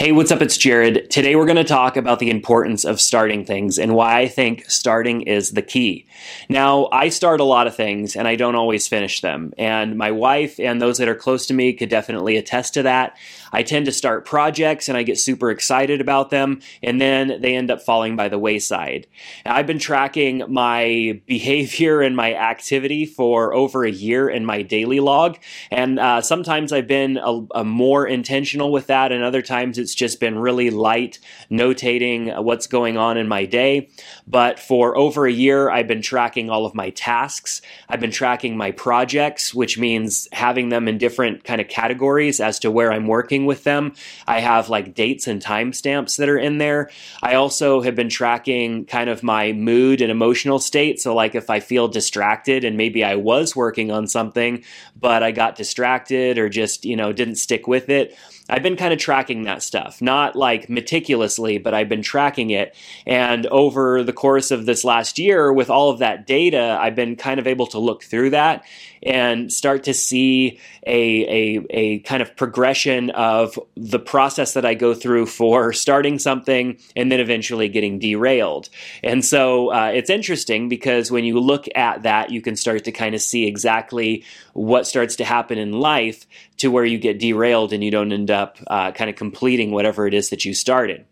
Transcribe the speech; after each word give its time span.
Hey, 0.00 0.12
what's 0.12 0.32
up? 0.32 0.40
It's 0.40 0.56
Jerad. 0.56 1.10
Today 1.10 1.36
we're 1.36 1.44
going 1.44 1.56
to 1.56 1.62
talk 1.62 1.98
about 1.98 2.20
the 2.20 2.30
importance 2.30 2.86
of 2.86 2.98
starting 2.98 3.44
things 3.44 3.78
and 3.78 3.94
why 3.94 4.20
I 4.20 4.28
think 4.28 4.64
starting 4.70 5.20
is 5.20 5.50
the 5.50 5.60
key. 5.60 6.06
Now, 6.48 6.88
I 6.90 7.10
start 7.10 7.38
a 7.38 7.44
lot 7.44 7.66
of 7.66 7.76
things 7.76 8.16
and 8.16 8.26
I 8.26 8.34
don't 8.34 8.54
always 8.54 8.88
finish 8.88 9.20
them. 9.20 9.52
And 9.58 9.98
my 9.98 10.10
wife 10.10 10.58
and 10.58 10.80
those 10.80 10.96
that 10.96 11.08
are 11.10 11.14
close 11.14 11.44
to 11.48 11.54
me 11.54 11.74
could 11.74 11.90
definitely 11.90 12.38
attest 12.38 12.72
to 12.74 12.82
that. 12.84 13.14
I 13.52 13.62
tend 13.62 13.84
to 13.86 13.92
start 13.92 14.24
projects 14.24 14.88
and 14.88 14.96
I 14.96 15.02
get 15.02 15.18
super 15.18 15.50
excited 15.50 16.00
about 16.00 16.30
them 16.30 16.62
and 16.82 16.98
then 16.98 17.38
they 17.42 17.54
end 17.54 17.70
up 17.70 17.82
falling 17.82 18.16
by 18.16 18.30
the 18.30 18.38
wayside. 18.38 19.06
I've 19.44 19.66
been 19.66 19.78
tracking 19.78 20.44
my 20.48 21.20
behavior 21.26 22.00
and 22.00 22.16
my 22.16 22.34
activity 22.34 23.04
for 23.04 23.52
over 23.52 23.84
a 23.84 23.90
year 23.90 24.30
in 24.30 24.46
my 24.46 24.62
daily 24.62 25.00
log. 25.00 25.36
And 25.70 25.98
uh, 25.98 26.22
sometimes 26.22 26.72
I've 26.72 26.88
been 26.88 27.18
a, 27.18 27.46
a 27.56 27.64
more 27.64 28.06
intentional 28.06 28.72
with 28.72 28.86
that 28.86 29.12
and 29.12 29.22
other 29.22 29.42
times 29.42 29.76
it's 29.76 29.89
just 29.94 30.20
been 30.20 30.38
really 30.38 30.70
light 30.70 31.18
notating 31.50 32.36
uh, 32.36 32.42
what's 32.42 32.66
going 32.66 32.96
on 32.96 33.16
in 33.16 33.28
my 33.28 33.44
day. 33.44 33.90
But 34.26 34.58
for 34.58 34.96
over 34.96 35.26
a 35.26 35.32
year, 35.32 35.70
I've 35.70 35.88
been 35.88 36.02
tracking 36.02 36.50
all 36.50 36.66
of 36.66 36.74
my 36.74 36.90
tasks. 36.90 37.62
I've 37.88 38.00
been 38.00 38.10
tracking 38.10 38.56
my 38.56 38.70
projects, 38.70 39.54
which 39.54 39.78
means 39.78 40.28
having 40.32 40.68
them 40.68 40.88
in 40.88 40.98
different 40.98 41.44
kind 41.44 41.60
of 41.60 41.68
categories 41.68 42.40
as 42.40 42.58
to 42.60 42.70
where 42.70 42.92
I'm 42.92 43.06
working 43.06 43.46
with 43.46 43.64
them. 43.64 43.94
I 44.26 44.40
have 44.40 44.68
like 44.68 44.94
dates 44.94 45.26
and 45.26 45.42
timestamps 45.42 46.16
that 46.16 46.28
are 46.28 46.38
in 46.38 46.58
there. 46.58 46.90
I 47.22 47.34
also 47.34 47.80
have 47.80 47.94
been 47.94 48.08
tracking 48.08 48.84
kind 48.86 49.10
of 49.10 49.22
my 49.22 49.52
mood 49.52 50.00
and 50.00 50.10
emotional 50.10 50.58
state. 50.58 51.00
So, 51.00 51.14
like 51.14 51.34
if 51.34 51.50
I 51.50 51.60
feel 51.60 51.88
distracted 51.88 52.64
and 52.64 52.76
maybe 52.76 53.04
I 53.04 53.16
was 53.16 53.56
working 53.56 53.90
on 53.90 54.06
something, 54.06 54.64
but 54.98 55.22
I 55.22 55.30
got 55.30 55.56
distracted 55.56 56.38
or 56.38 56.48
just, 56.48 56.84
you 56.84 56.96
know, 56.96 57.12
didn't 57.12 57.36
stick 57.36 57.66
with 57.66 57.88
it. 57.88 58.16
I've 58.50 58.62
been 58.62 58.76
kind 58.76 58.92
of 58.92 58.98
tracking 58.98 59.44
that 59.44 59.62
stuff, 59.62 60.02
not 60.02 60.36
like 60.36 60.68
meticulously, 60.68 61.58
but 61.58 61.72
I've 61.72 61.88
been 61.88 62.02
tracking 62.02 62.50
it. 62.50 62.74
And 63.06 63.46
over 63.46 64.02
the 64.02 64.12
course 64.12 64.50
of 64.50 64.66
this 64.66 64.84
last 64.84 65.18
year, 65.18 65.52
with 65.52 65.70
all 65.70 65.90
of 65.90 65.98
that 66.00 66.26
data, 66.26 66.76
I've 66.80 66.94
been 66.94 67.16
kind 67.16 67.38
of 67.38 67.46
able 67.46 67.66
to 67.68 67.78
look 67.78 68.02
through 68.02 68.30
that 68.30 68.64
and 69.02 69.52
start 69.52 69.84
to 69.84 69.94
see 69.94 70.58
a, 70.86 71.56
a, 71.58 71.66
a 71.70 71.98
kind 72.00 72.22
of 72.22 72.36
progression 72.36 73.10
of 73.10 73.58
the 73.76 73.98
process 73.98 74.54
that 74.54 74.64
I 74.64 74.74
go 74.74 74.94
through 74.94 75.26
for 75.26 75.72
starting 75.72 76.18
something 76.18 76.78
and 76.96 77.10
then 77.10 77.20
eventually 77.20 77.68
getting 77.68 77.98
derailed. 77.98 78.68
And 79.02 79.24
so 79.24 79.72
uh, 79.72 79.90
it's 79.94 80.10
interesting 80.10 80.68
because 80.68 81.10
when 81.10 81.24
you 81.24 81.40
look 81.40 81.66
at 81.74 82.02
that, 82.02 82.30
you 82.30 82.42
can 82.42 82.56
start 82.56 82.84
to 82.84 82.92
kind 82.92 83.14
of 83.14 83.20
see 83.20 83.46
exactly 83.46 84.24
what 84.52 84.86
starts 84.86 85.16
to 85.16 85.24
happen 85.24 85.58
in 85.58 85.72
life 85.72 86.26
to 86.58 86.70
where 86.70 86.84
you 86.84 86.98
get 86.98 87.18
derailed 87.18 87.72
and 87.72 87.82
you 87.82 87.90
don't 87.90 88.12
end 88.12 88.30
up 88.30 88.58
uh, 88.66 88.92
kind 88.92 89.08
of 89.08 89.16
completing 89.16 89.70
whatever 89.70 90.06
it 90.06 90.14
is 90.14 90.30
that 90.30 90.44
you 90.44 90.52
started. 90.52 91.06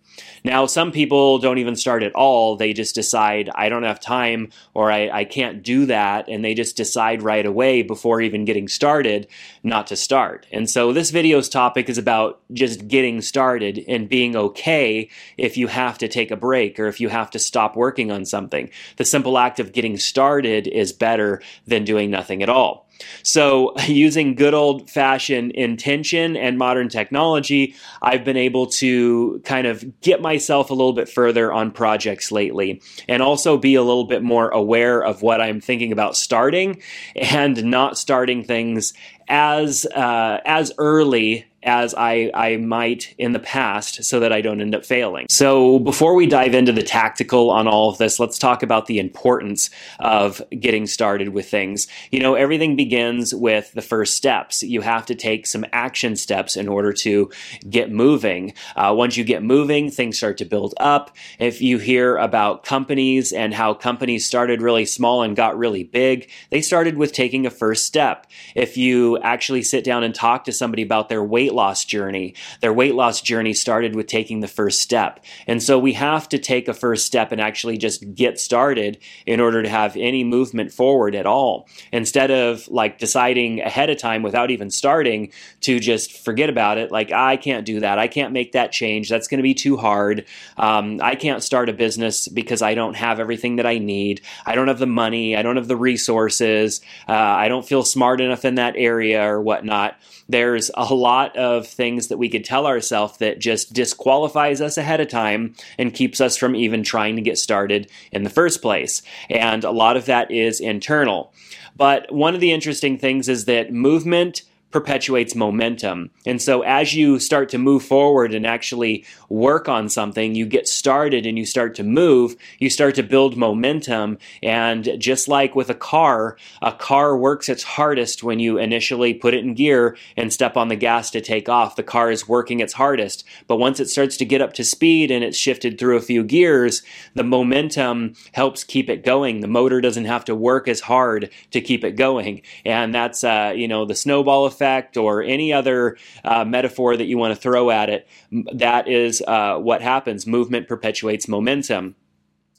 Now, 0.45 0.67
some 0.67 0.93
people 0.93 1.39
don't 1.39 1.59
even 1.59 1.77
start 1.77 2.03
at 2.03 2.15
all. 2.15 2.57
They 2.57 2.73
just 2.73 2.95
decide, 2.95 3.51
I 3.55 3.69
don't 3.69 3.83
have 3.83 4.01
time 4.01 4.51
or 4.75 4.91
I, 4.91 5.09
I 5.11 5.25
can't 5.25 5.63
do 5.63 5.87
that. 5.87 6.29
And 6.29 6.45
they 6.45 6.55
just 6.55 6.77
decide 6.77 7.23
right 7.23 7.47
away 7.47 7.83
before 7.83 8.21
even 8.21 8.45
getting 8.45 8.69
started 8.69 9.27
not 9.63 9.87
to 9.89 9.97
start. 9.97 10.47
And 10.53 10.69
so 10.69 10.93
this 10.93 11.11
video's 11.11 11.49
topic 11.49 11.89
is 11.89 11.99
about 11.99 12.41
just 12.53 12.89
getting 12.89 13.21
started 13.21 13.85
and 13.89 14.09
being 14.09 14.37
okay 14.37 15.11
if 15.37 15.57
you 15.57 15.67
have 15.67 15.99
to 15.99 16.09
take 16.09 16.31
a 16.31 16.37
break 16.37 16.79
or 16.79 16.87
if 16.87 17.01
you 17.01 17.09
have 17.09 17.31
to 17.31 17.39
stop 17.39 17.77
working 17.77 18.11
on 18.11 18.25
something. 18.25 18.71
The 18.97 19.05
simple 19.05 19.39
act 19.39 19.61
of 19.61 19.73
getting 19.73 19.97
started 19.97 20.67
is 20.67 20.93
better 20.93 21.43
than 21.67 21.85
doing 21.85 22.11
nothing 22.11 22.43
at 22.43 22.49
all. 22.49 22.88
So, 23.23 23.79
using 23.87 24.35
good 24.35 24.55
old 24.55 24.91
fashioned 24.91 25.53
intention 25.53 26.37
and 26.37 26.59
modern 26.59 26.89
technology, 26.89 27.75
I've 28.03 28.25
been 28.25 28.37
able 28.37 28.67
to 28.67 29.41
kind 29.45 29.67
of 29.67 30.01
get 30.01 30.21
myself 30.21 30.71
a 30.71 30.75
little 30.75 30.93
bit 30.93 31.09
further 31.09 31.53
on 31.53 31.71
projects 31.71 32.31
lately 32.31 32.83
and 33.09 33.23
also 33.23 33.57
be 33.57 33.75
a 33.75 33.83
little 33.83 34.05
bit 34.05 34.23
more 34.23 34.49
aware 34.51 35.03
of 35.05 35.23
what 35.23 35.41
I'm 35.41 35.61
thinking 35.61 35.93
about 35.93 36.17
starting 36.17 36.83
and 37.17 37.65
not 37.65 37.99
starting 37.99 38.45
things 38.45 38.95
as 39.29 39.87
uh, 39.87 40.41
as 40.45 40.73
early 40.79 41.48
as 41.63 41.95
I, 41.95 42.31
I 42.35 42.57
might 42.57 43.15
in 43.19 43.33
the 43.33 43.39
past 43.39 44.05
so 44.05 44.21
that 44.21 44.33
I 44.33 44.41
don't 44.41 44.61
end 44.61 44.75
up 44.75 44.85
failing. 44.85 45.27
So, 45.29 45.79
before 45.79 46.15
we 46.15 46.27
dive 46.27 46.55
into 46.55 46.73
the 46.73 46.83
tactical 46.83 47.51
on 47.51 47.67
all 47.67 47.91
of 47.91 47.99
this, 47.99 48.21
let's 48.21 48.39
talk 48.39 48.63
about 48.63 48.87
the 48.87 48.99
importance 48.99 49.71
of 49.99 50.41
getting 50.59 50.87
started 50.87 51.31
with 51.31 51.49
things. 51.49 51.89
You 52.11 52.21
know, 52.21 52.35
everything 52.35 52.77
begins 52.77 53.35
with 53.35 53.73
the 53.73 53.83
first 53.83 54.17
steps. 54.17 54.63
You 54.63 54.83
have 54.83 55.07
to 55.07 55.15
take 55.15 55.47
some 55.47 55.65
action 55.73 56.17
steps 56.17 56.57
in 56.57 56.69
order 56.69 56.93
to 56.95 57.31
get 57.69 57.91
moving. 57.91 58.55
Uh, 58.77 58.95
once 58.97 59.17
you 59.17 59.25
get 59.25 59.43
moving, 59.43 59.91
things 59.91 60.17
start 60.17 60.39
to 60.39 60.45
build 60.45 60.75
up. 60.79 61.17
If 61.39 61.61
you 61.61 61.79
hear 61.79 62.17
about 62.17 62.65
companies 62.65 63.33
and 63.33 63.53
how 63.53 63.75
companies 63.75 64.27
started 64.27 64.63
really 64.63 64.87
small 64.87 65.23
and 65.23 65.35
got 65.35 65.59
really 65.59 65.85
big, 65.85 66.31
they 66.51 66.61
started 66.61 66.97
with 66.97 67.13
taking 67.13 67.47
a 67.47 67.51
first 67.51 67.85
step. 67.85 68.27
If 68.55 68.77
you 68.77 69.19
actually 69.19 69.63
sit 69.63 69.85
down 69.85 70.05
and 70.05 70.15
talk 70.15 70.45
to 70.45 70.53
somebody 70.53 70.83
about 70.83 71.09
their 71.09 71.25
weight 71.25 71.48
weight 71.49 71.55
loss 71.55 71.85
journey. 71.85 72.35
Their 72.61 72.73
weight 72.73 72.95
loss 72.95 73.23
journey 73.23 73.55
started 73.55 73.95
with 73.95 74.07
taking 74.07 74.41
the 74.41 74.49
first 74.49 74.81
step. 74.81 75.25
And 75.47 75.63
so 75.63 75.79
we 75.79 75.95
have 75.95 76.29
to 76.29 76.39
take 76.39 76.69
a 76.69 76.75
first 76.75 77.07
step 77.07 77.33
and 77.33 77.41
actually 77.41 77.79
just 77.79 78.15
get 78.15 78.39
started 78.39 78.99
in 79.25 79.41
order 79.41 79.63
to 79.63 79.69
have 79.69 79.97
any 79.97 80.25
movement 80.25 80.73
forward 80.73 81.15
at 81.15 81.27
all. 81.27 81.67
Instead 81.91 82.31
of 82.31 82.69
like 82.69 82.99
deciding 82.99 83.61
ahead 83.61 83.89
of 83.89 83.99
time 83.99 84.23
without 84.23 84.51
even 84.51 84.71
starting 84.71 85.33
to 85.63 85.81
just 85.81 86.13
forget 86.13 86.51
about 86.51 86.77
it, 86.77 86.93
like, 86.93 87.13
I 87.13 87.37
can't 87.37 87.65
do 87.65 87.81
that. 87.81 87.99
I 87.99 88.09
can't 88.09 88.33
make 88.33 88.53
that 88.53 88.71
change. 88.71 89.09
That's 89.09 89.29
going 89.29 89.39
to 89.39 89.43
be 89.43 89.55
too 89.55 89.79
hard. 89.79 90.27
Um, 90.59 91.01
I 91.03 91.15
can't 91.15 91.43
start 91.43 91.71
a 91.71 91.73
business 91.73 92.29
because 92.29 92.61
I 92.61 92.75
don't 92.75 92.95
have 92.95 93.21
everything 93.21 93.57
that 93.57 93.67
I 93.67 93.79
need. 93.79 94.21
I 94.45 94.55
don't 94.55 94.69
have 94.69 94.79
the 94.79 94.87
money. 94.87 95.35
I 95.35 95.43
don't 95.43 95.57
have 95.57 95.69
the 95.69 95.77
resources. 95.77 96.83
Uh, 97.09 97.13
I 97.13 97.49
don't 97.49 97.67
feel 97.67 97.85
smart 97.85 98.21
enough 98.21 98.45
in 98.45 98.57
that 98.57 98.75
area 98.77 99.23
or 99.23 99.41
whatnot. 99.41 99.97
There's 100.29 100.71
a 100.75 100.95
lot 100.95 101.37
of 101.37 101.67
things 101.67 102.09
that 102.09 102.19
we 102.19 102.29
could 102.29 102.45
tell 102.45 102.67
ourselves 102.67 103.19
that 103.19 103.39
just 103.39 103.73
disqualifies 103.73 104.61
us 104.61 104.77
ahead 104.77 105.01
of 105.01 105.09
time 105.09 105.55
and 105.79 105.95
keeps 105.95 106.21
us 106.21 106.37
from 106.37 106.55
even 106.55 106.83
trying 106.83 107.17
to 107.17 107.23
get 107.23 107.39
started 107.39 107.91
in 108.13 108.25
the 108.25 108.31
first 108.31 108.61
place. 108.61 109.03
And 109.31 109.65
a 109.65 109.71
lot 109.71 109.97
of 109.97 110.07
that 110.07 110.31
is 110.31 110.61
internal. 110.61 111.33
But 111.77 112.13
one 112.13 112.35
of 112.35 112.41
the 112.41 112.53
interesting 112.53 112.99
things 112.99 113.29
is 113.29 113.47
that 113.47 113.73
movement 113.73 114.43
perpetuates 114.71 115.35
momentum. 115.35 116.11
And 116.27 116.43
so 116.43 116.63
as 116.63 116.95
you 116.95 117.19
start 117.19 117.49
to 117.51 117.59
move 117.59 117.83
forward 117.83 118.35
and 118.35 118.47
actually 118.47 119.05
work 119.31 119.69
on 119.69 119.89
something, 119.89 120.35
you 120.35 120.45
get 120.45 120.69
started 120.69 121.25
and 121.25 121.39
you 121.39 121.47
start 121.47 121.75
to 121.77 121.83
move, 121.83 122.37
you 122.59 122.69
start 122.69 122.95
to 122.97 123.03
build 123.03 123.37
momentum. 123.37 124.19
And 124.43 124.97
just 124.99 125.27
like 125.27 125.57
with 125.57 125.71
a 125.71 125.75
car, 125.75 126.37
a 126.61 126.73
car 126.73 127.17
works 127.17 127.49
its 127.49 127.63
hardest 127.63 128.23
when 128.23 128.41
you 128.41 128.59
initially 128.59 129.15
put 129.15 129.33
it 129.33 129.45
in 129.45 129.55
gear 129.55 129.97
and 130.19 130.33
step 130.33 130.57
on 130.57 130.69
the 130.69 130.77
gas 130.77 131.11
to 131.13 131.23
take 131.23 131.49
off. 131.49 131.77
The 131.77 131.83
car 131.83 132.11
is 132.11 132.29
working 132.29 132.61
its 132.61 132.75
hardest. 132.75 133.25
But 133.47 133.57
once 133.57 133.81
it 133.81 133.89
starts 133.89 134.19
to 134.19 134.27
get 134.27 134.43
up 134.43 134.53
to 134.55 134.65
speed 134.65 135.11
and 135.11 135.25
it's 135.25 135.39
shifted 135.39 135.79
through 135.79 135.97
a 135.97 136.03
few 136.03 136.23
gears, 136.23 136.83
the 137.15 137.25
momentum 137.25 138.15
helps 138.33 138.65
keep 138.65 138.91
it 138.91 139.03
going. 139.03 139.41
The 139.41 139.49
motor 139.49 139.81
doesn't 139.81 140.05
have 140.05 140.27
to 140.27 140.35
work 140.35 140.69
as 140.69 140.81
hard 140.81 141.31
to 141.53 141.61
keep 141.63 141.85
it 141.85 141.93
going. 141.93 142.43
And 142.67 142.95
that's, 142.95 143.25
uh, 143.25 143.55
you 143.57 143.67
know, 143.67 143.87
the 143.87 143.95
snowball 143.95 144.45
effect 144.45 144.58
effect 144.59 144.97
or 144.97 145.23
any 145.23 145.53
other 145.53 145.97
uh, 146.25 146.45
metaphor 146.45 146.97
that 146.97 147.07
you 147.07 147.17
want 147.17 147.35
to 147.35 147.41
throw 147.41 147.71
at 147.71 147.89
it, 147.89 148.09
that 148.55 148.89
is 148.89 149.23
uh, 149.23 149.57
what 149.59 149.83
happens. 149.83 150.27
Movement 150.27 150.67
perpetuates 150.67 151.29
momentum. 151.29 151.95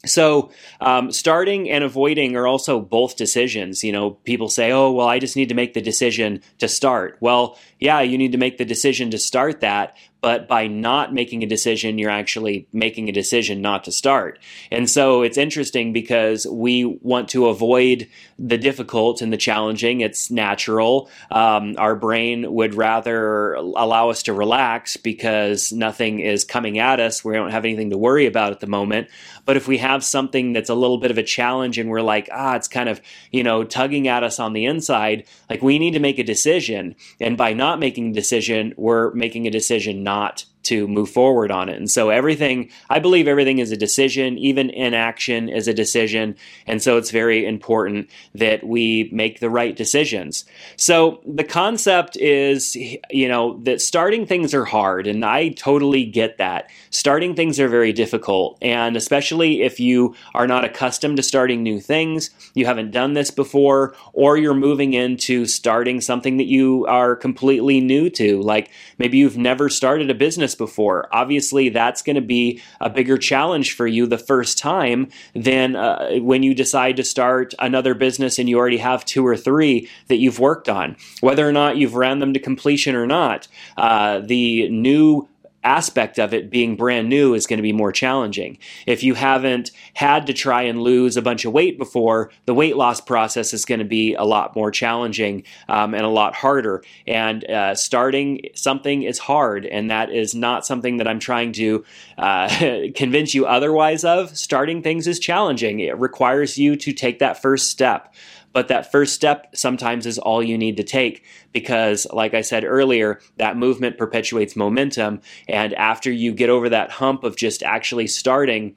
So, 0.06 0.50
um, 0.80 1.12
starting 1.12 1.68
and 1.68 1.84
avoiding 1.84 2.34
are 2.34 2.46
also 2.46 2.80
both 2.80 3.18
decisions. 3.18 3.84
You 3.84 3.92
know, 3.92 4.12
people 4.12 4.48
say, 4.48 4.72
oh, 4.72 4.90
well, 4.92 5.06
I 5.06 5.18
just 5.18 5.36
need 5.36 5.50
to 5.50 5.54
make 5.54 5.74
the 5.74 5.82
decision 5.82 6.40
to 6.58 6.68
start. 6.68 7.18
Well, 7.20 7.58
yeah, 7.78 8.00
you 8.00 8.16
need 8.16 8.32
to 8.32 8.38
make 8.38 8.56
the 8.56 8.64
decision 8.64 9.10
to 9.10 9.18
start 9.18 9.60
that, 9.60 9.94
but 10.20 10.48
by 10.48 10.66
not 10.66 11.12
making 11.14 11.42
a 11.42 11.46
decision, 11.46 11.98
you're 11.98 12.10
actually 12.10 12.66
making 12.72 13.08
a 13.08 13.12
decision 13.12 13.60
not 13.60 13.84
to 13.84 13.92
start. 13.92 14.38
And 14.70 14.88
so 14.88 15.22
it's 15.22 15.38
interesting 15.38 15.92
because 15.92 16.46
we 16.46 16.84
want 16.84 17.28
to 17.30 17.46
avoid 17.46 18.08
the 18.38 18.58
difficult 18.58 19.22
and 19.22 19.32
the 19.32 19.36
challenging. 19.36 20.00
It's 20.00 20.30
natural. 20.30 21.10
Um, 21.30 21.74
our 21.78 21.94
brain 21.94 22.52
would 22.52 22.74
rather 22.74 23.54
allow 23.54 24.10
us 24.10 24.22
to 24.24 24.32
relax 24.32 24.96
because 24.96 25.72
nothing 25.72 26.20
is 26.20 26.44
coming 26.44 26.78
at 26.78 27.00
us. 27.00 27.24
We 27.24 27.34
don't 27.34 27.50
have 27.50 27.64
anything 27.64 27.90
to 27.90 27.98
worry 27.98 28.26
about 28.26 28.52
at 28.52 28.60
the 28.60 28.66
moment. 28.66 29.08
But 29.44 29.56
if 29.56 29.68
we 29.68 29.78
have 29.78 30.04
something 30.04 30.52
that's 30.52 30.70
a 30.70 30.74
little 30.74 30.98
bit 30.98 31.10
of 31.10 31.18
a 31.18 31.22
challenge 31.22 31.78
and 31.78 31.90
we're 31.90 32.02
like, 32.02 32.28
ah, 32.32 32.56
it's 32.56 32.68
kind 32.68 32.88
of, 32.88 33.00
you 33.30 33.42
know, 33.42 33.64
tugging 33.64 34.08
at 34.08 34.22
us 34.22 34.38
on 34.38 34.52
the 34.52 34.64
inside, 34.64 35.24
like 35.48 35.62
we 35.62 35.78
need 35.78 35.92
to 35.92 36.00
make 36.00 36.18
a 36.18 36.24
decision. 36.24 36.94
And 37.20 37.36
by 37.36 37.52
not 37.52 37.78
making 37.78 38.10
a 38.10 38.14
decision, 38.14 38.74
we're 38.76 39.12
making 39.12 39.46
a 39.46 39.50
decision 39.50 40.02
not 40.02 40.44
to 40.62 40.86
move 40.86 41.10
forward 41.10 41.50
on 41.50 41.68
it. 41.68 41.76
And 41.76 41.90
so 41.90 42.10
everything, 42.10 42.70
I 42.88 42.98
believe 42.98 43.26
everything 43.26 43.58
is 43.58 43.72
a 43.72 43.76
decision, 43.76 44.38
even 44.38 44.70
inaction 44.70 45.48
is 45.48 45.68
a 45.68 45.74
decision. 45.74 46.36
And 46.66 46.82
so 46.82 46.96
it's 46.96 47.10
very 47.10 47.46
important 47.46 48.10
that 48.34 48.64
we 48.64 49.08
make 49.12 49.40
the 49.40 49.50
right 49.50 49.74
decisions. 49.74 50.44
So 50.76 51.20
the 51.26 51.44
concept 51.44 52.16
is, 52.16 52.76
you 52.76 53.28
know, 53.28 53.58
that 53.62 53.80
starting 53.80 54.26
things 54.26 54.54
are 54.54 54.64
hard. 54.64 55.06
And 55.06 55.24
I 55.24 55.50
totally 55.50 56.04
get 56.04 56.38
that. 56.38 56.70
Starting 56.90 57.34
things 57.34 57.58
are 57.58 57.68
very 57.68 57.92
difficult. 57.92 58.58
And 58.60 58.96
especially 58.96 59.62
if 59.62 59.80
you 59.80 60.14
are 60.34 60.46
not 60.46 60.64
accustomed 60.64 61.16
to 61.16 61.22
starting 61.22 61.62
new 61.62 61.80
things, 61.80 62.30
you 62.54 62.66
haven't 62.66 62.90
done 62.90 63.14
this 63.14 63.30
before, 63.30 63.94
or 64.12 64.36
you're 64.36 64.54
moving 64.54 64.94
into 64.94 65.46
starting 65.46 66.00
something 66.00 66.36
that 66.36 66.46
you 66.46 66.86
are 66.86 67.16
completely 67.16 67.80
new 67.80 68.10
to. 68.10 68.40
Like 68.42 68.70
maybe 68.98 69.18
you've 69.18 69.38
never 69.38 69.68
started 69.68 70.10
a 70.10 70.14
business 70.14 70.54
before. 70.60 71.08
Obviously, 71.10 71.70
that's 71.70 72.02
going 72.02 72.16
to 72.16 72.22
be 72.22 72.60
a 72.80 72.90
bigger 72.90 73.16
challenge 73.16 73.74
for 73.74 73.86
you 73.86 74.06
the 74.06 74.18
first 74.18 74.58
time 74.58 75.08
than 75.34 75.74
uh, 75.74 76.18
when 76.18 76.42
you 76.42 76.54
decide 76.54 76.96
to 76.98 77.02
start 77.02 77.54
another 77.58 77.94
business 77.94 78.38
and 78.38 78.46
you 78.48 78.58
already 78.58 78.76
have 78.76 79.04
two 79.06 79.26
or 79.26 79.38
three 79.38 79.88
that 80.08 80.18
you've 80.18 80.38
worked 80.38 80.68
on. 80.68 80.96
Whether 81.22 81.48
or 81.48 81.52
not 81.52 81.78
you've 81.78 81.94
ran 81.94 82.18
them 82.18 82.34
to 82.34 82.38
completion 82.38 82.94
or 82.94 83.06
not, 83.06 83.48
uh, 83.78 84.18
the 84.20 84.68
new 84.68 85.29
aspect 85.62 86.18
of 86.18 86.32
it 86.32 86.50
being 86.50 86.76
brand 86.76 87.08
new 87.08 87.34
is 87.34 87.46
going 87.46 87.58
to 87.58 87.62
be 87.62 87.72
more 87.72 87.92
challenging. 87.92 88.58
If 88.86 89.02
you 89.02 89.14
haven't 89.14 89.70
had 89.94 90.26
to 90.26 90.32
try 90.32 90.62
and 90.62 90.82
lose 90.82 91.16
a 91.16 91.22
bunch 91.22 91.44
of 91.44 91.52
weight 91.52 91.78
before, 91.78 92.30
the 92.46 92.54
weight 92.54 92.76
loss 92.76 93.00
process 93.00 93.52
is 93.52 93.64
going 93.64 93.80
to 93.80 93.84
be 93.84 94.14
a 94.14 94.24
lot 94.24 94.56
more 94.56 94.70
challenging 94.70 95.44
um, 95.68 95.94
and 95.94 96.04
a 96.04 96.08
lot 96.08 96.34
harder. 96.34 96.82
And 97.06 97.44
uh, 97.44 97.74
starting 97.74 98.40
something 98.54 99.02
is 99.02 99.18
hard, 99.18 99.66
and 99.66 99.90
that 99.90 100.10
is 100.10 100.34
not 100.34 100.64
something 100.66 100.96
that 100.96 101.08
I'm 101.08 101.20
trying 101.20 101.52
to 101.52 101.84
uh, 102.16 102.88
convince 102.94 103.34
you 103.34 103.46
otherwise 103.46 104.04
of. 104.04 104.36
Starting 104.36 104.82
things 104.82 105.06
is 105.06 105.18
challenging, 105.18 105.80
it 105.80 105.98
requires 105.98 106.56
you 106.58 106.76
to 106.76 106.92
take 106.92 107.18
that 107.18 107.40
first 107.42 107.70
step. 107.70 108.14
But 108.52 108.68
that 108.68 108.90
first 108.90 109.14
step 109.14 109.54
sometimes 109.54 110.06
is 110.06 110.18
all 110.18 110.42
you 110.42 110.58
need 110.58 110.76
to 110.78 110.82
take 110.82 111.24
because, 111.52 112.06
like 112.12 112.34
I 112.34 112.40
said 112.40 112.64
earlier, 112.64 113.20
that 113.36 113.56
movement 113.56 113.96
perpetuates 113.96 114.56
momentum. 114.56 115.20
And 115.48 115.72
after 115.74 116.10
you 116.10 116.32
get 116.32 116.50
over 116.50 116.68
that 116.68 116.90
hump 116.90 117.22
of 117.22 117.36
just 117.36 117.62
actually 117.62 118.08
starting, 118.08 118.76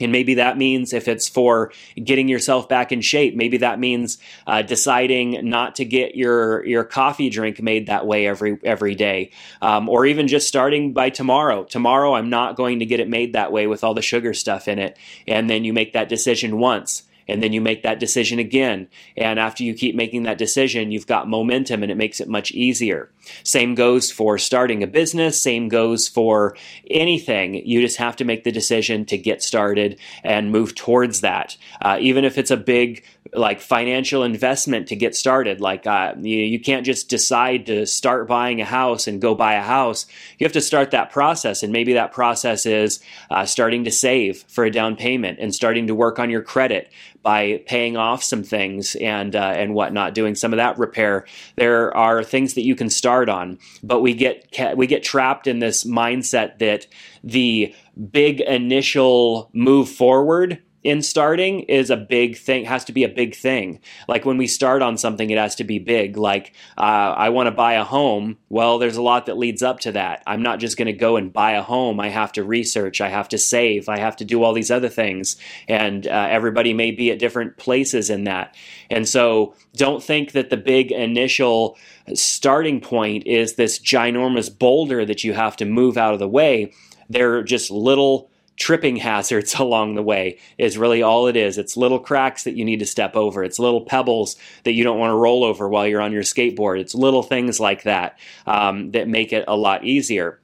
and 0.00 0.12
maybe 0.12 0.34
that 0.34 0.56
means 0.56 0.92
if 0.92 1.08
it's 1.08 1.28
for 1.28 1.72
getting 2.02 2.28
yourself 2.28 2.68
back 2.68 2.92
in 2.92 3.00
shape, 3.00 3.34
maybe 3.34 3.58
that 3.58 3.80
means 3.80 4.18
uh, 4.46 4.62
deciding 4.62 5.48
not 5.48 5.74
to 5.76 5.84
get 5.84 6.14
your 6.14 6.64
your 6.64 6.84
coffee 6.84 7.30
drink 7.30 7.60
made 7.60 7.86
that 7.86 8.06
way 8.06 8.26
every 8.26 8.58
every 8.62 8.94
day, 8.94 9.32
um, 9.60 9.88
or 9.88 10.06
even 10.06 10.28
just 10.28 10.46
starting 10.46 10.92
by 10.92 11.10
tomorrow. 11.10 11.64
Tomorrow, 11.64 12.14
I'm 12.14 12.30
not 12.30 12.56
going 12.56 12.78
to 12.78 12.86
get 12.86 13.00
it 13.00 13.08
made 13.08 13.32
that 13.32 13.50
way 13.50 13.66
with 13.66 13.82
all 13.82 13.94
the 13.94 14.02
sugar 14.02 14.34
stuff 14.34 14.68
in 14.68 14.78
it, 14.78 14.96
and 15.26 15.50
then 15.50 15.64
you 15.64 15.72
make 15.72 15.92
that 15.94 16.08
decision 16.08 16.58
once 16.58 17.02
and 17.28 17.42
then 17.42 17.52
you 17.52 17.60
make 17.60 17.82
that 17.82 18.00
decision 18.00 18.38
again. 18.38 18.88
And 19.16 19.38
after 19.38 19.62
you 19.62 19.74
keep 19.74 19.94
making 19.94 20.22
that 20.24 20.38
decision, 20.38 20.90
you've 20.90 21.06
got 21.06 21.28
momentum 21.28 21.82
and 21.82 21.92
it 21.92 21.96
makes 21.96 22.20
it 22.20 22.28
much 22.28 22.50
easier. 22.52 23.10
Same 23.44 23.74
goes 23.74 24.10
for 24.10 24.38
starting 24.38 24.82
a 24.82 24.86
business, 24.86 25.40
same 25.40 25.68
goes 25.68 26.08
for 26.08 26.56
anything. 26.90 27.54
You 27.66 27.80
just 27.80 27.98
have 27.98 28.16
to 28.16 28.24
make 28.24 28.44
the 28.44 28.52
decision 28.52 29.04
to 29.06 29.18
get 29.18 29.42
started 29.42 29.98
and 30.24 30.50
move 30.50 30.74
towards 30.74 31.20
that. 31.20 31.56
Uh, 31.82 31.98
even 32.00 32.24
if 32.24 32.38
it's 32.38 32.50
a 32.50 32.56
big 32.56 33.04
like 33.34 33.60
financial 33.60 34.22
investment 34.22 34.88
to 34.88 34.96
get 34.96 35.14
started. 35.14 35.60
Like 35.60 35.86
uh, 35.86 36.14
you, 36.18 36.38
you 36.38 36.60
can't 36.60 36.86
just 36.86 37.08
decide 37.08 37.66
to 37.66 37.86
start 37.86 38.28
buying 38.28 38.60
a 38.60 38.64
house 38.64 39.06
and 39.06 39.20
go 39.20 39.34
buy 39.34 39.54
a 39.54 39.62
house. 39.62 40.06
You 40.38 40.44
have 40.44 40.52
to 40.52 40.60
start 40.60 40.90
that 40.92 41.10
process, 41.10 41.62
and 41.62 41.72
maybe 41.72 41.94
that 41.94 42.12
process 42.12 42.66
is 42.66 43.00
uh, 43.30 43.44
starting 43.44 43.84
to 43.84 43.90
save 43.90 44.44
for 44.48 44.64
a 44.64 44.70
down 44.70 44.96
payment 44.96 45.38
and 45.40 45.54
starting 45.54 45.86
to 45.88 45.94
work 45.94 46.18
on 46.18 46.30
your 46.30 46.42
credit 46.42 46.90
by 47.28 47.62
paying 47.66 47.94
off 47.94 48.24
some 48.24 48.42
things 48.42 48.94
and 48.94 49.36
uh, 49.36 49.52
and 49.54 49.74
whatnot, 49.74 50.14
doing 50.14 50.34
some 50.34 50.50
of 50.50 50.56
that 50.56 50.78
repair. 50.78 51.26
There 51.56 51.94
are 51.94 52.24
things 52.24 52.54
that 52.54 52.64
you 52.64 52.74
can 52.74 52.88
start 52.88 53.28
on, 53.28 53.58
but 53.82 54.00
we 54.00 54.14
get 54.14 54.46
we 54.76 54.86
get 54.86 55.02
trapped 55.02 55.46
in 55.46 55.58
this 55.58 55.84
mindset 55.84 56.58
that 56.60 56.86
the 57.22 57.74
big 58.10 58.40
initial 58.40 59.50
move 59.52 59.90
forward 59.90 60.62
in 60.88 61.02
starting 61.02 61.60
is 61.60 61.90
a 61.90 61.98
big 61.98 62.38
thing 62.38 62.64
has 62.64 62.82
to 62.86 62.92
be 62.92 63.04
a 63.04 63.10
big 63.10 63.34
thing. 63.34 63.78
Like 64.08 64.24
when 64.24 64.38
we 64.38 64.46
start 64.46 64.80
on 64.80 64.96
something 64.96 65.28
it 65.28 65.36
has 65.36 65.54
to 65.56 65.64
be 65.64 65.78
big. 65.78 66.16
Like 66.16 66.54
uh, 66.78 67.12
i 67.14 67.28
want 67.28 67.46
to 67.46 67.50
buy 67.50 67.74
a 67.74 67.84
home. 67.84 68.38
Well 68.48 68.78
there's 68.78 68.96
a 68.96 69.02
lot 69.02 69.26
that 69.26 69.36
leads 69.36 69.62
up 69.62 69.80
to 69.80 69.92
that. 69.92 70.22
I'm 70.26 70.40
not 70.40 70.60
just 70.60 70.78
going 70.78 70.86
to 70.86 70.94
go 70.94 71.16
and 71.16 71.30
buy 71.30 71.52
a 71.52 71.62
home. 71.62 72.00
I 72.00 72.08
have 72.08 72.32
to 72.32 72.42
research. 72.42 73.02
I 73.02 73.10
have 73.10 73.28
to 73.28 73.38
save. 73.38 73.90
I 73.90 73.98
have 73.98 74.16
to 74.16 74.24
do 74.24 74.42
all 74.42 74.54
these 74.54 74.70
other 74.70 74.88
things. 74.88 75.36
And 75.68 76.06
uh, 76.06 76.28
everybody 76.30 76.72
may 76.72 76.90
be 76.90 77.10
at 77.10 77.18
different 77.18 77.58
places 77.58 78.08
in 78.08 78.24
that. 78.24 78.56
And 78.88 79.06
so 79.06 79.54
don't 79.76 80.02
think 80.02 80.32
that 80.32 80.48
the 80.48 80.56
big 80.56 80.90
initial 80.90 81.76
starting 82.14 82.80
point 82.80 83.26
is 83.26 83.56
this 83.56 83.78
ginormous 83.78 84.48
boulder 84.58 85.04
that 85.04 85.22
you 85.22 85.34
have 85.34 85.54
to 85.56 85.66
move 85.66 85.98
out 85.98 86.14
of 86.14 86.18
the 86.18 86.28
way. 86.28 86.72
They're 87.10 87.42
just 87.42 87.70
little 87.70 88.27
tripping 88.58 88.96
hazards 88.96 89.54
along 89.58 89.94
the 89.94 90.02
way 90.02 90.38
is 90.58 90.78
really 90.78 91.02
all 91.02 91.26
it 91.26 91.36
is. 91.36 91.58
It's 91.58 91.76
little 91.76 91.98
cracks 91.98 92.44
that 92.44 92.56
you 92.56 92.64
need 92.64 92.80
to 92.80 92.86
step 92.86 93.16
over. 93.16 93.42
It's 93.44 93.58
little 93.58 93.82
pebbles 93.82 94.36
that 94.64 94.72
you 94.72 94.84
don't 94.84 94.98
want 94.98 95.10
to 95.12 95.16
roll 95.16 95.44
over 95.44 95.68
while 95.68 95.86
you're 95.86 96.00
on 96.00 96.12
your 96.12 96.22
skateboard. 96.22 96.80
It's 96.80 96.94
little 96.94 97.22
things 97.22 97.60
like 97.60 97.84
that 97.84 98.18
um, 98.46 98.90
that 98.92 99.08
make 99.08 99.32
it 99.32 99.44
a 99.48 99.56
lot 99.56 99.84
easier. 99.84 100.40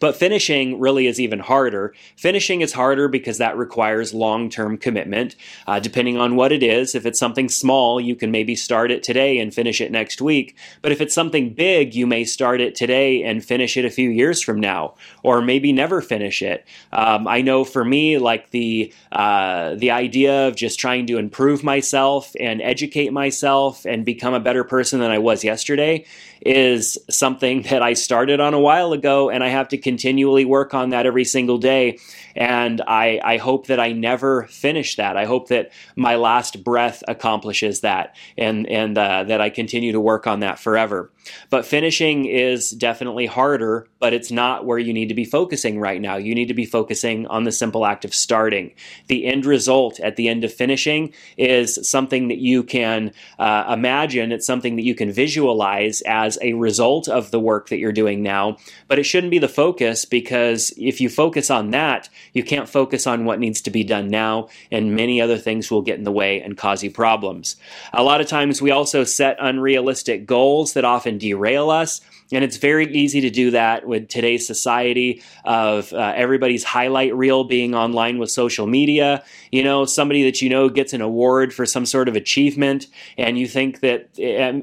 But 0.00 0.16
finishing 0.16 0.80
really 0.80 1.06
is 1.06 1.20
even 1.20 1.38
harder. 1.38 1.94
Finishing 2.16 2.60
is 2.60 2.72
harder 2.72 3.06
because 3.06 3.38
that 3.38 3.56
requires 3.56 4.12
long 4.12 4.50
term 4.50 4.76
commitment. 4.76 5.36
Uh, 5.66 5.78
depending 5.78 6.16
on 6.16 6.34
what 6.34 6.50
it 6.50 6.62
is, 6.62 6.96
if 6.96 7.06
it's 7.06 7.20
something 7.20 7.48
small, 7.48 8.00
you 8.00 8.16
can 8.16 8.32
maybe 8.32 8.56
start 8.56 8.90
it 8.90 9.04
today 9.04 9.38
and 9.38 9.54
finish 9.54 9.80
it 9.80 9.92
next 9.92 10.20
week. 10.20 10.56
But 10.82 10.90
if 10.90 11.00
it's 11.00 11.14
something 11.14 11.50
big, 11.50 11.94
you 11.94 12.04
may 12.04 12.24
start 12.24 12.60
it 12.60 12.74
today 12.74 13.22
and 13.22 13.44
finish 13.44 13.76
it 13.76 13.84
a 13.84 13.90
few 13.90 14.10
years 14.10 14.42
from 14.42 14.58
now, 14.58 14.94
or 15.22 15.40
maybe 15.40 15.72
never 15.72 16.02
finish 16.02 16.42
it. 16.42 16.66
Um, 16.92 17.28
I 17.28 17.40
know 17.40 17.64
for 17.64 17.84
me, 17.84 18.18
like 18.18 18.50
the 18.50 18.92
uh, 19.12 19.76
the 19.76 19.92
idea 19.92 20.48
of 20.48 20.56
just 20.56 20.80
trying 20.80 21.06
to 21.06 21.18
improve 21.18 21.62
myself 21.62 22.34
and 22.40 22.60
educate 22.60 23.12
myself 23.12 23.84
and 23.84 24.04
become 24.04 24.34
a 24.34 24.40
better 24.40 24.64
person 24.64 24.98
than 24.98 25.12
I 25.12 25.18
was 25.18 25.44
yesterday 25.44 26.04
is 26.40 26.98
something 27.08 27.62
that 27.62 27.82
I 27.82 27.94
started 27.94 28.40
on 28.40 28.54
a 28.54 28.60
while 28.60 28.92
ago, 28.92 29.30
and 29.30 29.42
I 29.42 29.48
have 29.48 29.68
to 29.68 29.78
continually 29.78 30.44
work 30.44 30.74
on 30.74 30.90
that 30.90 31.06
every 31.06 31.24
single 31.24 31.58
day. 31.58 31.98
And 32.36 32.82
I, 32.86 33.20
I 33.24 33.36
hope 33.38 33.66
that 33.66 33.80
I 33.80 33.92
never 33.92 34.44
finish 34.44 34.96
that. 34.96 35.16
I 35.16 35.24
hope 35.24 35.48
that 35.48 35.72
my 35.96 36.16
last 36.16 36.62
breath 36.62 37.02
accomplishes 37.08 37.80
that, 37.80 38.14
and 38.36 38.66
and 38.68 38.96
uh, 38.96 39.24
that 39.24 39.40
I 39.40 39.50
continue 39.50 39.92
to 39.92 40.00
work 40.00 40.26
on 40.26 40.40
that 40.40 40.58
forever. 40.58 41.10
But 41.50 41.66
finishing 41.66 42.26
is 42.26 42.70
definitely 42.70 43.26
harder, 43.26 43.88
but 43.98 44.12
it's 44.12 44.30
not 44.30 44.64
where 44.64 44.78
you 44.78 44.92
need 44.92 45.08
to 45.08 45.14
be 45.14 45.24
focusing 45.24 45.80
right 45.80 46.00
now. 46.00 46.16
You 46.16 46.34
need 46.34 46.48
to 46.48 46.54
be 46.54 46.66
focusing 46.66 47.26
on 47.26 47.44
the 47.44 47.52
simple 47.52 47.86
act 47.86 48.04
of 48.04 48.14
starting. 48.14 48.72
The 49.08 49.26
end 49.26 49.46
result 49.46 49.98
at 50.00 50.16
the 50.16 50.28
end 50.28 50.44
of 50.44 50.52
finishing 50.52 51.12
is 51.36 51.78
something 51.88 52.28
that 52.28 52.38
you 52.38 52.62
can 52.62 53.12
uh, 53.38 53.72
imagine. 53.72 54.32
It's 54.32 54.46
something 54.46 54.76
that 54.76 54.84
you 54.84 54.94
can 54.94 55.10
visualize 55.10 56.02
as 56.02 56.38
a 56.42 56.52
result 56.52 57.08
of 57.08 57.30
the 57.30 57.40
work 57.40 57.68
that 57.70 57.78
you're 57.78 57.92
doing 57.92 58.22
now, 58.22 58.58
but 58.88 58.98
it 58.98 59.04
shouldn't 59.04 59.30
be 59.30 59.38
the 59.38 59.48
focus 59.48 60.04
because 60.04 60.72
if 60.76 61.00
you 61.00 61.08
focus 61.08 61.50
on 61.50 61.70
that, 61.70 62.08
you 62.32 62.42
can't 62.42 62.68
focus 62.68 63.06
on 63.06 63.24
what 63.24 63.38
needs 63.38 63.60
to 63.62 63.70
be 63.70 63.84
done 63.84 64.08
now, 64.08 64.48
and 64.70 64.94
many 64.94 65.20
other 65.20 65.38
things 65.38 65.70
will 65.70 65.82
get 65.82 65.98
in 65.98 66.04
the 66.04 66.12
way 66.12 66.40
and 66.40 66.56
cause 66.56 66.82
you 66.82 66.90
problems. 66.90 67.56
A 67.92 68.02
lot 68.02 68.20
of 68.20 68.26
times 68.26 68.60
we 68.62 68.70
also 68.70 69.04
set 69.04 69.36
unrealistic 69.40 70.26
goals 70.26 70.72
that 70.74 70.84
often 70.84 71.18
derail 71.18 71.70
us. 71.70 72.00
And 72.32 72.42
it's 72.42 72.56
very 72.56 72.92
easy 72.92 73.20
to 73.20 73.30
do 73.30 73.52
that 73.52 73.86
with 73.86 74.08
today's 74.08 74.46
society 74.46 75.22
of 75.44 75.92
uh, 75.92 76.12
everybody's 76.16 76.64
highlight 76.64 77.14
reel 77.14 77.44
being 77.44 77.74
online 77.74 78.18
with 78.18 78.30
social 78.30 78.66
media. 78.66 79.22
You 79.52 79.62
know, 79.62 79.84
somebody 79.84 80.24
that 80.24 80.42
you 80.42 80.48
know 80.48 80.68
gets 80.68 80.92
an 80.92 81.00
award 81.00 81.54
for 81.54 81.64
some 81.64 81.86
sort 81.86 82.08
of 82.08 82.16
achievement, 82.16 82.88
and 83.16 83.38
you 83.38 83.46
think 83.46 83.80
that, 83.80 84.08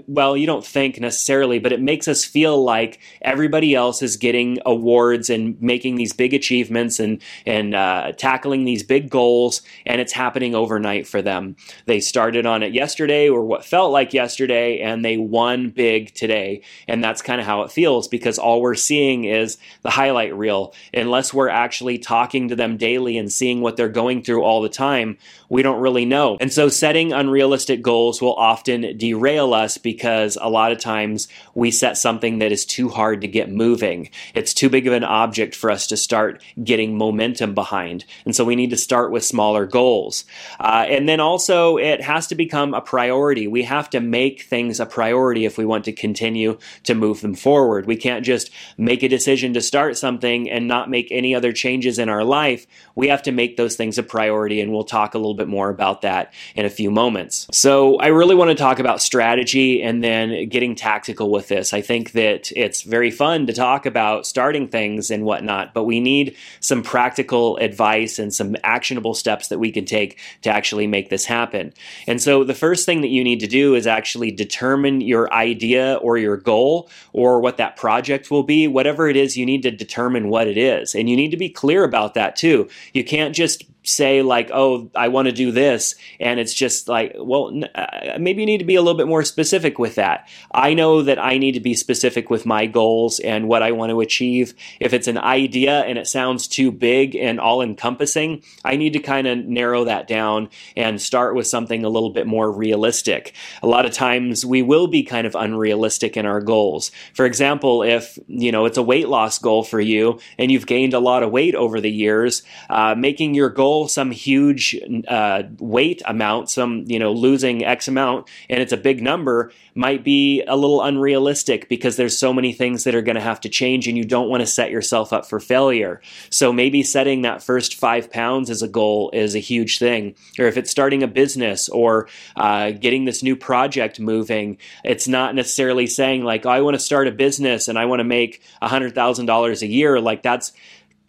well, 0.07 0.35
you 0.35 0.45
don't 0.45 0.65
think 0.65 0.99
necessarily, 0.99 1.59
but 1.59 1.71
it 1.71 1.81
makes 1.81 2.07
us 2.07 2.25
feel 2.25 2.61
like 2.61 2.99
everybody 3.21 3.75
else 3.75 4.01
is 4.01 4.17
getting 4.17 4.59
awards 4.65 5.29
and 5.29 5.61
making 5.61 5.95
these 5.95 6.13
big 6.13 6.33
achievements 6.33 6.99
and, 6.99 7.21
and 7.45 7.75
uh, 7.75 8.11
tackling 8.17 8.65
these 8.65 8.83
big 8.83 9.09
goals, 9.09 9.61
and 9.85 10.01
it's 10.01 10.13
happening 10.13 10.53
overnight 10.53 11.07
for 11.07 11.21
them. 11.21 11.55
They 11.85 12.01
started 12.01 12.45
on 12.45 12.61
it 12.61 12.73
yesterday 12.73 13.29
or 13.29 13.45
what 13.45 13.63
felt 13.63 13.91
like 13.91 14.13
yesterday, 14.13 14.79
and 14.79 15.05
they 15.05 15.17
won 15.17 15.69
big 15.69 16.13
today. 16.13 16.61
And 16.87 17.03
that's 17.03 17.21
kind 17.21 17.39
of 17.39 17.47
how 17.47 17.52
how 17.53 17.61
it 17.61 17.71
feels 17.71 18.07
because 18.07 18.39
all 18.39 18.61
we're 18.61 18.73
seeing 18.73 19.25
is 19.25 19.59
the 19.83 19.91
highlight 19.91 20.35
reel. 20.35 20.73
Unless 20.91 21.33
we're 21.33 21.49
actually 21.49 21.99
talking 21.99 22.47
to 22.47 22.55
them 22.55 22.77
daily 22.77 23.15
and 23.17 23.31
seeing 23.31 23.61
what 23.61 23.77
they're 23.77 23.89
going 23.89 24.23
through 24.23 24.41
all 24.41 24.63
the 24.63 24.69
time, 24.69 25.19
we 25.53 25.61
don't 25.61 25.79
really 25.79 26.05
know. 26.05 26.35
And 26.41 26.51
so 26.51 26.67
setting 26.67 27.13
unrealistic 27.13 27.83
goals 27.83 28.19
will 28.23 28.33
often 28.33 28.97
derail 28.97 29.53
us 29.53 29.77
because 29.77 30.35
a 30.41 30.49
lot 30.49 30.71
of 30.71 30.79
times 30.79 31.27
we 31.53 31.69
set 31.69 31.95
something 31.95 32.39
that 32.39 32.51
is 32.51 32.65
too 32.65 32.89
hard 32.89 33.21
to 33.21 33.27
get 33.27 33.51
moving. 33.51 34.09
It's 34.33 34.55
too 34.55 34.67
big 34.67 34.87
of 34.87 34.93
an 34.93 35.03
object 35.03 35.55
for 35.55 35.69
us 35.69 35.85
to 35.87 35.95
start 35.95 36.43
getting 36.63 36.97
momentum 36.97 37.53
behind. 37.53 38.03
And 38.25 38.35
so 38.35 38.43
we 38.43 38.55
need 38.55 38.71
to 38.71 38.77
start 38.77 39.11
with 39.11 39.23
smaller 39.23 39.67
goals. 39.67 40.25
Uh, 40.59 40.85
and 40.89 41.07
then 41.07 41.19
also, 41.19 41.77
it 41.77 42.01
has 42.01 42.25
to 42.27 42.35
become 42.35 42.73
a 42.73 42.81
priority. 42.81 43.47
We 43.47 43.61
have 43.61 43.91
to 43.91 43.99
make 43.99 44.41
things 44.41 44.79
a 44.79 44.87
priority 44.87 45.45
if 45.45 45.59
we 45.59 45.65
want 45.65 45.85
to 45.85 45.91
continue 45.91 46.57
to 46.85 46.95
move 46.95 47.21
them 47.21 47.35
forward. 47.35 47.85
We 47.85 47.95
can't 47.95 48.25
just 48.25 48.49
make 48.75 49.03
a 49.03 49.07
decision 49.07 49.53
to 49.53 49.61
start 49.61 49.97
something 49.97 50.49
and 50.49 50.67
not 50.67 50.89
make 50.89 51.09
any 51.11 51.35
other 51.35 51.53
changes 51.53 51.99
in 51.99 52.09
our 52.09 52.23
life. 52.23 52.65
We 52.95 53.09
have 53.09 53.21
to 53.23 53.31
make 53.31 53.55
those 53.55 53.75
things 53.75 53.99
a 53.99 54.03
priority, 54.03 54.59
and 54.59 54.71
we'll 54.71 54.83
talk 54.83 55.13
a 55.13 55.19
little 55.19 55.35
bit 55.35 55.42
more 55.47 55.69
about 55.69 56.01
that 56.01 56.33
in 56.55 56.65
a 56.65 56.69
few 56.69 56.91
moments. 56.91 57.47
So, 57.51 57.97
I 57.97 58.07
really 58.07 58.35
want 58.35 58.49
to 58.49 58.55
talk 58.55 58.79
about 58.79 59.01
strategy 59.01 59.81
and 59.81 60.03
then 60.03 60.49
getting 60.49 60.75
tactical 60.75 61.31
with 61.31 61.47
this. 61.47 61.73
I 61.73 61.81
think 61.81 62.11
that 62.11 62.51
it's 62.55 62.81
very 62.81 63.11
fun 63.11 63.47
to 63.47 63.53
talk 63.53 63.85
about 63.85 64.25
starting 64.25 64.67
things 64.67 65.11
and 65.11 65.23
whatnot, 65.23 65.73
but 65.73 65.83
we 65.83 65.99
need 65.99 66.35
some 66.59 66.83
practical 66.83 67.57
advice 67.57 68.19
and 68.19 68.33
some 68.33 68.55
actionable 68.63 69.13
steps 69.13 69.47
that 69.49 69.59
we 69.59 69.71
can 69.71 69.85
take 69.85 70.19
to 70.41 70.49
actually 70.49 70.87
make 70.87 71.09
this 71.09 71.25
happen. 71.25 71.73
And 72.07 72.21
so, 72.21 72.43
the 72.43 72.53
first 72.53 72.85
thing 72.85 73.01
that 73.01 73.09
you 73.09 73.23
need 73.23 73.39
to 73.39 73.47
do 73.47 73.75
is 73.75 73.87
actually 73.87 74.31
determine 74.31 75.01
your 75.01 75.31
idea 75.33 75.95
or 76.01 76.17
your 76.17 76.37
goal 76.37 76.89
or 77.11 77.39
what 77.39 77.57
that 77.57 77.75
project 77.75 78.31
will 78.31 78.43
be. 78.43 78.67
Whatever 78.67 79.07
it 79.07 79.15
is, 79.15 79.37
you 79.37 79.45
need 79.45 79.63
to 79.63 79.71
determine 79.71 80.29
what 80.29 80.47
it 80.47 80.57
is. 80.57 80.95
And 80.95 81.09
you 81.09 81.15
need 81.15 81.31
to 81.31 81.37
be 81.37 81.49
clear 81.49 81.83
about 81.83 82.13
that 82.13 82.35
too. 82.35 82.69
You 82.93 83.03
can't 83.03 83.35
just 83.35 83.65
say 83.83 84.21
like 84.21 84.49
oh 84.53 84.89
i 84.95 85.09
want 85.09 85.27
to 85.27 85.31
do 85.31 85.51
this 85.51 85.95
and 86.19 86.39
it's 86.39 86.53
just 86.53 86.87
like 86.87 87.13
well 87.17 87.51
uh, 87.75 88.17
maybe 88.17 88.41
you 88.41 88.45
need 88.45 88.59
to 88.59 88.65
be 88.65 88.75
a 88.75 88.81
little 88.81 88.97
bit 88.97 89.07
more 89.07 89.23
specific 89.23 89.77
with 89.77 89.95
that. 89.95 90.27
I 90.51 90.73
know 90.73 91.01
that 91.01 91.19
i 91.19 91.37
need 91.37 91.53
to 91.53 91.59
be 91.59 91.73
specific 91.73 92.29
with 92.29 92.45
my 92.45 92.65
goals 92.65 93.19
and 93.19 93.47
what 93.47 93.61
i 93.61 93.71
want 93.71 93.89
to 93.89 94.01
achieve. 94.01 94.53
If 94.79 94.93
it's 94.93 95.07
an 95.07 95.17
idea 95.17 95.81
and 95.81 95.97
it 95.97 96.07
sounds 96.07 96.47
too 96.47 96.71
big 96.71 97.15
and 97.15 97.39
all 97.39 97.61
encompassing 97.61 98.43
i 98.63 98.77
need 98.77 98.93
to 98.93 98.99
kind 98.99 99.27
of 99.27 99.39
narrow 99.39 99.83
that 99.83 100.07
down 100.07 100.49
and 100.77 101.01
start 101.01 101.35
with 101.35 101.47
something 101.47 101.83
a 101.83 101.89
little 101.89 102.11
bit 102.11 102.25
more 102.25 102.51
realistic. 102.51 103.35
A 103.61 103.67
lot 103.67 103.85
of 103.85 103.91
times 103.91 104.45
we 104.45 104.61
will 104.61 104.87
be 104.87 105.03
kind 105.03 105.27
of 105.27 105.35
unrealistic 105.35 106.15
in 106.15 106.25
our 106.25 106.39
goals. 106.39 106.91
For 107.13 107.25
example 107.25 107.83
if 107.83 108.17
you 108.27 108.51
know 108.51 108.65
it's 108.65 108.77
a 108.77 108.83
weight 108.83 109.09
loss 109.09 109.39
goal 109.39 109.63
for 109.63 109.81
you 109.81 110.19
and 110.37 110.51
you've 110.51 110.67
gained 110.67 110.93
a 110.93 110.99
lot 110.99 111.23
of 111.23 111.31
weight 111.31 111.55
over 111.55 111.81
the 111.81 111.91
years 111.91 112.43
uh, 112.69 112.95
making 112.95 113.33
your 113.33 113.49
goal 113.49 113.72
some 113.87 114.11
huge 114.11 114.79
uh, 115.07 115.43
weight 115.59 116.01
amount, 116.05 116.49
some, 116.49 116.83
you 116.87 116.99
know, 116.99 117.11
losing 117.11 117.63
X 117.63 117.87
amount, 117.87 118.29
and 118.49 118.61
it's 118.61 118.71
a 118.71 118.77
big 118.77 119.01
number, 119.01 119.51
might 119.75 120.03
be 120.03 120.43
a 120.47 120.55
little 120.55 120.81
unrealistic 120.81 121.67
because 121.67 121.95
there's 121.95 122.17
so 122.17 122.31
many 122.33 122.53
things 122.53 122.83
that 122.83 122.95
are 122.95 123.01
going 123.01 123.15
to 123.15 123.21
have 123.21 123.41
to 123.41 123.49
change 123.49 123.87
and 123.87 123.97
you 123.97 124.03
don't 124.03 124.29
want 124.29 124.41
to 124.41 124.47
set 124.47 124.71
yourself 124.71 125.11
up 125.11 125.25
for 125.25 125.39
failure. 125.39 126.01
So 126.29 126.53
maybe 126.53 126.83
setting 126.83 127.23
that 127.23 127.41
first 127.41 127.75
five 127.75 128.11
pounds 128.11 128.49
as 128.49 128.61
a 128.61 128.67
goal 128.67 129.09
is 129.13 129.35
a 129.35 129.39
huge 129.39 129.79
thing. 129.79 130.15
Or 130.39 130.45
if 130.45 130.57
it's 130.57 130.71
starting 130.71 131.03
a 131.03 131.07
business 131.07 131.69
or 131.69 132.07
uh, 132.35 132.71
getting 132.71 133.05
this 133.05 133.23
new 133.23 133.35
project 133.35 133.99
moving, 133.99 134.57
it's 134.83 135.07
not 135.07 135.35
necessarily 135.35 135.87
saying, 135.87 136.23
like, 136.23 136.45
oh, 136.45 136.49
I 136.49 136.61
want 136.61 136.75
to 136.75 136.79
start 136.79 137.07
a 137.07 137.11
business 137.11 137.67
and 137.67 137.77
I 137.79 137.85
want 137.85 137.99
to 137.99 138.05
make 138.05 138.43
$100,000 138.61 139.61
a 139.61 139.67
year. 139.67 139.99
Like, 139.99 140.21
that's 140.21 140.53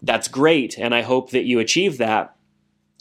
that's 0.03 0.29
great 0.29 0.79
and 0.79 0.95
i 0.95 1.01
hope 1.01 1.31
that 1.31 1.45
you 1.45 1.59
achieve 1.59 1.99
that 1.99 2.34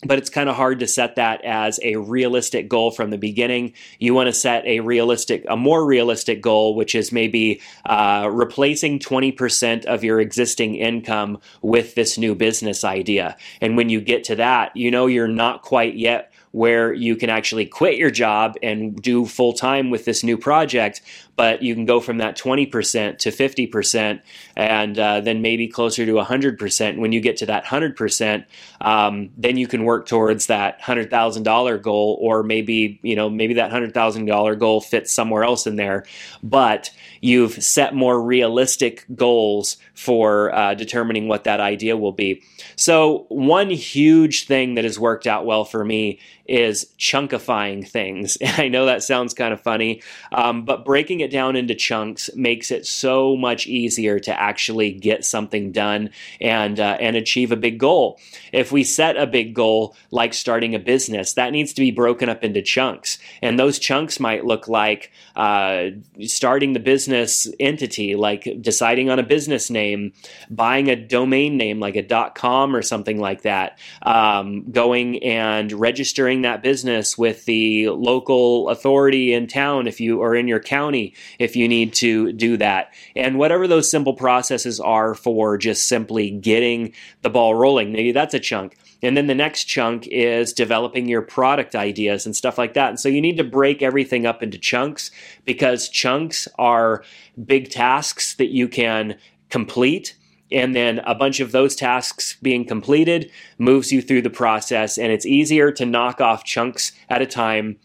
but 0.05 0.17
it's 0.17 0.29
kind 0.29 0.49
of 0.49 0.55
hard 0.55 0.79
to 0.79 0.87
set 0.87 1.15
that 1.15 1.43
as 1.43 1.79
a 1.83 1.95
realistic 1.95 2.67
goal 2.67 2.91
from 2.91 3.09
the 3.09 3.17
beginning. 3.17 3.73
You 3.99 4.13
want 4.13 4.27
to 4.27 4.33
set 4.33 4.65
a 4.65 4.79
realistic, 4.81 5.45
a 5.47 5.55
more 5.55 5.85
realistic 5.85 6.41
goal, 6.41 6.75
which 6.75 6.95
is 6.95 7.11
maybe 7.11 7.61
uh, 7.85 8.29
replacing 8.31 8.99
20% 8.99 9.85
of 9.85 10.03
your 10.03 10.19
existing 10.19 10.75
income 10.75 11.39
with 11.61 11.95
this 11.95 12.17
new 12.17 12.35
business 12.35 12.83
idea. 12.83 13.37
And 13.61 13.77
when 13.77 13.89
you 13.89 14.01
get 14.01 14.23
to 14.25 14.35
that, 14.35 14.75
you 14.75 14.91
know 14.91 15.07
you're 15.07 15.27
not 15.27 15.61
quite 15.61 15.95
yet 15.95 16.32
where 16.53 16.93
you 16.93 17.15
can 17.15 17.31
actually 17.31 17.65
quit 17.65 17.97
your 17.97 18.11
job 18.11 18.55
and 18.61 18.95
do 19.01 19.25
full 19.25 19.53
time 19.53 19.89
with 19.89 20.05
this 20.05 20.23
new 20.23 20.37
project, 20.37 21.01
but 21.35 21.63
you 21.63 21.73
can 21.73 21.83
go 21.83 21.99
from 21.99 22.19
that 22.19 22.37
20% 22.37 23.17
to 23.17 23.29
50% 23.31 24.21
and 24.55 24.99
uh, 24.99 25.19
then 25.19 25.41
maybe 25.41 25.67
closer 25.67 26.05
to 26.05 26.11
100%. 26.13 26.99
When 26.99 27.11
you 27.11 27.21
get 27.21 27.37
to 27.37 27.47
that 27.47 27.65
100%, 27.65 28.45
um, 28.81 29.31
then 29.35 29.57
you 29.57 29.67
can 29.67 29.83
work 29.83 30.07
towards 30.07 30.45
that 30.45 30.79
$100,000 30.79 31.81
goal, 31.81 32.19
or 32.21 32.43
maybe, 32.43 32.99
you 33.01 33.15
know, 33.15 33.31
maybe 33.31 33.55
that 33.55 33.71
$100,000 33.71 34.59
goal 34.59 34.79
fits 34.79 35.11
somewhere 35.11 35.43
else 35.43 35.65
in 35.65 35.75
there, 35.75 36.05
but 36.43 36.91
you've 37.19 37.63
set 37.63 37.95
more 37.95 38.21
realistic 38.21 39.05
goals 39.15 39.77
for 39.95 40.53
uh, 40.53 40.75
determining 40.75 41.27
what 41.27 41.45
that 41.45 41.59
idea 41.59 41.97
will 41.97 42.11
be. 42.11 42.43
So, 42.75 43.25
one 43.29 43.71
huge 43.71 44.45
thing 44.45 44.75
that 44.75 44.83
has 44.83 44.99
worked 44.99 45.25
out 45.25 45.45
well 45.45 45.65
for 45.65 45.83
me 45.83 46.19
is 46.45 46.91
chunkifying 46.99 47.87
things. 47.87 48.37
And 48.37 48.53
I 48.61 48.67
know 48.67 48.85
that 48.85 49.03
sounds 49.03 49.33
kind 49.33 49.53
of 49.53 49.61
funny, 49.61 50.01
um, 50.31 50.65
but 50.65 50.85
breaking 50.85 51.21
it 51.21 51.31
down 51.31 51.55
into 51.55 51.75
chunks 51.75 52.29
makes 52.35 52.71
it 52.71 52.85
so 52.85 53.35
much 53.35 53.67
easier 53.67 54.19
to 54.19 54.41
actually 54.41 54.91
get 54.91 55.25
something 55.25 55.71
done 55.71 56.09
and 56.41 56.79
uh, 56.79 56.97
and 56.99 57.15
achieve 57.15 57.51
a 57.51 57.55
big 57.55 57.77
goal. 57.77 58.19
If 58.51 58.71
we 58.71 58.83
set 58.83 59.17
a 59.17 59.25
big 59.25 59.53
goal 59.53 59.95
like 60.11 60.33
starting 60.33 60.75
a 60.75 60.79
business, 60.79 61.33
that 61.33 61.51
needs 61.51 61.73
to 61.73 61.81
be 61.81 61.91
broken 61.91 62.29
up 62.29 62.43
into 62.43 62.61
chunks, 62.61 63.17
and 63.41 63.57
those 63.57 63.79
chunks 63.79 64.19
might 64.19 64.45
look 64.45 64.67
like 64.67 65.11
uh, 65.35 65.87
starting 66.21 66.73
the 66.73 66.79
business 66.79 67.47
entity, 67.59 68.15
like 68.15 68.47
deciding 68.61 69.09
on 69.09 69.19
a 69.19 69.23
business 69.23 69.69
name, 69.69 70.13
buying 70.49 70.89
a 70.89 70.95
domain 70.95 71.57
name 71.57 71.79
like 71.79 71.95
a 71.95 72.31
.com 72.35 72.75
or 72.75 72.81
something 72.81 73.19
like 73.19 73.41
that, 73.43 73.79
um, 74.03 74.69
going 74.71 75.23
and 75.23 75.71
registering 75.71 76.32
that 76.41 76.63
business 76.63 77.17
with 77.17 77.45
the 77.45 77.89
local 77.89 78.69
authority 78.69 79.33
in 79.33 79.47
town 79.47 79.87
if 79.87 80.01
you 80.01 80.21
or 80.21 80.35
in 80.35 80.47
your 80.47 80.59
county 80.59 81.13
if 81.39 81.55
you 81.55 81.67
need 81.67 81.93
to 81.93 82.33
do 82.33 82.57
that. 82.57 82.93
And 83.15 83.37
whatever 83.37 83.67
those 83.67 83.89
simple 83.89 84.13
processes 84.13 84.79
are 84.79 85.13
for 85.13 85.57
just 85.57 85.87
simply 85.87 86.31
getting 86.31 86.93
the 87.21 87.29
ball 87.29 87.55
rolling, 87.55 87.91
maybe 87.91 88.11
that's 88.11 88.33
a 88.33 88.39
chunk. 88.39 88.77
And 89.01 89.17
then 89.17 89.27
the 89.27 89.35
next 89.35 89.65
chunk 89.65 90.07
is 90.07 90.53
developing 90.53 91.07
your 91.07 91.21
product 91.21 91.75
ideas 91.75 92.25
and 92.25 92.35
stuff 92.35 92.57
like 92.57 92.73
that. 92.73 92.89
And 92.89 92.99
so 92.99 93.09
you 93.09 93.21
need 93.21 93.37
to 93.37 93.43
break 93.43 93.81
everything 93.81 94.25
up 94.25 94.41
into 94.41 94.57
chunks 94.57 95.11
because 95.43 95.89
chunks 95.89 96.47
are 96.57 97.03
big 97.45 97.69
tasks 97.69 98.35
that 98.35 98.49
you 98.49 98.67
can 98.67 99.17
complete 99.49 100.15
and 100.53 100.75
then 100.75 100.99
a 100.99 101.15
bunch 101.15 101.39
of 101.39 101.51
those 101.51 101.75
tasks 101.75 102.37
being 102.41 102.65
completed 102.65 103.31
moves 103.57 103.91
you 103.91 104.01
through 104.01 104.21
the 104.21 104.29
process 104.29 104.97
and 104.97 105.11
it's 105.11 105.25
easier 105.25 105.71
to 105.71 105.85
knock 105.85 106.21
off 106.21 106.43
chunks 106.43 106.91
at 107.09 107.21
a 107.21 107.25
time 107.25 107.77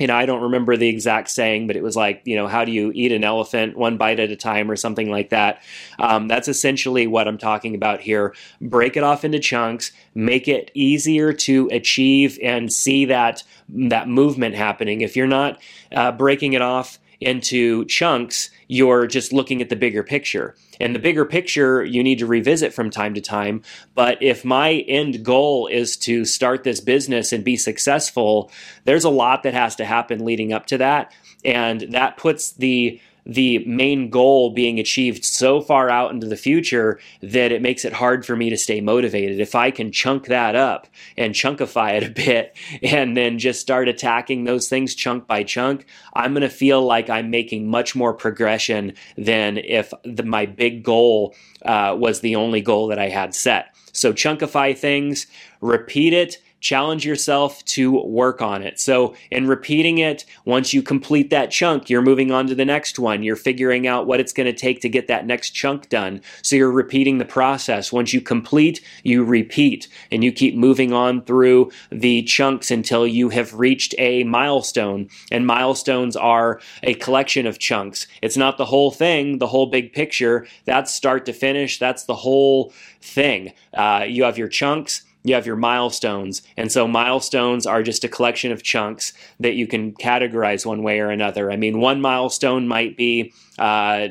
you 0.00 0.06
know, 0.06 0.16
I 0.16 0.24
don't 0.24 0.40
remember 0.40 0.78
the 0.78 0.88
exact 0.88 1.28
saying, 1.28 1.66
but 1.66 1.76
it 1.76 1.82
was 1.82 1.94
like, 1.94 2.22
you 2.24 2.34
know, 2.34 2.48
how 2.48 2.64
do 2.64 2.72
you 2.72 2.90
eat 2.94 3.12
an 3.12 3.22
elephant 3.22 3.76
one 3.76 3.98
bite 3.98 4.18
at 4.18 4.30
a 4.30 4.36
time 4.36 4.70
or 4.70 4.76
something 4.76 5.10
like 5.10 5.28
that. 5.28 5.62
Um, 5.98 6.26
that's 6.26 6.48
essentially 6.48 7.06
what 7.06 7.28
I'm 7.28 7.36
talking 7.36 7.74
about 7.74 8.00
here. 8.00 8.34
Break 8.62 8.96
it 8.96 9.02
off 9.02 9.26
into 9.26 9.38
chunks, 9.38 9.92
make 10.14 10.48
it 10.48 10.70
easier 10.72 11.34
to 11.34 11.68
achieve 11.70 12.38
and 12.42 12.72
see 12.72 13.04
that 13.04 13.42
that 13.68 14.08
movement 14.08 14.54
happening. 14.54 15.02
If 15.02 15.16
you're 15.16 15.26
not 15.26 15.60
uh, 15.92 16.12
breaking 16.12 16.54
it 16.54 16.62
off 16.62 16.98
into 17.20 17.84
chunks, 17.84 18.50
you're 18.68 19.06
just 19.06 19.32
looking 19.32 19.60
at 19.60 19.68
the 19.68 19.76
bigger 19.76 20.02
picture. 20.02 20.54
And 20.80 20.94
the 20.94 21.00
bigger 21.00 21.26
picture 21.26 21.84
you 21.84 22.02
need 22.02 22.18
to 22.20 22.26
revisit 22.26 22.72
from 22.72 22.88
time 22.88 23.14
to 23.14 23.20
time. 23.20 23.62
But 23.94 24.22
if 24.22 24.44
my 24.44 24.72
end 24.72 25.24
goal 25.24 25.66
is 25.66 25.96
to 25.98 26.24
start 26.24 26.64
this 26.64 26.80
business 26.80 27.32
and 27.32 27.44
be 27.44 27.56
successful, 27.56 28.50
there's 28.84 29.04
a 29.04 29.10
lot 29.10 29.42
that 29.42 29.54
has 29.54 29.76
to 29.76 29.84
happen 29.84 30.24
leading 30.24 30.52
up 30.52 30.66
to 30.66 30.78
that. 30.78 31.12
And 31.44 31.82
that 31.92 32.16
puts 32.16 32.52
the 32.52 33.00
the 33.26 33.58
main 33.66 34.10
goal 34.10 34.50
being 34.50 34.78
achieved 34.78 35.24
so 35.24 35.60
far 35.60 35.90
out 35.90 36.10
into 36.10 36.26
the 36.26 36.36
future 36.36 36.98
that 37.22 37.52
it 37.52 37.62
makes 37.62 37.84
it 37.84 37.92
hard 37.92 38.24
for 38.24 38.36
me 38.36 38.50
to 38.50 38.56
stay 38.56 38.80
motivated. 38.80 39.40
If 39.40 39.54
I 39.54 39.70
can 39.70 39.92
chunk 39.92 40.26
that 40.26 40.56
up 40.56 40.86
and 41.16 41.34
chunkify 41.34 41.96
it 41.96 42.04
a 42.04 42.10
bit 42.10 42.56
and 42.82 43.16
then 43.16 43.38
just 43.38 43.60
start 43.60 43.88
attacking 43.88 44.44
those 44.44 44.68
things 44.68 44.94
chunk 44.94 45.26
by 45.26 45.42
chunk, 45.42 45.86
I'm 46.14 46.32
going 46.32 46.42
to 46.42 46.48
feel 46.48 46.82
like 46.82 47.10
I'm 47.10 47.30
making 47.30 47.68
much 47.68 47.94
more 47.94 48.14
progression 48.14 48.94
than 49.16 49.58
if 49.58 49.92
the, 50.04 50.22
my 50.22 50.46
big 50.46 50.82
goal 50.82 51.34
uh, 51.62 51.96
was 51.98 52.20
the 52.20 52.36
only 52.36 52.60
goal 52.60 52.88
that 52.88 52.98
I 52.98 53.08
had 53.08 53.34
set. 53.34 53.74
So 53.92 54.12
chunkify 54.12 54.76
things, 54.76 55.26
repeat 55.60 56.12
it 56.12 56.38
challenge 56.60 57.04
yourself 57.06 57.64
to 57.64 58.00
work 58.02 58.40
on 58.42 58.62
it. 58.62 58.78
So, 58.78 59.14
in 59.30 59.48
repeating 59.48 59.98
it, 59.98 60.24
once 60.44 60.72
you 60.72 60.82
complete 60.82 61.30
that 61.30 61.50
chunk, 61.50 61.90
you're 61.90 62.02
moving 62.02 62.30
on 62.30 62.46
to 62.46 62.54
the 62.54 62.64
next 62.64 62.98
one. 62.98 63.22
You're 63.22 63.36
figuring 63.36 63.86
out 63.86 64.06
what 64.06 64.20
it's 64.20 64.32
going 64.32 64.46
to 64.46 64.52
take 64.52 64.80
to 64.82 64.88
get 64.88 65.08
that 65.08 65.26
next 65.26 65.50
chunk 65.50 65.88
done. 65.88 66.20
So, 66.42 66.56
you're 66.56 66.70
repeating 66.70 67.18
the 67.18 67.24
process. 67.24 67.92
Once 67.92 68.12
you 68.12 68.20
complete, 68.20 68.84
you 69.02 69.24
repeat 69.24 69.88
and 70.10 70.22
you 70.22 70.32
keep 70.32 70.54
moving 70.54 70.92
on 70.92 71.22
through 71.22 71.70
the 71.90 72.22
chunks 72.22 72.70
until 72.70 73.06
you 73.06 73.30
have 73.30 73.54
reached 73.54 73.94
a 73.98 74.24
milestone. 74.24 75.08
And 75.32 75.46
milestones 75.46 76.16
are 76.16 76.60
a 76.82 76.94
collection 76.94 77.46
of 77.46 77.58
chunks. 77.58 78.06
It's 78.22 78.36
not 78.36 78.58
the 78.58 78.66
whole 78.66 78.90
thing, 78.90 79.38
the 79.38 79.46
whole 79.46 79.66
big 79.66 79.92
picture. 79.92 80.46
That's 80.66 80.92
start 80.92 81.24
to 81.26 81.32
finish. 81.32 81.78
That's 81.78 82.04
the 82.04 82.14
whole 82.14 82.72
thing. 83.00 83.52
Uh, 83.72 84.04
you 84.06 84.24
have 84.24 84.36
your 84.36 84.48
chunks 84.48 85.02
you 85.22 85.34
have 85.34 85.46
your 85.46 85.56
milestones. 85.56 86.42
And 86.56 86.72
so 86.72 86.86
milestones 86.88 87.66
are 87.66 87.82
just 87.82 88.04
a 88.04 88.08
collection 88.08 88.52
of 88.52 88.62
chunks 88.62 89.12
that 89.38 89.54
you 89.54 89.66
can 89.66 89.92
categorize 89.92 90.64
one 90.64 90.82
way 90.82 91.00
or 91.00 91.10
another. 91.10 91.50
I 91.50 91.56
mean, 91.56 91.80
one 91.80 92.00
milestone 92.00 92.66
might 92.66 92.96
be 92.96 93.32
uh, 93.60 94.08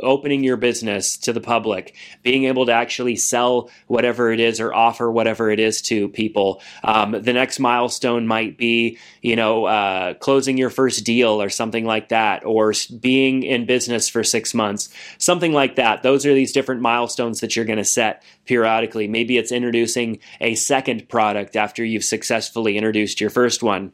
opening 0.00 0.42
your 0.42 0.56
business 0.56 1.16
to 1.18 1.32
the 1.32 1.40
public, 1.40 1.94
being 2.22 2.44
able 2.44 2.66
to 2.66 2.72
actually 2.72 3.16
sell 3.16 3.70
whatever 3.86 4.32
it 4.32 4.40
is 4.40 4.58
or 4.60 4.74
offer 4.74 5.10
whatever 5.10 5.50
it 5.50 5.60
is 5.60 5.82
to 5.82 6.08
people. 6.08 6.62
Um, 6.82 7.12
the 7.12 7.32
next 7.32 7.60
milestone 7.60 8.26
might 8.26 8.56
be, 8.56 8.98
you 9.20 9.36
know, 9.36 9.66
uh, 9.66 10.14
closing 10.14 10.56
your 10.56 10.70
first 10.70 11.04
deal 11.04 11.42
or 11.42 11.50
something 11.50 11.84
like 11.84 12.08
that, 12.08 12.44
or 12.44 12.72
being 13.00 13.42
in 13.42 13.66
business 13.66 14.08
for 14.08 14.24
six 14.24 14.54
months, 14.54 14.88
something 15.18 15.52
like 15.52 15.76
that. 15.76 16.02
Those 16.02 16.24
are 16.24 16.34
these 16.34 16.52
different 16.52 16.80
milestones 16.80 17.40
that 17.40 17.54
you're 17.54 17.64
going 17.64 17.76
to 17.78 17.84
set 17.84 18.22
periodically. 18.46 19.08
Maybe 19.08 19.36
it's 19.36 19.52
introducing 19.52 20.18
a 20.40 20.54
second 20.54 21.08
product 21.08 21.56
after 21.56 21.84
you've 21.84 22.04
successfully 22.04 22.76
introduced 22.76 23.20
your 23.20 23.30
first 23.30 23.62
one. 23.62 23.92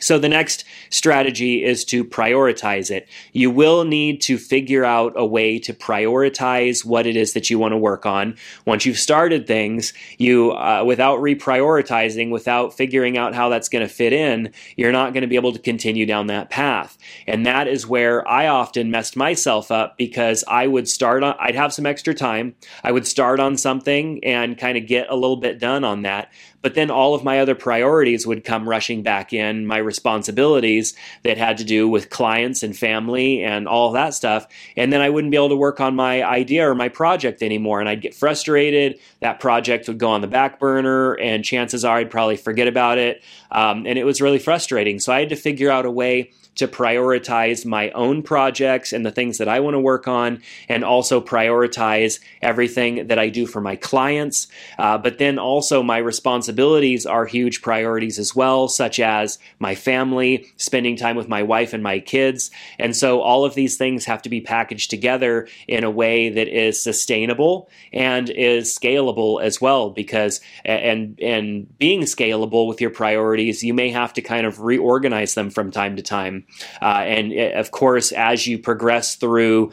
So 0.00 0.18
the 0.18 0.28
next 0.28 0.64
strategy 0.90 1.64
is 1.64 1.84
to 1.86 2.04
prioritize 2.04 2.90
it. 2.90 3.08
You 3.32 3.50
will 3.50 3.84
need 3.84 4.20
to 4.22 4.38
figure 4.38 4.84
out 4.84 5.12
a 5.14 5.24
way 5.24 5.58
to 5.60 5.72
prioritize 5.72 6.84
what 6.84 7.06
it 7.06 7.16
is 7.16 7.32
that 7.32 7.48
you 7.48 7.60
want 7.60 7.72
to 7.72 7.78
work 7.78 8.04
on. 8.04 8.36
Once 8.66 8.84
you've 8.84 8.98
started 8.98 9.46
things, 9.46 9.94
you 10.18 10.50
uh, 10.50 10.82
without 10.84 11.20
reprioritizing, 11.20 12.30
without 12.30 12.74
figuring 12.74 13.16
out 13.16 13.34
how 13.34 13.48
that's 13.48 13.68
going 13.68 13.86
to 13.86 13.92
fit 13.92 14.12
in, 14.12 14.52
you're 14.76 14.92
not 14.92 15.12
going 15.14 15.22
to 15.22 15.28
be 15.28 15.36
able 15.36 15.52
to 15.52 15.60
continue 15.60 16.06
down 16.06 16.26
that 16.26 16.50
path. 16.50 16.98
And 17.28 17.46
that 17.46 17.68
is 17.68 17.86
where 17.86 18.26
I 18.28 18.48
often 18.48 18.90
messed 18.90 19.16
myself 19.16 19.70
up 19.70 19.96
because 19.96 20.42
I 20.48 20.66
would 20.66 20.88
start 20.88 21.22
on 21.22 21.36
I'd 21.38 21.54
have 21.54 21.72
some 21.72 21.86
extra 21.86 22.14
time. 22.14 22.56
I 22.82 22.90
would 22.90 23.06
start 23.06 23.38
on 23.38 23.56
something 23.56 24.22
and 24.24 24.58
kind 24.58 24.76
of 24.76 24.86
get 24.86 25.08
a 25.08 25.14
little 25.14 25.36
bit 25.36 25.60
done 25.60 25.84
on 25.84 26.02
that, 26.02 26.32
but 26.64 26.74
then 26.74 26.90
all 26.90 27.14
of 27.14 27.22
my 27.22 27.40
other 27.40 27.54
priorities 27.54 28.26
would 28.26 28.42
come 28.42 28.66
rushing 28.66 29.02
back 29.02 29.34
in, 29.34 29.66
my 29.66 29.76
responsibilities 29.76 30.94
that 31.22 31.36
had 31.36 31.58
to 31.58 31.64
do 31.64 31.86
with 31.86 32.08
clients 32.08 32.62
and 32.62 32.74
family 32.74 33.44
and 33.44 33.68
all 33.68 33.92
that 33.92 34.14
stuff. 34.14 34.46
And 34.74 34.90
then 34.90 35.02
I 35.02 35.10
wouldn't 35.10 35.30
be 35.30 35.36
able 35.36 35.50
to 35.50 35.56
work 35.56 35.78
on 35.78 35.94
my 35.94 36.24
idea 36.24 36.66
or 36.66 36.74
my 36.74 36.88
project 36.88 37.42
anymore. 37.42 37.80
And 37.80 37.88
I'd 37.88 38.00
get 38.00 38.14
frustrated. 38.14 38.98
That 39.20 39.40
project 39.40 39.88
would 39.88 39.98
go 39.98 40.08
on 40.08 40.22
the 40.22 40.26
back 40.26 40.58
burner, 40.58 41.12
and 41.12 41.44
chances 41.44 41.84
are 41.84 41.98
I'd 41.98 42.10
probably 42.10 42.38
forget 42.38 42.66
about 42.66 42.96
it. 42.96 43.22
Um, 43.50 43.86
and 43.86 43.98
it 43.98 44.04
was 44.04 44.22
really 44.22 44.38
frustrating. 44.38 45.00
So 45.00 45.12
I 45.12 45.20
had 45.20 45.28
to 45.28 45.36
figure 45.36 45.70
out 45.70 45.84
a 45.84 45.90
way 45.90 46.32
to 46.56 46.68
prioritize 46.68 47.66
my 47.66 47.90
own 47.90 48.22
projects 48.22 48.92
and 48.92 49.04
the 49.04 49.10
things 49.10 49.38
that 49.38 49.48
I 49.48 49.60
want 49.60 49.74
to 49.74 49.80
work 49.80 50.06
on, 50.06 50.42
and 50.68 50.84
also 50.84 51.20
prioritize 51.20 52.20
everything 52.42 53.06
that 53.08 53.18
I 53.18 53.28
do 53.28 53.46
for 53.46 53.60
my 53.60 53.76
clients. 53.76 54.48
Uh, 54.78 54.98
but 54.98 55.18
then 55.18 55.38
also, 55.38 55.82
my 55.82 55.98
responsibilities 55.98 57.06
are 57.06 57.26
huge 57.26 57.62
priorities 57.62 58.18
as 58.18 58.34
well, 58.34 58.68
such 58.68 59.00
as 59.00 59.38
my 59.58 59.74
family, 59.74 60.46
spending 60.56 60.96
time 60.96 61.16
with 61.16 61.28
my 61.28 61.42
wife 61.42 61.72
and 61.72 61.82
my 61.82 61.98
kids. 61.98 62.50
And 62.78 62.96
so, 62.96 63.20
all 63.20 63.44
of 63.44 63.54
these 63.54 63.76
things 63.76 64.04
have 64.04 64.22
to 64.22 64.28
be 64.28 64.40
packaged 64.40 64.90
together 64.90 65.48
in 65.68 65.84
a 65.84 65.90
way 65.90 66.28
that 66.28 66.48
is 66.48 66.82
sustainable 66.82 67.68
and 67.92 68.30
is 68.30 68.76
scalable 68.76 69.42
as 69.42 69.60
well, 69.60 69.90
because 69.90 70.40
and 70.64 71.18
and 71.20 71.78
being 71.78 72.02
scalable 72.02 72.68
with 72.68 72.80
your 72.80 72.90
priorities, 72.90 73.62
you 73.62 73.74
may 73.74 73.90
have 73.90 74.12
to 74.14 74.22
kind 74.22 74.46
of 74.46 74.60
reorganize 74.60 75.34
them 75.34 75.50
from 75.50 75.70
time 75.70 75.96
to 75.96 76.02
time. 76.02 76.43
Uh, 76.80 77.02
and 77.06 77.32
of 77.54 77.70
course, 77.70 78.12
as 78.12 78.46
you 78.46 78.58
progress 78.58 79.16
through 79.16 79.72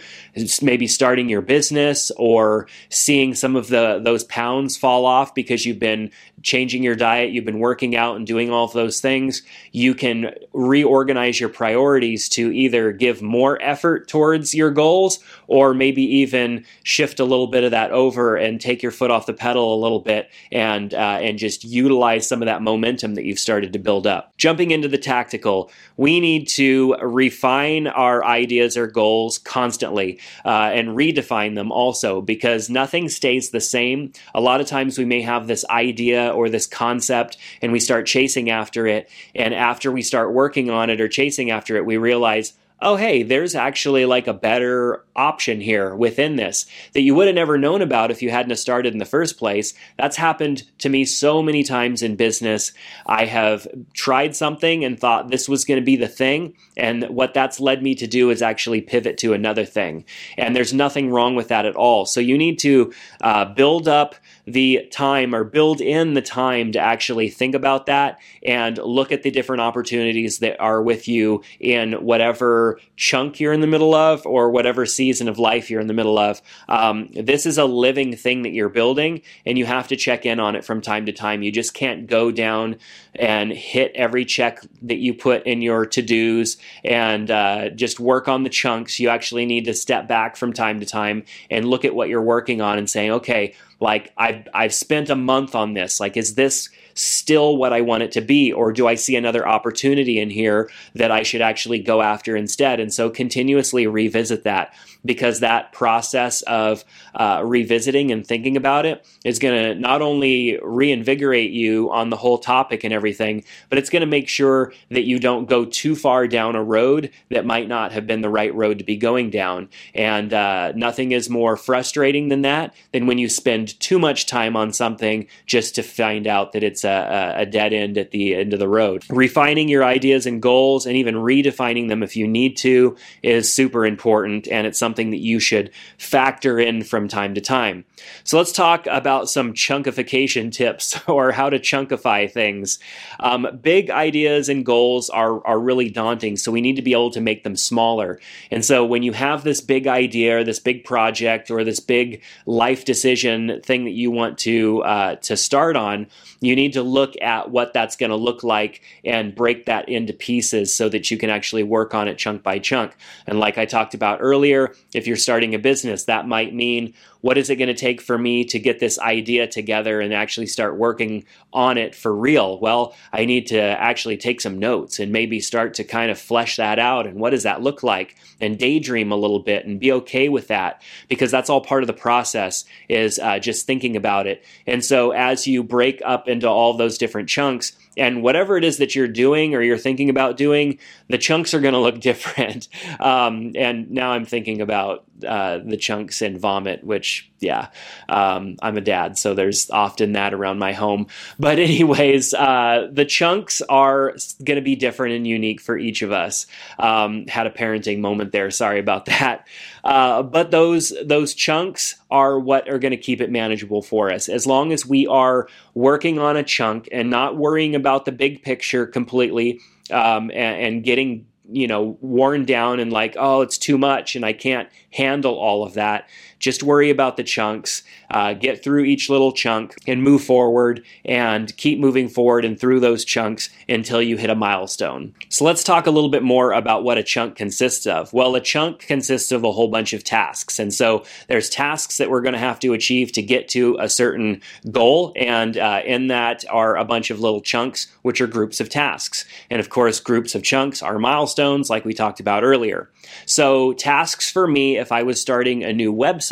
maybe 0.62 0.88
starting 0.88 1.30
your 1.30 1.42
business 1.42 2.12
or 2.18 2.68
seeing 2.90 3.36
some 3.36 3.56
of 3.56 3.68
the 3.68 4.00
those 4.04 4.24
pounds 4.24 4.78
fall 4.78 5.06
off 5.06 5.36
because 5.36 5.66
you've 5.66 5.80
been 5.80 6.12
changing 6.43 6.83
your 6.83 6.95
diet, 6.95 7.31
you've 7.31 7.45
been 7.45 7.60
working 7.60 7.95
out 7.95 8.15
and 8.15 8.25
doing 8.27 8.51
all 8.51 8.65
of 8.65 8.74
those 8.74 9.00
things, 9.01 9.41
you 9.71 9.93
can 9.93 10.33
reorganize 10.53 11.39
your 11.39 11.50
priorities 11.50 12.29
to 12.29 12.51
either 12.51 12.91
give 12.91 13.21
more 13.21 13.62
effort 13.62 14.07
towards 14.07 14.53
your 14.53 14.71
goals 14.71 15.19
or 15.48 15.74
maybe 15.74 16.03
even 16.03 16.65
shift 16.83 17.19
a 17.19 17.25
little 17.25 17.48
bit 17.48 17.63
of 17.63 17.71
that 17.71 17.91
over 17.91 18.36
and 18.36 18.62
take 18.62 18.81
your 18.81 18.91
foot 18.91 19.12
off 19.12 19.25
the 19.25 19.33
pedal 19.33 19.75
a 19.75 19.81
little 19.81 20.00
bit 20.00 20.29
and 20.51 20.93
uh, 20.93 21.19
and 21.21 21.38
just 21.38 21.63
utilize 21.63 22.27
some 22.27 22.41
of 22.41 22.45
that 22.45 22.62
momentum 22.62 23.15
that 23.15 23.25
you've 23.25 23.39
started 23.39 23.73
to 23.73 23.80
build 23.80 24.08
up. 24.08 24.36
Jumping 24.38 24.71
into 24.71 24.88
the 24.88 24.97
tactical, 24.97 25.71
we 25.97 26.19
need 26.19 26.47
to 26.47 26.95
refine 27.01 27.88
our 27.88 28.23
ideas 28.25 28.77
or 28.77 28.88
goals 28.88 29.38
constantly 29.38 30.19
uh, 30.45 30.71
and 30.73 30.89
redefine 30.89 31.56
them 31.56 31.71
also 31.71 32.21
because 32.21 32.69
nothing 32.69 33.10
stays 33.10 33.49
the 33.49 33.60
same. 33.60 34.12
A 34.34 34.41
lot 34.41 34.62
of 34.62 34.67
times 34.67 34.97
we 34.97 35.06
may 35.06 35.21
have 35.21 35.47
this 35.47 35.65
idea 35.69 36.31
or 36.32 36.50
this 36.50 36.67
concept 36.67 37.38
and 37.62 37.72
we 37.72 37.80
start 37.80 38.06
chasing 38.06 38.50
after 38.50 38.88
it. 38.88 39.10
And 39.36 39.54
after 39.54 39.91
we 39.91 40.02
start 40.02 40.34
working 40.34 40.70
on 40.70 40.89
it 40.89 41.02
or 41.02 41.08
chasing 41.08 41.52
after 41.52 41.76
it, 41.78 41.86
we 41.86 41.98
realize, 41.98 42.54
oh, 42.82 42.96
hey, 42.96 43.22
there's 43.22 43.54
actually 43.54 44.06
like 44.06 44.28
a 44.28 44.34
better 44.34 45.06
option 45.15 45.62
here 45.62 45.94
within 45.96 46.36
this 46.36 46.65
that 46.94 47.02
you 47.02 47.13
would 47.13 47.28
have 47.28 47.36
never 47.36 47.58
known 47.58 47.82
about 47.82 48.10
if 48.10 48.22
you 48.22 48.32
hadn't 48.32 48.56
started 48.56 48.94
in 48.94 49.00
the 49.00 49.06
first 49.06 49.38
place. 49.38 49.74
That's 49.98 50.17
happened 50.17 50.63
to 50.80 50.89
me 50.89 51.06
so 51.06 51.44
many 51.44 51.63
times 51.63 52.02
in 52.02 52.15
business. 52.15 52.72
I 53.06 53.26
have 53.26 53.67
tried 53.94 54.36
something 54.36 54.84
and 54.84 55.00
thought 55.00 55.30
this 55.30 55.48
was 55.48 55.65
going 55.65 55.80
to 55.80 55.86
be 55.86 55.96
the 55.96 56.08
thing. 56.08 56.56
And 56.76 57.04
what 57.10 57.34
that's 57.34 57.60
led 57.60 57.84
me 57.84 57.94
to 57.96 58.08
do 58.08 58.32
is 58.32 58.41
actually 58.41 58.82
pivot 58.82 59.17
to 59.20 59.34
another 59.34 59.65
thing. 59.65 60.06
And 60.38 60.56
there's 60.56 60.74
nothing 60.74 61.12
wrong 61.12 61.36
with 61.36 61.50
that 61.50 61.65
at 61.65 61.76
all. 61.76 62.06
So 62.06 62.20
you 62.20 62.38
need 62.38 62.58
to 62.60 62.94
uh, 63.22 63.46
build 63.46 63.88
up 63.88 64.15
the 64.45 64.88
time 64.91 65.34
or 65.34 65.43
build 65.43 65.82
in 65.82 66.13
the 66.13 66.21
time 66.21 66.71
to 66.71 66.80
actually 66.80 67.30
think 67.30 67.56
about 67.56 67.86
that 67.86 68.19
and 68.45 68.77
look 68.77 69.12
at 69.12 69.23
the 69.23 69.32
different 69.32 69.62
opportunities 69.62 70.39
that 70.39 70.60
are 70.60 70.82
with 70.82 71.08
you 71.08 71.43
in 71.60 71.93
whatever 71.93 72.80
chunk 72.95 73.39
you're 73.39 73.54
in 73.54 73.62
the 73.62 73.67
middle 73.67 73.93
of 73.93 74.25
or 74.25 74.49
whatever 74.49 74.86
season 74.86 75.27
of 75.27 75.39
life 75.39 75.69
you're 75.69 75.82
in 75.82 75.88
the 75.88 75.93
middle 75.93 76.17
of. 76.17 76.41
Um, 76.67 77.10
this 77.13 77.45
is 77.45 77.58
a 77.58 77.65
living 77.65 78.15
thing 78.15 78.43
that 78.43 78.51
you're 78.51 78.69
building, 78.69 79.21
and 79.45 79.58
you 79.58 79.65
have 79.65 79.88
to 79.89 79.95
check 79.95 80.25
in 80.25 80.39
on 80.39 80.56
it 80.56 80.65
from 80.65 80.82
time 80.82 81.06
to 81.06 81.12
time. 81.12 81.43
You 81.43 81.51
just 81.51 81.73
can't 81.73 82.08
go 82.08 82.32
down 82.32 82.77
and 83.15 83.51
hit 83.51 83.91
every 83.95 84.25
check 84.25 84.63
that 84.82 84.97
you 84.97 85.13
put 85.13 85.45
in 85.45 85.62
your 85.62 85.86
to 85.86 86.01
dos 86.01 86.58
and 86.84 87.30
uh, 87.30 87.69
just 87.69 87.99
work 87.99 88.27
on 88.27 88.43
the 88.43 88.49
chunks. 88.49 88.99
You 88.99 89.10
actually 89.10 89.45
need 89.45 89.65
to 89.65 89.73
step 89.73 90.08
back 90.08 90.36
from 90.36 90.54
time 90.54 90.80
to 90.80 90.86
time 90.86 91.23
and 91.49 91.65
look 91.65 91.86
at 91.86 91.95
what 91.95 92.10
you're 92.10 92.21
working 92.21 92.62
on 92.62 92.77
and 92.77 92.89
saying, 92.89 93.12
okay, 93.12 93.56
like 93.82 94.13
I've 94.15 94.48
I've 94.54 94.74
spent 94.74 95.10
a 95.10 95.15
month 95.15 95.56
on 95.56 95.74
this. 95.74 96.00
Like, 96.00 96.15
is 96.15 96.36
this 96.36 96.70
still 96.94 97.58
what 97.58 97.74
I 97.74 97.82
want 97.82 98.04
it 98.04 98.12
to 98.13 98.22
be, 98.22 98.54
or 98.54 98.72
do 98.72 98.88
I 98.88 98.96
see 98.96 99.15
another 99.15 99.48
opportunity 99.48 100.20
in 100.20 100.30
here 100.30 100.70
that 100.94 101.12
I 101.12 101.24
should 101.24 101.41
actually 101.41 101.80
go 101.80 102.02
after 102.02 102.36
instead? 102.36 102.80
And 102.80 102.94
so 102.94 103.10
continuously 103.10 103.88
revisit 103.88 104.44
that 104.44 104.74
because 105.04 105.40
that 105.40 105.72
process 105.72 106.42
of 106.44 106.84
uh, 107.16 107.42
revisiting 107.44 108.12
and 108.12 108.26
thinking 108.26 108.56
about 108.56 108.86
it 108.86 109.06
is 109.26 109.40
going 109.40 109.56
to 109.56 109.80
not 109.80 110.02
only 110.02 110.60
reinvigorate 110.62 111.52
you 111.52 111.92
on 111.92 112.10
the 112.10 112.16
whole 112.16 112.38
topic 112.38 112.84
and 112.84 112.94
everything, 112.94 113.44
but 113.70 113.78
it's 113.78 113.90
going 113.90 114.02
to 114.02 114.06
make 114.06 114.30
sure 114.30 114.74
that 114.90 115.04
you 115.04 115.20
don't 115.20 115.50
go 115.50 115.66
too 115.66 115.96
far 115.96 116.28
down 116.28 116.56
a 116.56 116.64
road 116.64 117.12
that 117.30 117.46
might 117.46 117.68
not 117.68 117.92
have 117.92 118.06
been 118.06 118.22
the 118.22 118.30
right 118.30 118.54
road 118.54 118.78
to 118.78 118.84
be 118.84 118.96
going 118.96 119.30
down. 119.30 119.70
And 119.96 120.34
uh, 120.34 120.74
nothing 120.76 121.12
is 121.12 121.30
more 121.30 121.58
frustrating 121.58 122.30
than 122.30 122.44
that 122.44 122.74
than 122.92 123.08
when 123.08 123.18
you 123.18 123.28
spend 123.28 123.80
too 123.80 123.98
much 123.98 124.26
time 124.28 124.56
on 124.56 124.72
something 124.72 125.28
just 125.46 125.76
to 125.76 125.84
find 125.84 126.28
out 126.28 126.54
that 126.54 126.64
it's 126.64 126.84
a, 126.84 127.34
a 127.38 127.46
dead 127.46 127.74
end 127.74 127.98
at 127.98 128.12
the 128.12 128.36
end 128.36 128.54
of 128.54 128.60
the 128.60 128.68
road. 128.68 129.04
Refining 129.10 129.68
your 129.68 129.84
ideas 129.84 130.26
and 130.26 130.42
goals 130.42 130.86
and 130.86 130.96
even 130.96 131.16
redefining 131.16 131.88
them 131.90 132.04
if 132.04 132.16
you 132.16 132.28
need 132.28 132.58
to 132.58 132.96
is 133.24 133.52
super 133.52 133.86
important, 133.86 134.48
and 134.48 134.68
it's 134.68 134.78
something 134.78 134.90
something 134.91 135.12
that 135.12 135.21
you 135.21 135.39
should 135.39 135.71
factor 135.97 136.60
in 136.60 136.84
from 136.84 137.08
time 137.08 137.34
to 137.34 137.39
time. 137.39 137.86
So 138.24 138.38
let's 138.38 138.52
talk 138.52 138.88
about 138.88 139.30
some 139.30 139.54
chunkification 139.54 140.52
tips 140.52 141.00
or 141.08 141.32
how 141.32 141.50
to 141.50 141.60
chunkify 141.60 142.32
things. 142.32 142.80
Um, 143.20 143.60
big 143.62 143.90
ideas 143.90 144.50
and 144.50 144.66
goals 144.66 145.10
are, 145.10 145.46
are 145.46 145.60
really 145.60 145.90
daunting, 145.90 146.38
so 146.38 146.52
we 146.52 146.62
need 146.62 146.76
to 146.76 146.82
be 146.82 146.94
able 146.94 147.12
to 147.12 147.22
make 147.22 147.44
them 147.44 147.56
smaller. 147.56 148.20
And 148.50 148.64
so 148.64 148.86
when 148.86 149.04
you 149.04 149.14
have 149.14 149.44
this 149.44 149.62
big 149.62 149.88
idea 149.88 150.40
or 150.40 150.44
this 150.44 150.60
big 150.60 150.84
project 150.84 151.50
or 151.52 151.64
this 151.64 151.80
big 151.80 152.22
life 152.46 152.86
decision 152.86 153.62
thing 153.64 153.86
that 153.86 153.92
you 153.92 154.12
want 154.12 154.38
to 154.40 154.84
uh, 154.84 155.16
to 155.16 155.38
start 155.38 155.76
on, 155.76 156.08
you 156.42 156.56
need 156.56 156.74
to 156.74 156.84
look 156.84 157.14
at 157.22 157.52
what 157.52 157.74
that's 157.74 157.96
going 157.96 158.10
to 158.10 158.16
look 158.16 158.44
like 158.44 158.82
and 159.06 159.36
break 159.36 159.66
that 159.66 159.88
into 159.88 160.14
pieces 160.14 160.74
so 160.74 160.90
that 160.90 161.12
you 161.12 161.18
can 161.18 161.30
actually 161.30 161.64
work 161.64 161.94
on 161.94 162.08
it 162.08 162.18
chunk 162.18 162.44
by 162.44 162.60
chunk. 162.60 162.96
And 163.28 163.40
like 163.40 163.58
I 163.58 163.66
talked 163.66 163.94
about 163.94 164.20
earlier, 164.22 164.74
if 164.94 165.08
you're 165.08 165.18
starting 165.18 165.54
a 165.56 165.60
business, 165.60 166.06
that 166.06 166.28
might 166.28 166.54
mean 166.54 166.94
what 167.21 167.38
is 167.38 167.49
it 167.49 167.55
going 167.55 167.67
to 167.67 167.73
take 167.73 168.01
for 168.01 168.17
me 168.17 168.43
to 168.45 168.60
get 168.60 168.79
this 168.79 168.99
idea 168.99 169.47
together 169.47 170.01
and 170.01 170.13
actually 170.13 170.47
start 170.47 170.77
working 170.77 171.23
on 171.53 171.77
it 171.77 171.95
for 171.95 172.13
real? 172.13 172.60
Well, 172.60 172.95
I 173.13 173.25
need 173.25 173.47
to 173.47 173.60
actually 173.60 174.17
take 174.17 174.41
some 174.41 174.60
notes 174.60 174.99
and 174.99 175.12
maybe 175.12 175.39
start 175.39 175.75
to 175.75 175.84
kind 175.84 176.12
of 176.12 176.19
flesh 176.19 176.57
that 176.57 176.79
out. 176.79 177.07
And 177.07 177.19
what 177.19 177.29
does 177.29 177.43
that 177.43 177.62
look 177.62 177.84
like? 177.84 178.15
And 178.39 178.57
daydream 178.57 179.12
a 179.12 179.15
little 179.15 179.39
bit 179.39 179.65
and 179.65 179.79
be 179.79 179.91
okay 179.93 180.29
with 180.29 180.47
that 180.47 180.81
because 181.07 181.31
that's 181.31 181.49
all 181.49 181.62
part 181.62 181.84
of 181.84 181.88
the 181.88 181.93
process 181.93 182.65
is 182.89 183.19
uh, 183.19 183.39
just 183.39 183.65
thinking 183.65 183.95
about 183.95 184.27
it. 184.27 184.43
And 184.65 184.84
so 184.84 185.12
as 185.12 185.47
you 185.47 185.63
break 185.63 186.01
up 186.03 186.27
into 186.27 186.47
all 186.47 186.73
those 186.73 186.97
different 186.97 187.29
chunks, 187.29 187.73
and 187.97 188.23
whatever 188.23 188.57
it 188.57 188.63
is 188.63 188.77
that 188.77 188.95
you're 188.95 189.07
doing 189.07 189.53
or 189.53 189.62
you're 189.62 189.77
thinking 189.77 190.10
about 190.10 190.38
doing, 190.38 190.79
the 191.10 191.17
chunks 191.17 191.53
are 191.53 191.60
going 191.60 191.73
to 191.73 191.79
look 191.79 191.99
different. 191.99 192.67
Um, 192.99 193.51
and 193.55 193.91
now 193.91 194.12
I'm 194.12 194.25
thinking 194.25 194.62
about 194.62 195.03
uh, 195.23 195.60
the 195.63 195.77
chunks 195.77 196.21
and 196.21 196.39
vomit, 196.39 196.84
which, 196.84 197.31
yeah, 197.39 197.69
um, 198.10 198.57
I'm 198.62 198.77
a 198.77 198.81
dad, 198.81 199.17
so 199.17 199.34
there's 199.34 199.69
often 199.69 200.13
that 200.13 200.34
around 200.34 200.60
my 200.60 200.73
home. 200.73 201.07
But, 201.39 201.60
anyways, 201.60 202.34
uh, 202.34 202.88
the 202.91 203.05
chunks 203.05 203.62
are 203.63 204.15
going 204.43 204.55
to 204.55 204.62
be 204.62 204.75
different 204.75 205.15
and 205.15 205.27
unique 205.27 205.62
for 205.62 205.77
each 205.77 206.01
of 206.01 206.12
us. 206.12 206.47
Um, 206.79 207.27
had 207.27 207.47
a 207.47 207.51
parenting 207.51 207.99
moment 207.99 208.31
there. 208.31 208.51
Sorry 208.51 208.79
about 208.79 209.05
that. 209.12 209.47
Uh, 209.84 210.21
but 210.23 210.51
those 210.51 210.93
those 211.03 211.34
chunks 211.34 211.95
are 212.12 212.39
what 212.39 212.69
are 212.69 212.77
going 212.77 212.91
to 212.91 212.97
keep 212.97 213.21
it 213.21 213.31
manageable 213.31 213.81
for 213.81 214.12
us. 214.12 214.29
As 214.29 214.45
long 214.45 214.71
as 214.71 214.86
we 214.86 215.07
are 215.07 215.47
working 215.73 216.19
on 216.19 216.38
a 216.38 216.43
chunk 216.43 216.88
and 216.91 217.10
not 217.10 217.38
worrying 217.38 217.75
about 217.75 218.05
the 218.05 218.12
big 218.12 218.43
picture 218.43 218.86
completely, 218.86 219.60
um, 219.91 220.31
and, 220.31 220.65
and 220.65 220.84
getting 220.84 221.25
you 221.52 221.68
know 221.68 221.98
worn 222.02 222.46
down 222.46 222.80
and 222.80 222.92
like 222.92 223.16
oh 223.20 223.42
it's 223.42 223.58
too 223.58 223.78
much 223.78 224.16
and 224.16 224.26
I 224.26 224.34
can't 224.34 224.70
handle 224.92 225.36
all 225.36 225.64
of 225.64 225.74
that 225.76 226.08
just 226.41 226.63
worry 226.63 226.89
about 226.89 227.15
the 227.15 227.23
chunks, 227.23 227.84
uh, 228.10 228.34
get 228.34 228.63
through 228.63 228.84
each 228.84 229.10
little 229.10 229.32
chunk, 229.32 229.75
and 229.88 230.04
move 230.04 230.23
forward 230.23 230.84
and 231.06 231.56
keep 231.56 231.80
moving 231.80 232.10
forward 232.10 232.43
and 232.43 232.60
through 232.60 232.80
those 232.80 233.06
chunks 233.06 233.49
until 233.69 234.01
you 234.01 234.17
hit 234.17 234.30
a 234.30 234.36
milestone. 234.36 235.13
So 235.30 235.45
let's 235.45 235.63
talk 235.63 235.86
a 235.86 235.91
little 235.91 236.10
bit 236.10 236.23
more 236.23 236.51
about 236.51 236.84
what 236.84 236.97
a 236.97 237.04
chunk 237.04 237.36
consists 237.36 237.86
of. 237.86 238.12
Well, 238.12 238.36
a 238.36 238.41
chunk 238.41 238.80
consists 238.80 239.32
of 239.32 239.43
a 239.43 239.51
whole 239.51 239.67
bunch 239.67 239.93
of 239.93 240.04
tasks. 240.04 240.58
And 240.58 240.73
so 240.73 241.06
there's 241.27 241.49
tasks 241.49 241.97
that 241.97 242.10
we're 242.10 242.21
going 242.21 242.34
to 242.34 242.39
have 242.39 242.60
to 242.62 242.73
achieve 242.73 243.12
to 243.13 243.21
get 243.21 243.47
to 243.49 243.77
a 243.80 243.88
certain 243.88 244.41
goal. 244.71 245.13
And 245.15 245.58
uh, 245.58 245.82
in 245.86 246.08
that 246.08 246.43
are 246.49 246.75
a 246.75 246.84
bunch 246.84 247.12
of 247.12 247.19
little 247.19 247.41
chunks, 247.41 247.88
which 248.01 248.19
are 248.19 248.27
groups 248.27 248.60
of 248.60 248.69
tasks. 248.69 249.25
And 249.51 249.60
of 249.60 249.69
course, 249.69 249.99
groups 249.99 250.34
of 250.34 250.41
chunks 250.41 250.82
are 250.82 250.97
milestones, 250.97 251.69
like 251.69 251.86
we 251.86 251.93
talked 251.93 252.19
about 252.19 252.43
earlier. 252.43 252.89
So, 253.25 253.73
tasks 253.73 254.32
for 254.32 254.47
me, 254.47 254.77
if 254.77 254.91
I 254.91 255.04
was 255.04 255.19
starting 255.19 255.63
a 255.63 255.73
new 255.73 255.93
website 255.93 256.31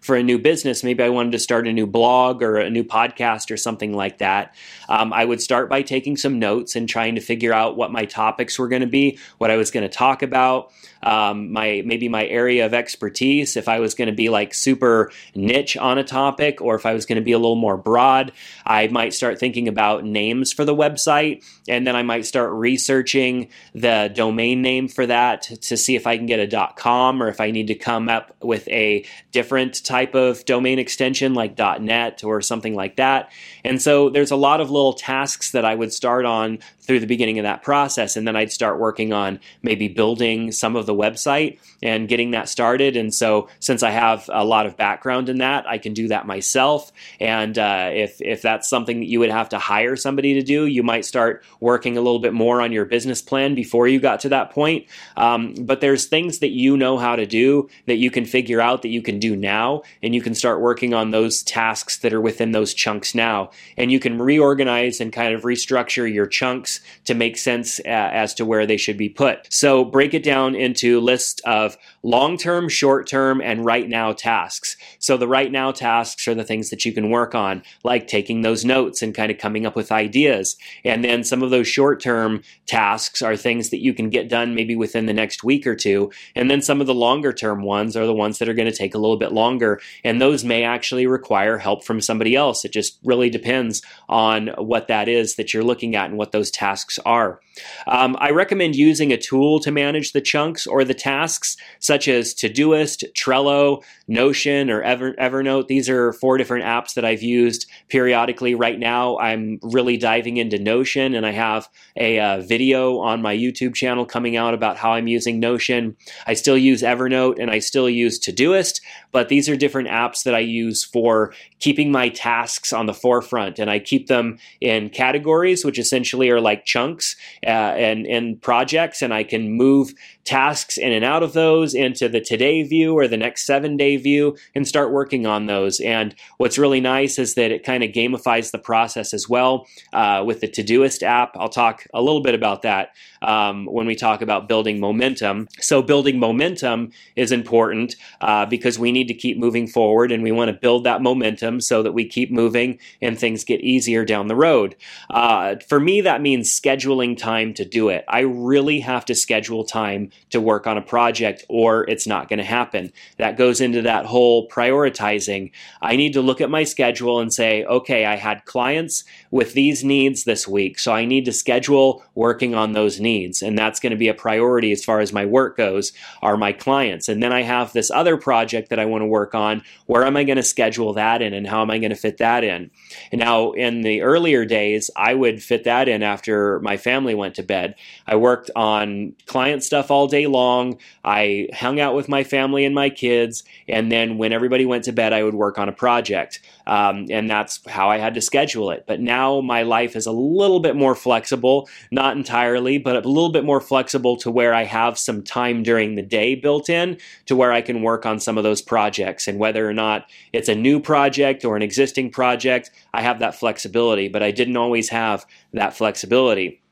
for 0.00 0.16
a 0.16 0.22
new 0.22 0.38
business, 0.38 0.84
maybe 0.84 1.02
I 1.02 1.08
wanted 1.08 1.32
to 1.32 1.38
start 1.38 1.66
a 1.66 1.72
new 1.72 1.86
blog 1.86 2.42
or 2.42 2.56
a 2.56 2.70
new 2.70 2.84
podcast 2.84 3.50
or 3.50 3.56
something 3.56 3.92
like 3.92 4.18
that, 4.18 4.54
um, 4.88 5.12
I 5.12 5.24
would 5.24 5.40
start 5.40 5.68
by 5.68 5.82
taking 5.82 6.16
some 6.16 6.38
notes 6.38 6.76
and 6.76 6.88
trying 6.88 7.14
to 7.14 7.20
figure 7.20 7.52
out 7.52 7.76
what 7.76 7.92
my 7.92 8.04
topics 8.04 8.58
were 8.58 8.68
going 8.68 8.82
to 8.82 8.86
be, 8.86 9.18
what 9.38 9.50
I 9.50 9.56
was 9.56 9.70
going 9.70 9.88
to 9.88 9.94
talk 9.94 10.22
about, 10.22 10.72
um, 11.02 11.52
my 11.52 11.82
maybe 11.84 12.08
my 12.08 12.26
area 12.26 12.66
of 12.66 12.74
expertise. 12.74 13.56
If 13.56 13.68
I 13.68 13.80
was 13.80 13.94
going 13.94 14.08
to 14.08 14.14
be 14.14 14.28
like 14.28 14.54
super 14.54 15.10
niche 15.34 15.76
on 15.76 15.98
a 15.98 16.04
topic, 16.04 16.60
or 16.60 16.74
if 16.74 16.86
I 16.86 16.94
was 16.94 17.06
going 17.06 17.16
to 17.16 17.24
be 17.24 17.32
a 17.32 17.38
little 17.38 17.56
more 17.56 17.76
broad, 17.76 18.32
I 18.64 18.88
might 18.88 19.14
start 19.14 19.38
thinking 19.38 19.68
about 19.68 20.04
names 20.04 20.52
for 20.52 20.64
the 20.64 20.74
website, 20.74 21.44
and 21.68 21.86
then 21.86 21.94
I 21.94 22.02
might 22.02 22.26
start 22.26 22.52
researching 22.52 23.48
the 23.74 24.10
domain 24.14 24.62
name 24.62 24.88
for 24.88 25.06
that 25.06 25.42
to 25.42 25.76
see 25.76 25.94
if 25.94 26.06
I 26.06 26.16
can 26.16 26.26
get 26.26 26.40
a 26.40 26.72
.com 26.76 27.22
or 27.22 27.28
if 27.28 27.40
I 27.40 27.50
need 27.50 27.68
to 27.68 27.74
come 27.74 28.08
up 28.08 28.34
with 28.42 28.66
a 28.68 29.04
different 29.36 29.84
type 29.84 30.14
of 30.14 30.42
domain 30.46 30.78
extension 30.78 31.34
like 31.34 31.58
.net 31.58 32.24
or 32.24 32.40
something 32.40 32.74
like 32.74 32.96
that. 32.96 33.30
And 33.64 33.82
so 33.82 34.08
there's 34.08 34.30
a 34.30 34.36
lot 34.36 34.62
of 34.62 34.70
little 34.70 34.94
tasks 34.94 35.50
that 35.50 35.62
I 35.62 35.74
would 35.74 35.92
start 35.92 36.24
on 36.24 36.60
through 36.86 37.00
the 37.00 37.06
beginning 37.06 37.38
of 37.38 37.42
that 37.42 37.62
process. 37.62 38.16
And 38.16 38.26
then 38.26 38.36
I'd 38.36 38.52
start 38.52 38.78
working 38.78 39.12
on 39.12 39.40
maybe 39.62 39.88
building 39.88 40.52
some 40.52 40.76
of 40.76 40.86
the 40.86 40.94
website 40.94 41.58
and 41.82 42.08
getting 42.08 42.30
that 42.30 42.48
started. 42.48 42.96
And 42.96 43.12
so, 43.12 43.48
since 43.60 43.82
I 43.82 43.90
have 43.90 44.30
a 44.32 44.44
lot 44.44 44.66
of 44.66 44.76
background 44.76 45.28
in 45.28 45.38
that, 45.38 45.66
I 45.66 45.78
can 45.78 45.94
do 45.94 46.08
that 46.08 46.26
myself. 46.26 46.92
And 47.20 47.58
uh, 47.58 47.90
if, 47.92 48.20
if 48.20 48.42
that's 48.42 48.68
something 48.68 49.00
that 49.00 49.06
you 49.06 49.18
would 49.20 49.30
have 49.30 49.48
to 49.50 49.58
hire 49.58 49.96
somebody 49.96 50.34
to 50.34 50.42
do, 50.42 50.66
you 50.66 50.82
might 50.82 51.04
start 51.04 51.44
working 51.60 51.96
a 51.96 52.00
little 52.00 52.18
bit 52.18 52.32
more 52.32 52.60
on 52.60 52.72
your 52.72 52.84
business 52.84 53.20
plan 53.20 53.54
before 53.54 53.88
you 53.88 53.98
got 53.98 54.20
to 54.20 54.28
that 54.28 54.50
point. 54.50 54.86
Um, 55.16 55.54
but 55.54 55.80
there's 55.80 56.06
things 56.06 56.38
that 56.38 56.50
you 56.50 56.76
know 56.76 56.98
how 56.98 57.16
to 57.16 57.26
do 57.26 57.68
that 57.86 57.96
you 57.96 58.10
can 58.10 58.24
figure 58.24 58.60
out 58.60 58.82
that 58.82 58.88
you 58.88 59.02
can 59.02 59.18
do 59.18 59.34
now. 59.34 59.82
And 60.02 60.14
you 60.14 60.22
can 60.22 60.34
start 60.34 60.60
working 60.60 60.94
on 60.94 61.10
those 61.10 61.42
tasks 61.42 61.98
that 61.98 62.12
are 62.12 62.20
within 62.20 62.52
those 62.52 62.74
chunks 62.74 63.14
now. 63.14 63.50
And 63.76 63.90
you 63.90 63.98
can 63.98 64.20
reorganize 64.20 65.00
and 65.00 65.12
kind 65.12 65.34
of 65.34 65.42
restructure 65.42 66.12
your 66.12 66.26
chunks 66.26 66.75
to 67.04 67.14
make 67.14 67.36
sense 67.36 67.80
uh, 67.80 67.88
as 67.88 68.34
to 68.34 68.44
where 68.44 68.66
they 68.66 68.76
should 68.76 68.96
be 68.96 69.08
put. 69.08 69.52
So 69.52 69.84
break 69.84 70.14
it 70.14 70.22
down 70.22 70.54
into 70.54 71.00
list 71.00 71.40
of 71.44 71.76
long 72.06 72.38
term, 72.38 72.68
short 72.68 73.08
term, 73.08 73.40
and 73.40 73.64
right 73.64 73.88
now 73.88 74.12
tasks. 74.12 74.76
So 75.00 75.16
the 75.16 75.26
right 75.26 75.50
now 75.50 75.72
tasks 75.72 76.28
are 76.28 76.34
the 76.34 76.44
things 76.44 76.70
that 76.70 76.84
you 76.84 76.92
can 76.92 77.10
work 77.10 77.34
on, 77.34 77.64
like 77.82 78.06
taking 78.06 78.42
those 78.42 78.64
notes 78.64 79.02
and 79.02 79.14
kind 79.14 79.30
of 79.30 79.38
coming 79.38 79.66
up 79.66 79.74
with 79.74 79.90
ideas. 79.90 80.56
And 80.84 81.04
then 81.04 81.24
some 81.24 81.42
of 81.42 81.50
those 81.50 81.66
short 81.66 82.00
term 82.00 82.42
tasks 82.66 83.22
are 83.22 83.36
things 83.36 83.70
that 83.70 83.82
you 83.82 83.92
can 83.92 84.08
get 84.08 84.28
done 84.28 84.54
maybe 84.54 84.76
within 84.76 85.06
the 85.06 85.12
next 85.12 85.42
week 85.42 85.66
or 85.66 85.74
two. 85.74 86.12
And 86.36 86.48
then 86.48 86.62
some 86.62 86.80
of 86.80 86.86
the 86.86 86.94
longer 86.94 87.32
term 87.32 87.62
ones 87.62 87.96
are 87.96 88.06
the 88.06 88.14
ones 88.14 88.38
that 88.38 88.48
are 88.48 88.54
going 88.54 88.70
to 88.70 88.76
take 88.76 88.94
a 88.94 88.98
little 88.98 89.16
bit 89.16 89.32
longer. 89.32 89.80
And 90.04 90.20
those 90.20 90.44
may 90.44 90.62
actually 90.62 91.08
require 91.08 91.58
help 91.58 91.84
from 91.84 92.00
somebody 92.00 92.36
else. 92.36 92.64
It 92.64 92.72
just 92.72 92.98
really 93.04 93.30
depends 93.30 93.82
on 94.08 94.48
what 94.58 94.86
that 94.88 95.08
is 95.08 95.34
that 95.34 95.52
you're 95.52 95.64
looking 95.64 95.96
at 95.96 96.08
and 96.08 96.18
what 96.18 96.30
those 96.30 96.52
tasks 96.52 97.00
are. 97.04 97.40
Um, 97.86 98.16
I 98.18 98.30
recommend 98.30 98.76
using 98.76 99.12
a 99.12 99.16
tool 99.16 99.60
to 99.60 99.70
manage 99.70 100.12
the 100.12 100.20
chunks 100.20 100.66
or 100.66 100.84
the 100.84 100.94
tasks, 100.94 101.56
such 101.78 102.08
as 102.08 102.34
Todoist, 102.34 103.04
Trello, 103.12 103.82
Notion, 104.08 104.70
or 104.70 104.82
Ever- 104.82 105.14
Evernote. 105.14 105.68
These 105.68 105.88
are 105.88 106.12
four 106.12 106.38
different 106.38 106.64
apps 106.64 106.94
that 106.94 107.04
I've 107.04 107.22
used 107.22 107.66
periodically. 107.88 108.54
Right 108.54 108.78
now, 108.78 109.18
I'm 109.18 109.58
really 109.62 109.96
diving 109.96 110.36
into 110.36 110.58
Notion, 110.58 111.14
and 111.14 111.26
I 111.26 111.32
have 111.32 111.68
a 111.96 112.18
uh, 112.18 112.40
video 112.40 112.98
on 112.98 113.22
my 113.22 113.36
YouTube 113.36 113.74
channel 113.74 114.06
coming 114.06 114.36
out 114.36 114.54
about 114.54 114.76
how 114.76 114.92
I'm 114.92 115.08
using 115.08 115.40
Notion. 115.40 115.96
I 116.26 116.34
still 116.34 116.58
use 116.58 116.82
Evernote 116.82 117.38
and 117.38 117.50
I 117.50 117.58
still 117.58 117.88
use 117.88 118.20
Todoist, 118.20 118.80
but 119.12 119.28
these 119.28 119.48
are 119.48 119.56
different 119.56 119.88
apps 119.88 120.24
that 120.24 120.34
I 120.34 120.40
use 120.40 120.84
for 120.84 121.32
keeping 121.58 121.90
my 121.90 122.08
tasks 122.08 122.72
on 122.72 122.86
the 122.86 122.94
forefront, 122.94 123.58
and 123.58 123.70
I 123.70 123.78
keep 123.78 124.06
them 124.06 124.38
in 124.60 124.90
categories, 124.90 125.64
which 125.64 125.78
essentially 125.78 126.30
are 126.30 126.40
like 126.40 126.64
chunks 126.64 127.16
uh, 127.46 127.74
and, 127.76 128.06
and 128.06 128.42
projects, 128.42 129.02
and 129.02 129.14
I 129.14 129.22
can 129.22 129.52
move 129.52 129.92
tasks 130.24 130.76
in 130.76 130.92
and 130.92 131.04
out 131.04 131.22
of 131.22 131.32
those 131.32 131.72
into 131.74 132.08
the 132.08 132.20
today 132.20 132.64
view 132.64 132.98
or 132.98 133.06
the 133.06 133.16
next 133.16 133.46
seven 133.46 133.76
day 133.76 133.96
view 133.96 134.36
and 134.54 134.66
start 134.66 134.92
working 134.92 135.26
on 135.26 135.46
those. 135.46 135.78
And 135.80 136.14
what's 136.38 136.58
really 136.58 136.80
nice 136.80 137.18
is 137.18 137.34
that 137.34 137.52
it 137.52 137.64
kind 137.64 137.84
of 137.84 137.92
gamifies 137.92 138.50
the 138.50 138.58
process 138.58 139.14
as 139.14 139.28
well 139.28 139.66
uh, 139.92 140.24
with 140.26 140.40
the 140.40 140.48
Todoist 140.48 141.04
app. 141.04 141.36
I'll 141.36 141.48
talk 141.48 141.86
a 141.94 142.02
little 142.02 142.22
bit 142.22 142.34
about 142.34 142.62
that 142.62 142.90
um, 143.22 143.66
when 143.66 143.86
we 143.86 143.94
talk 143.94 144.20
about 144.20 144.48
building 144.48 144.80
momentum. 144.80 145.46
So, 145.60 145.82
building 145.82 146.18
momentum 146.18 146.90
is 147.14 147.30
important 147.30 147.94
uh, 148.20 148.46
because 148.46 148.78
we 148.78 148.90
need 148.90 149.08
to 149.08 149.14
keep 149.14 149.38
moving 149.38 149.68
forward 149.68 150.10
and 150.10 150.22
we 150.22 150.32
want 150.32 150.48
to 150.48 150.56
build 150.56 150.84
that 150.84 151.02
momentum 151.02 151.60
so 151.60 151.82
that 151.84 151.92
we 151.92 152.06
keep 152.08 152.32
moving 152.32 152.78
and 153.00 153.18
things 153.18 153.44
get 153.44 153.60
easier 153.60 154.04
down 154.04 154.26
the 154.26 154.36
road. 154.36 154.74
Uh, 155.10 155.56
for 155.68 155.78
me, 155.78 156.00
that 156.00 156.20
means 156.20 156.48
scheduling 156.50 157.16
time 157.16 157.35
to 157.54 157.64
do 157.64 157.88
it. 157.88 158.04
I 158.08 158.20
really 158.20 158.80
have 158.80 159.04
to 159.06 159.14
schedule 159.14 159.64
time 159.64 160.10
to 160.30 160.40
work 160.40 160.66
on 160.66 160.76
a 160.76 160.82
project 160.82 161.44
or 161.48 161.88
it's 161.88 162.06
not 162.06 162.28
going 162.28 162.38
to 162.38 162.44
happen. 162.44 162.92
That 163.18 163.36
goes 163.36 163.60
into 163.60 163.82
that 163.82 164.06
whole 164.06 164.48
prioritizing. 164.48 165.52
I 165.80 165.96
need 165.96 166.12
to 166.14 166.22
look 166.22 166.40
at 166.40 166.50
my 166.50 166.64
schedule 166.64 167.20
and 167.20 167.32
say, 167.32 167.64
okay, 167.64 168.04
I 168.04 168.16
had 168.16 168.44
clients 168.44 169.04
with 169.30 169.54
these 169.54 169.84
needs 169.84 170.24
this 170.24 170.46
week, 170.46 170.78
so 170.78 170.92
I 170.92 171.04
need 171.04 171.24
to 171.24 171.32
schedule 171.32 172.04
working 172.14 172.54
on 172.54 172.72
those 172.72 173.00
needs. 173.00 173.42
And 173.42 173.58
that's 173.58 173.80
going 173.80 173.90
to 173.90 173.96
be 173.96 174.08
a 174.08 174.14
priority 174.14 174.72
as 174.72 174.84
far 174.84 175.00
as 175.00 175.12
my 175.12 175.26
work 175.26 175.56
goes, 175.56 175.92
are 176.22 176.36
my 176.36 176.52
clients. 176.52 177.08
And 177.08 177.22
then 177.22 177.32
I 177.32 177.42
have 177.42 177.72
this 177.72 177.90
other 177.90 178.16
project 178.16 178.70
that 178.70 178.78
I 178.78 178.86
want 178.86 179.02
to 179.02 179.06
work 179.06 179.34
on. 179.34 179.62
Where 179.86 180.04
am 180.04 180.16
I 180.16 180.24
going 180.24 180.36
to 180.36 180.42
schedule 180.42 180.92
that 180.94 181.22
in 181.22 181.34
and 181.34 181.46
how 181.46 181.62
am 181.62 181.70
I 181.70 181.78
going 181.78 181.90
to 181.90 181.96
fit 181.96 182.18
that 182.18 182.44
in? 182.44 182.70
And 183.12 183.20
now, 183.20 183.52
in 183.52 183.82
the 183.82 184.02
earlier 184.02 184.44
days, 184.44 184.90
I 184.96 185.14
would 185.14 185.42
fit 185.42 185.64
that 185.64 185.88
in 185.88 186.02
after 186.02 186.60
my 186.60 186.76
family 186.76 187.14
went 187.14 187.34
to 187.36 187.42
bed. 187.42 187.74
I 188.06 188.16
worked 188.16 188.50
on 188.56 189.14
client 189.26 189.62
stuff 189.62 189.90
all 189.90 190.06
day 190.06 190.26
long. 190.26 190.78
I 191.04 191.48
hung 191.52 191.80
out 191.80 191.94
with 191.94 192.08
my 192.08 192.24
family 192.24 192.64
and 192.64 192.74
my 192.74 192.90
kids. 192.90 193.44
And 193.68 193.90
then 193.90 194.18
when 194.18 194.32
everybody 194.32 194.66
went 194.66 194.84
to 194.84 194.92
bed, 194.92 195.12
I 195.12 195.22
would 195.22 195.34
work 195.34 195.58
on 195.58 195.68
a 195.68 195.72
project. 195.72 196.40
Um, 196.66 197.06
and 197.10 197.30
that's 197.30 197.60
how 197.68 197.90
I 197.90 197.98
had 197.98 198.14
to 198.14 198.20
schedule 198.20 198.70
it. 198.70 198.84
But 198.86 199.00
now 199.00 199.40
my 199.40 199.62
life 199.62 199.94
is 199.94 200.06
a 200.06 200.12
little 200.12 200.60
bit 200.60 200.74
more 200.74 200.94
flexible, 200.94 201.68
not 201.90 202.16
entirely, 202.16 202.78
but 202.78 202.96
a 202.96 203.08
little 203.08 203.30
bit 203.30 203.44
more 203.44 203.60
flexible 203.60 204.16
to 204.18 204.30
where 204.30 204.52
I 204.52 204.64
have 204.64 204.98
some 204.98 205.22
time 205.22 205.62
during 205.62 205.94
the 205.94 206.02
day 206.02 206.34
built 206.34 206.68
in 206.68 206.98
to 207.26 207.36
where 207.36 207.52
I 207.52 207.60
can 207.60 207.82
work 207.82 208.04
on 208.04 208.18
some 208.18 208.36
of 208.36 208.44
those 208.44 208.62
projects. 208.62 209.28
And 209.28 209.38
whether 209.38 209.68
or 209.68 209.74
not 209.74 210.06
it's 210.32 210.48
a 210.48 210.54
new 210.54 210.80
project 210.80 211.44
or 211.44 211.56
an 211.56 211.62
existing 211.62 212.10
project, 212.10 212.70
I 212.92 213.02
have 213.02 213.20
that 213.20 213.36
flexibility. 213.36 214.08
But 214.08 214.22
I 214.22 214.30
didn't 214.30 214.56
always 214.56 214.88
have 214.88 215.24
that 215.52 215.76
flexibility. 215.76 216.62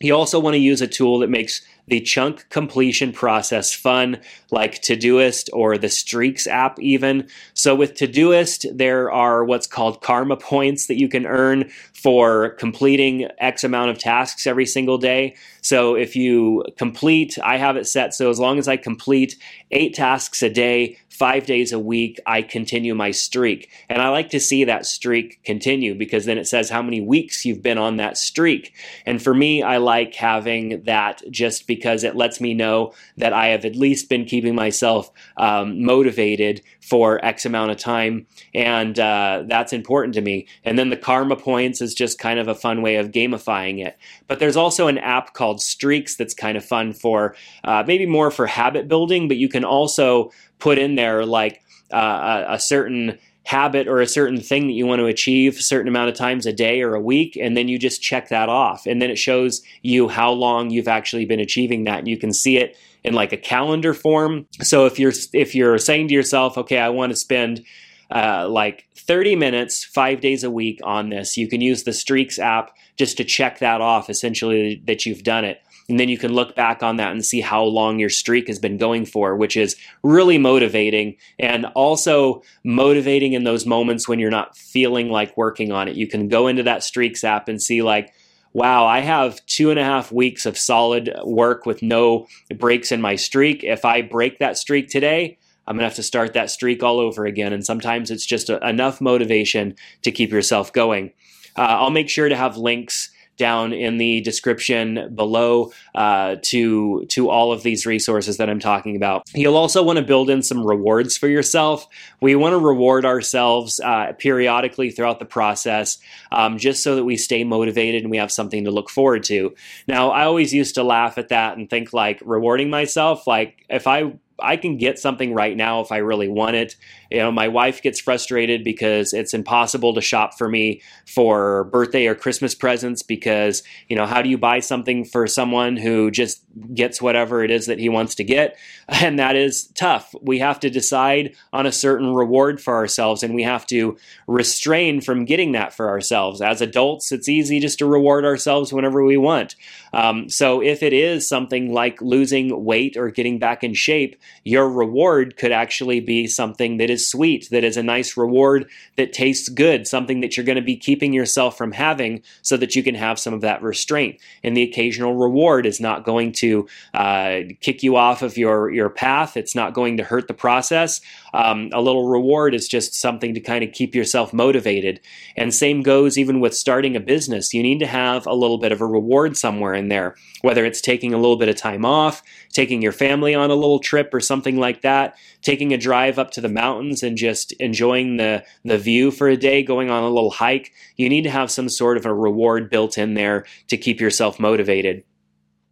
You 0.00 0.14
also 0.14 0.38
want 0.38 0.54
to 0.54 0.60
use 0.60 0.80
a 0.80 0.86
tool 0.86 1.18
that 1.20 1.30
makes 1.30 1.60
the 1.88 2.00
chunk 2.00 2.48
completion 2.50 3.12
process 3.12 3.74
fun, 3.74 4.20
like 4.50 4.82
Todoist 4.82 5.48
or 5.52 5.76
the 5.76 5.88
Streaks 5.88 6.46
app, 6.46 6.78
even. 6.78 7.28
So, 7.54 7.74
with 7.74 7.94
Todoist, 7.94 8.66
there 8.76 9.10
are 9.10 9.44
what's 9.44 9.66
called 9.66 10.02
karma 10.02 10.36
points 10.36 10.86
that 10.86 10.98
you 10.98 11.08
can 11.08 11.26
earn 11.26 11.70
for 11.94 12.50
completing 12.50 13.28
X 13.38 13.64
amount 13.64 13.90
of 13.90 13.98
tasks 13.98 14.46
every 14.46 14.66
single 14.66 14.98
day. 14.98 15.34
So, 15.62 15.96
if 15.96 16.14
you 16.14 16.64
complete, 16.76 17.38
I 17.42 17.56
have 17.56 17.76
it 17.76 17.86
set 17.86 18.14
so 18.14 18.30
as 18.30 18.38
long 18.38 18.58
as 18.58 18.68
I 18.68 18.76
complete 18.76 19.36
eight 19.70 19.94
tasks 19.94 20.42
a 20.42 20.50
day, 20.50 20.98
five 21.18 21.46
days 21.46 21.72
a 21.72 21.78
week, 21.78 22.20
I 22.26 22.42
continue 22.42 22.94
my 22.94 23.10
streak. 23.10 23.70
And 23.88 24.00
I 24.00 24.08
like 24.10 24.30
to 24.30 24.40
see 24.40 24.64
that 24.64 24.86
streak 24.86 25.42
continue 25.44 25.94
because 25.96 26.26
then 26.26 26.38
it 26.38 26.46
says 26.46 26.70
how 26.70 26.80
many 26.80 27.00
weeks 27.00 27.44
you've 27.44 27.62
been 27.62 27.78
on 27.78 27.96
that 27.96 28.16
streak. 28.16 28.72
And 29.04 29.20
for 29.20 29.34
me, 29.34 29.62
I 29.62 29.78
like 29.78 30.14
having 30.14 30.84
that 30.84 31.22
just 31.30 31.66
because 31.66 32.04
it 32.04 32.14
lets 32.14 32.40
me 32.40 32.54
know 32.54 32.94
that 33.16 33.32
I 33.32 33.48
have 33.48 33.64
at 33.64 33.74
least 33.74 34.08
been 34.08 34.26
keeping 34.26 34.54
myself 34.54 35.10
um, 35.36 35.84
motivated 35.84 36.62
for 36.88 37.22
X 37.22 37.44
amount 37.44 37.70
of 37.70 37.76
time. 37.76 38.26
And 38.54 38.98
uh, 38.98 39.44
that's 39.46 39.72
important 39.72 40.14
to 40.14 40.22
me. 40.22 40.46
And 40.64 40.78
then 40.78 40.88
the 40.88 40.96
karma 40.96 41.36
points 41.36 41.82
is 41.82 41.94
just 41.94 42.18
kind 42.18 42.38
of 42.38 42.48
a 42.48 42.54
fun 42.54 42.80
way 42.80 42.96
of 42.96 43.10
gamifying 43.10 43.84
it. 43.84 43.98
But 44.26 44.38
there's 44.38 44.56
also 44.56 44.88
an 44.88 44.96
app 44.96 45.34
called 45.34 45.60
Streaks 45.60 46.16
that's 46.16 46.34
kind 46.34 46.56
of 46.56 46.64
fun 46.64 46.94
for 46.94 47.36
uh, 47.64 47.84
maybe 47.86 48.06
more 48.06 48.30
for 48.30 48.46
habit 48.46 48.88
building, 48.88 49.28
but 49.28 49.36
you 49.36 49.48
can 49.48 49.64
also 49.64 50.30
put 50.58 50.78
in 50.78 50.94
there 50.94 51.26
like 51.26 51.62
uh, 51.92 52.46
a, 52.48 52.54
a 52.54 52.58
certain 52.58 53.18
habit 53.44 53.88
or 53.88 54.00
a 54.00 54.06
certain 54.06 54.40
thing 54.40 54.66
that 54.66 54.74
you 54.74 54.86
want 54.86 55.00
to 55.00 55.06
achieve 55.06 55.56
a 55.56 55.62
certain 55.62 55.88
amount 55.88 56.10
of 56.10 56.14
times 56.14 56.44
a 56.44 56.52
day 56.52 56.82
or 56.82 56.94
a 56.94 57.00
week 57.00 57.34
and 57.34 57.56
then 57.56 57.66
you 57.66 57.78
just 57.78 58.02
check 58.02 58.28
that 58.28 58.50
off 58.50 58.86
and 58.86 59.00
then 59.00 59.10
it 59.10 59.16
shows 59.16 59.62
you 59.80 60.06
how 60.06 60.30
long 60.30 60.68
you've 60.68 60.86
actually 60.86 61.24
been 61.24 61.40
achieving 61.40 61.84
that 61.84 62.00
and 62.00 62.08
you 62.08 62.18
can 62.18 62.30
see 62.30 62.58
it 62.58 62.76
in 63.04 63.14
like 63.14 63.32
a 63.32 63.36
calendar 63.36 63.94
form 63.94 64.46
so 64.60 64.86
if 64.86 64.98
you're 64.98 65.12
if 65.32 65.54
you're 65.54 65.78
saying 65.78 66.08
to 66.08 66.14
yourself 66.14 66.58
okay 66.58 66.78
i 66.78 66.88
want 66.88 67.10
to 67.10 67.16
spend 67.16 67.64
uh, 68.10 68.48
like 68.48 68.88
30 68.96 69.36
minutes 69.36 69.84
five 69.84 70.22
days 70.22 70.42
a 70.42 70.50
week 70.50 70.80
on 70.82 71.10
this 71.10 71.36
you 71.36 71.46
can 71.46 71.60
use 71.60 71.84
the 71.84 71.92
streaks 71.92 72.38
app 72.38 72.74
just 72.96 73.18
to 73.18 73.24
check 73.24 73.58
that 73.58 73.82
off 73.82 74.08
essentially 74.08 74.82
that 74.86 75.04
you've 75.04 75.22
done 75.22 75.44
it 75.44 75.60
and 75.88 75.98
then 75.98 76.08
you 76.08 76.18
can 76.18 76.32
look 76.32 76.54
back 76.54 76.82
on 76.82 76.96
that 76.96 77.12
and 77.12 77.24
see 77.24 77.40
how 77.40 77.62
long 77.64 77.98
your 77.98 78.10
streak 78.10 78.48
has 78.48 78.58
been 78.58 78.76
going 78.76 79.06
for, 79.06 79.34
which 79.36 79.56
is 79.56 79.74
really 80.02 80.36
motivating 80.36 81.16
and 81.38 81.64
also 81.74 82.42
motivating 82.62 83.32
in 83.32 83.44
those 83.44 83.64
moments 83.64 84.06
when 84.06 84.18
you're 84.18 84.30
not 84.30 84.56
feeling 84.56 85.08
like 85.08 85.36
working 85.36 85.72
on 85.72 85.88
it. 85.88 85.96
You 85.96 86.06
can 86.06 86.28
go 86.28 86.46
into 86.46 86.62
that 86.64 86.82
streaks 86.82 87.24
app 87.24 87.48
and 87.48 87.60
see, 87.60 87.80
like, 87.80 88.12
wow, 88.58 88.86
I 88.86 88.98
have 89.00 89.44
two 89.46 89.70
and 89.70 89.78
a 89.78 89.84
half 89.84 90.10
weeks 90.10 90.44
of 90.44 90.58
solid 90.58 91.14
work 91.24 91.64
with 91.64 91.80
no 91.80 92.26
breaks 92.56 92.90
in 92.90 93.00
my 93.00 93.14
streak. 93.14 93.62
If 93.62 93.84
I 93.84 94.02
break 94.02 94.40
that 94.40 94.58
streak 94.58 94.88
today, 94.88 95.38
I'm 95.68 95.76
going 95.76 95.82
to 95.82 95.88
have 95.88 95.94
to 95.94 96.02
start 96.02 96.32
that 96.32 96.50
streak 96.50 96.82
all 96.82 96.98
over 96.98 97.24
again. 97.24 97.52
And 97.52 97.64
sometimes 97.64 98.10
it's 98.10 98.26
just 98.26 98.50
a, 98.50 98.58
enough 98.68 99.00
motivation 99.00 99.76
to 100.02 100.10
keep 100.10 100.30
yourself 100.30 100.72
going. 100.72 101.12
Uh, 101.56 101.78
I'll 101.78 101.90
make 101.90 102.08
sure 102.08 102.28
to 102.28 102.34
have 102.34 102.56
links 102.56 103.10
down 103.38 103.72
in 103.72 103.96
the 103.98 104.20
description 104.20 105.14
below 105.14 105.72
uh, 105.94 106.36
to 106.42 107.06
to 107.06 107.30
all 107.30 107.52
of 107.52 107.62
these 107.62 107.86
resources 107.86 108.36
that 108.36 108.50
I'm 108.50 108.60
talking 108.60 108.96
about. 108.96 109.22
You'll 109.34 109.56
also 109.56 109.82
want 109.82 109.98
to 109.98 110.04
build 110.04 110.28
in 110.28 110.42
some 110.42 110.66
rewards 110.66 111.16
for 111.16 111.28
yourself. 111.28 111.88
We 112.20 112.34
want 112.34 112.52
to 112.52 112.58
reward 112.58 113.04
ourselves 113.04 113.80
uh, 113.80 114.12
periodically 114.18 114.90
throughout 114.90 115.18
the 115.18 115.24
process, 115.24 115.98
um, 116.32 116.58
just 116.58 116.82
so 116.82 116.96
that 116.96 117.04
we 117.04 117.16
stay 117.16 117.44
motivated 117.44 118.02
and 118.02 118.10
we 118.10 118.18
have 118.18 118.32
something 118.32 118.64
to 118.64 118.70
look 118.70 118.90
forward 118.90 119.22
to. 119.24 119.54
Now, 119.86 120.10
I 120.10 120.24
always 120.24 120.52
used 120.52 120.74
to 120.74 120.82
laugh 120.82 121.16
at 121.16 121.28
that 121.28 121.56
and 121.56 121.70
think 121.70 121.92
like 121.92 122.20
rewarding 122.24 122.70
myself, 122.70 123.26
like 123.26 123.64
if 123.70 123.86
I 123.86 124.12
I 124.40 124.56
can 124.56 124.76
get 124.76 124.98
something 124.98 125.34
right 125.34 125.56
now 125.56 125.80
if 125.80 125.92
I 125.92 125.98
really 125.98 126.28
want 126.28 126.56
it. 126.56 126.76
You 127.10 127.18
know, 127.18 127.32
my 127.32 127.48
wife 127.48 127.82
gets 127.82 128.00
frustrated 128.00 128.64
because 128.64 129.12
it's 129.12 129.34
impossible 129.34 129.94
to 129.94 130.00
shop 130.00 130.36
for 130.36 130.48
me 130.48 130.82
for 131.06 131.64
birthday 131.64 132.06
or 132.06 132.14
Christmas 132.14 132.54
presents 132.54 133.02
because, 133.02 133.62
you 133.88 133.96
know, 133.96 134.06
how 134.06 134.22
do 134.22 134.28
you 134.28 134.38
buy 134.38 134.60
something 134.60 135.04
for 135.04 135.26
someone 135.26 135.76
who 135.76 136.10
just 136.10 136.42
gets 136.74 137.00
whatever 137.00 137.42
it 137.42 137.50
is 137.50 137.66
that 137.66 137.78
he 137.78 137.88
wants 137.88 138.14
to 138.16 138.24
get? 138.24 138.56
And 138.90 139.18
that 139.18 139.36
is 139.36 139.66
tough. 139.74 140.14
We 140.22 140.38
have 140.38 140.58
to 140.60 140.70
decide 140.70 141.36
on 141.52 141.66
a 141.66 141.72
certain 141.72 142.14
reward 142.14 142.60
for 142.60 142.74
ourselves 142.74 143.22
and 143.22 143.34
we 143.34 143.42
have 143.42 143.66
to 143.66 143.98
restrain 144.26 145.02
from 145.02 145.26
getting 145.26 145.52
that 145.52 145.74
for 145.74 145.88
ourselves. 145.88 146.40
As 146.40 146.62
adults, 146.62 147.12
it's 147.12 147.28
easy 147.28 147.60
just 147.60 147.78
to 147.80 147.86
reward 147.86 148.24
ourselves 148.24 148.72
whenever 148.72 149.04
we 149.04 149.18
want. 149.18 149.56
Um, 149.92 150.28
so 150.30 150.62
if 150.62 150.82
it 150.82 150.92
is 150.92 151.28
something 151.28 151.72
like 151.72 152.00
losing 152.00 152.64
weight 152.64 152.96
or 152.96 153.10
getting 153.10 153.38
back 153.38 153.62
in 153.62 153.74
shape, 153.74 154.16
your 154.44 154.70
reward 154.70 155.36
could 155.36 155.52
actually 155.52 156.00
be 156.00 156.26
something 156.26 156.78
that 156.78 156.90
is 156.90 156.97
sweet, 156.98 157.48
that 157.50 157.64
is 157.64 157.76
a 157.76 157.82
nice 157.82 158.16
reward 158.16 158.68
that 158.96 159.12
tastes 159.12 159.48
good, 159.48 159.86
something 159.86 160.20
that 160.20 160.36
you're 160.36 160.46
going 160.46 160.56
to 160.56 160.62
be 160.62 160.76
keeping 160.76 161.12
yourself 161.12 161.56
from 161.56 161.72
having 161.72 162.22
so 162.42 162.56
that 162.56 162.74
you 162.74 162.82
can 162.82 162.94
have 162.94 163.18
some 163.18 163.34
of 163.34 163.40
that 163.42 163.62
restraint. 163.62 164.20
And 164.42 164.56
the 164.56 164.62
occasional 164.62 165.14
reward 165.14 165.66
is 165.66 165.80
not 165.80 166.04
going 166.04 166.32
to 166.32 166.66
uh, 166.94 167.40
kick 167.60 167.82
you 167.82 167.96
off 167.96 168.22
of 168.22 168.36
your, 168.36 168.70
your 168.70 168.90
path, 168.90 169.36
it's 169.36 169.54
not 169.54 169.74
going 169.74 169.96
to 169.96 170.04
hurt 170.04 170.28
the 170.28 170.34
process. 170.34 171.00
Um, 171.34 171.70
a 171.72 171.80
little 171.80 172.08
reward 172.08 172.54
is 172.54 172.68
just 172.68 172.94
something 172.94 173.34
to 173.34 173.40
kind 173.40 173.62
of 173.62 173.72
keep 173.72 173.94
yourself 173.94 174.32
motivated. 174.32 175.00
And 175.36 175.54
same 175.54 175.82
goes 175.82 176.18
even 176.18 176.40
with 176.40 176.54
starting 176.54 176.96
a 176.96 177.00
business. 177.00 177.52
You 177.52 177.62
need 177.62 177.78
to 177.80 177.86
have 177.86 178.26
a 178.26 178.34
little 178.34 178.58
bit 178.58 178.72
of 178.72 178.80
a 178.80 178.86
reward 178.86 179.36
somewhere 179.36 179.74
in 179.74 179.88
there, 179.88 180.16
whether 180.42 180.64
it's 180.64 180.80
taking 180.80 181.12
a 181.12 181.18
little 181.18 181.36
bit 181.36 181.48
of 181.48 181.56
time 181.56 181.84
off, 181.84 182.22
taking 182.52 182.82
your 182.82 182.92
family 182.92 183.34
on 183.34 183.50
a 183.50 183.54
little 183.54 183.78
trip 183.78 184.12
or 184.12 184.20
something 184.20 184.58
like 184.58 184.82
that, 184.82 185.16
taking 185.42 185.72
a 185.72 185.78
drive 185.78 186.18
up 186.18 186.30
to 186.32 186.40
the 186.40 186.48
mountains 186.48 187.02
and 187.02 187.16
just 187.16 187.52
enjoying 187.52 188.16
the, 188.16 188.44
the 188.64 188.78
view 188.78 189.10
for 189.10 189.28
a 189.28 189.36
day, 189.36 189.62
going 189.62 189.90
on 189.90 190.02
a 190.02 190.08
little 190.08 190.30
hike. 190.30 190.72
You 190.96 191.08
need 191.08 191.22
to 191.22 191.30
have 191.30 191.50
some 191.50 191.68
sort 191.68 191.96
of 191.96 192.06
a 192.06 192.14
reward 192.14 192.70
built 192.70 192.98
in 192.98 193.14
there 193.14 193.46
to 193.68 193.76
keep 193.76 194.00
yourself 194.00 194.40
motivated. 194.40 195.04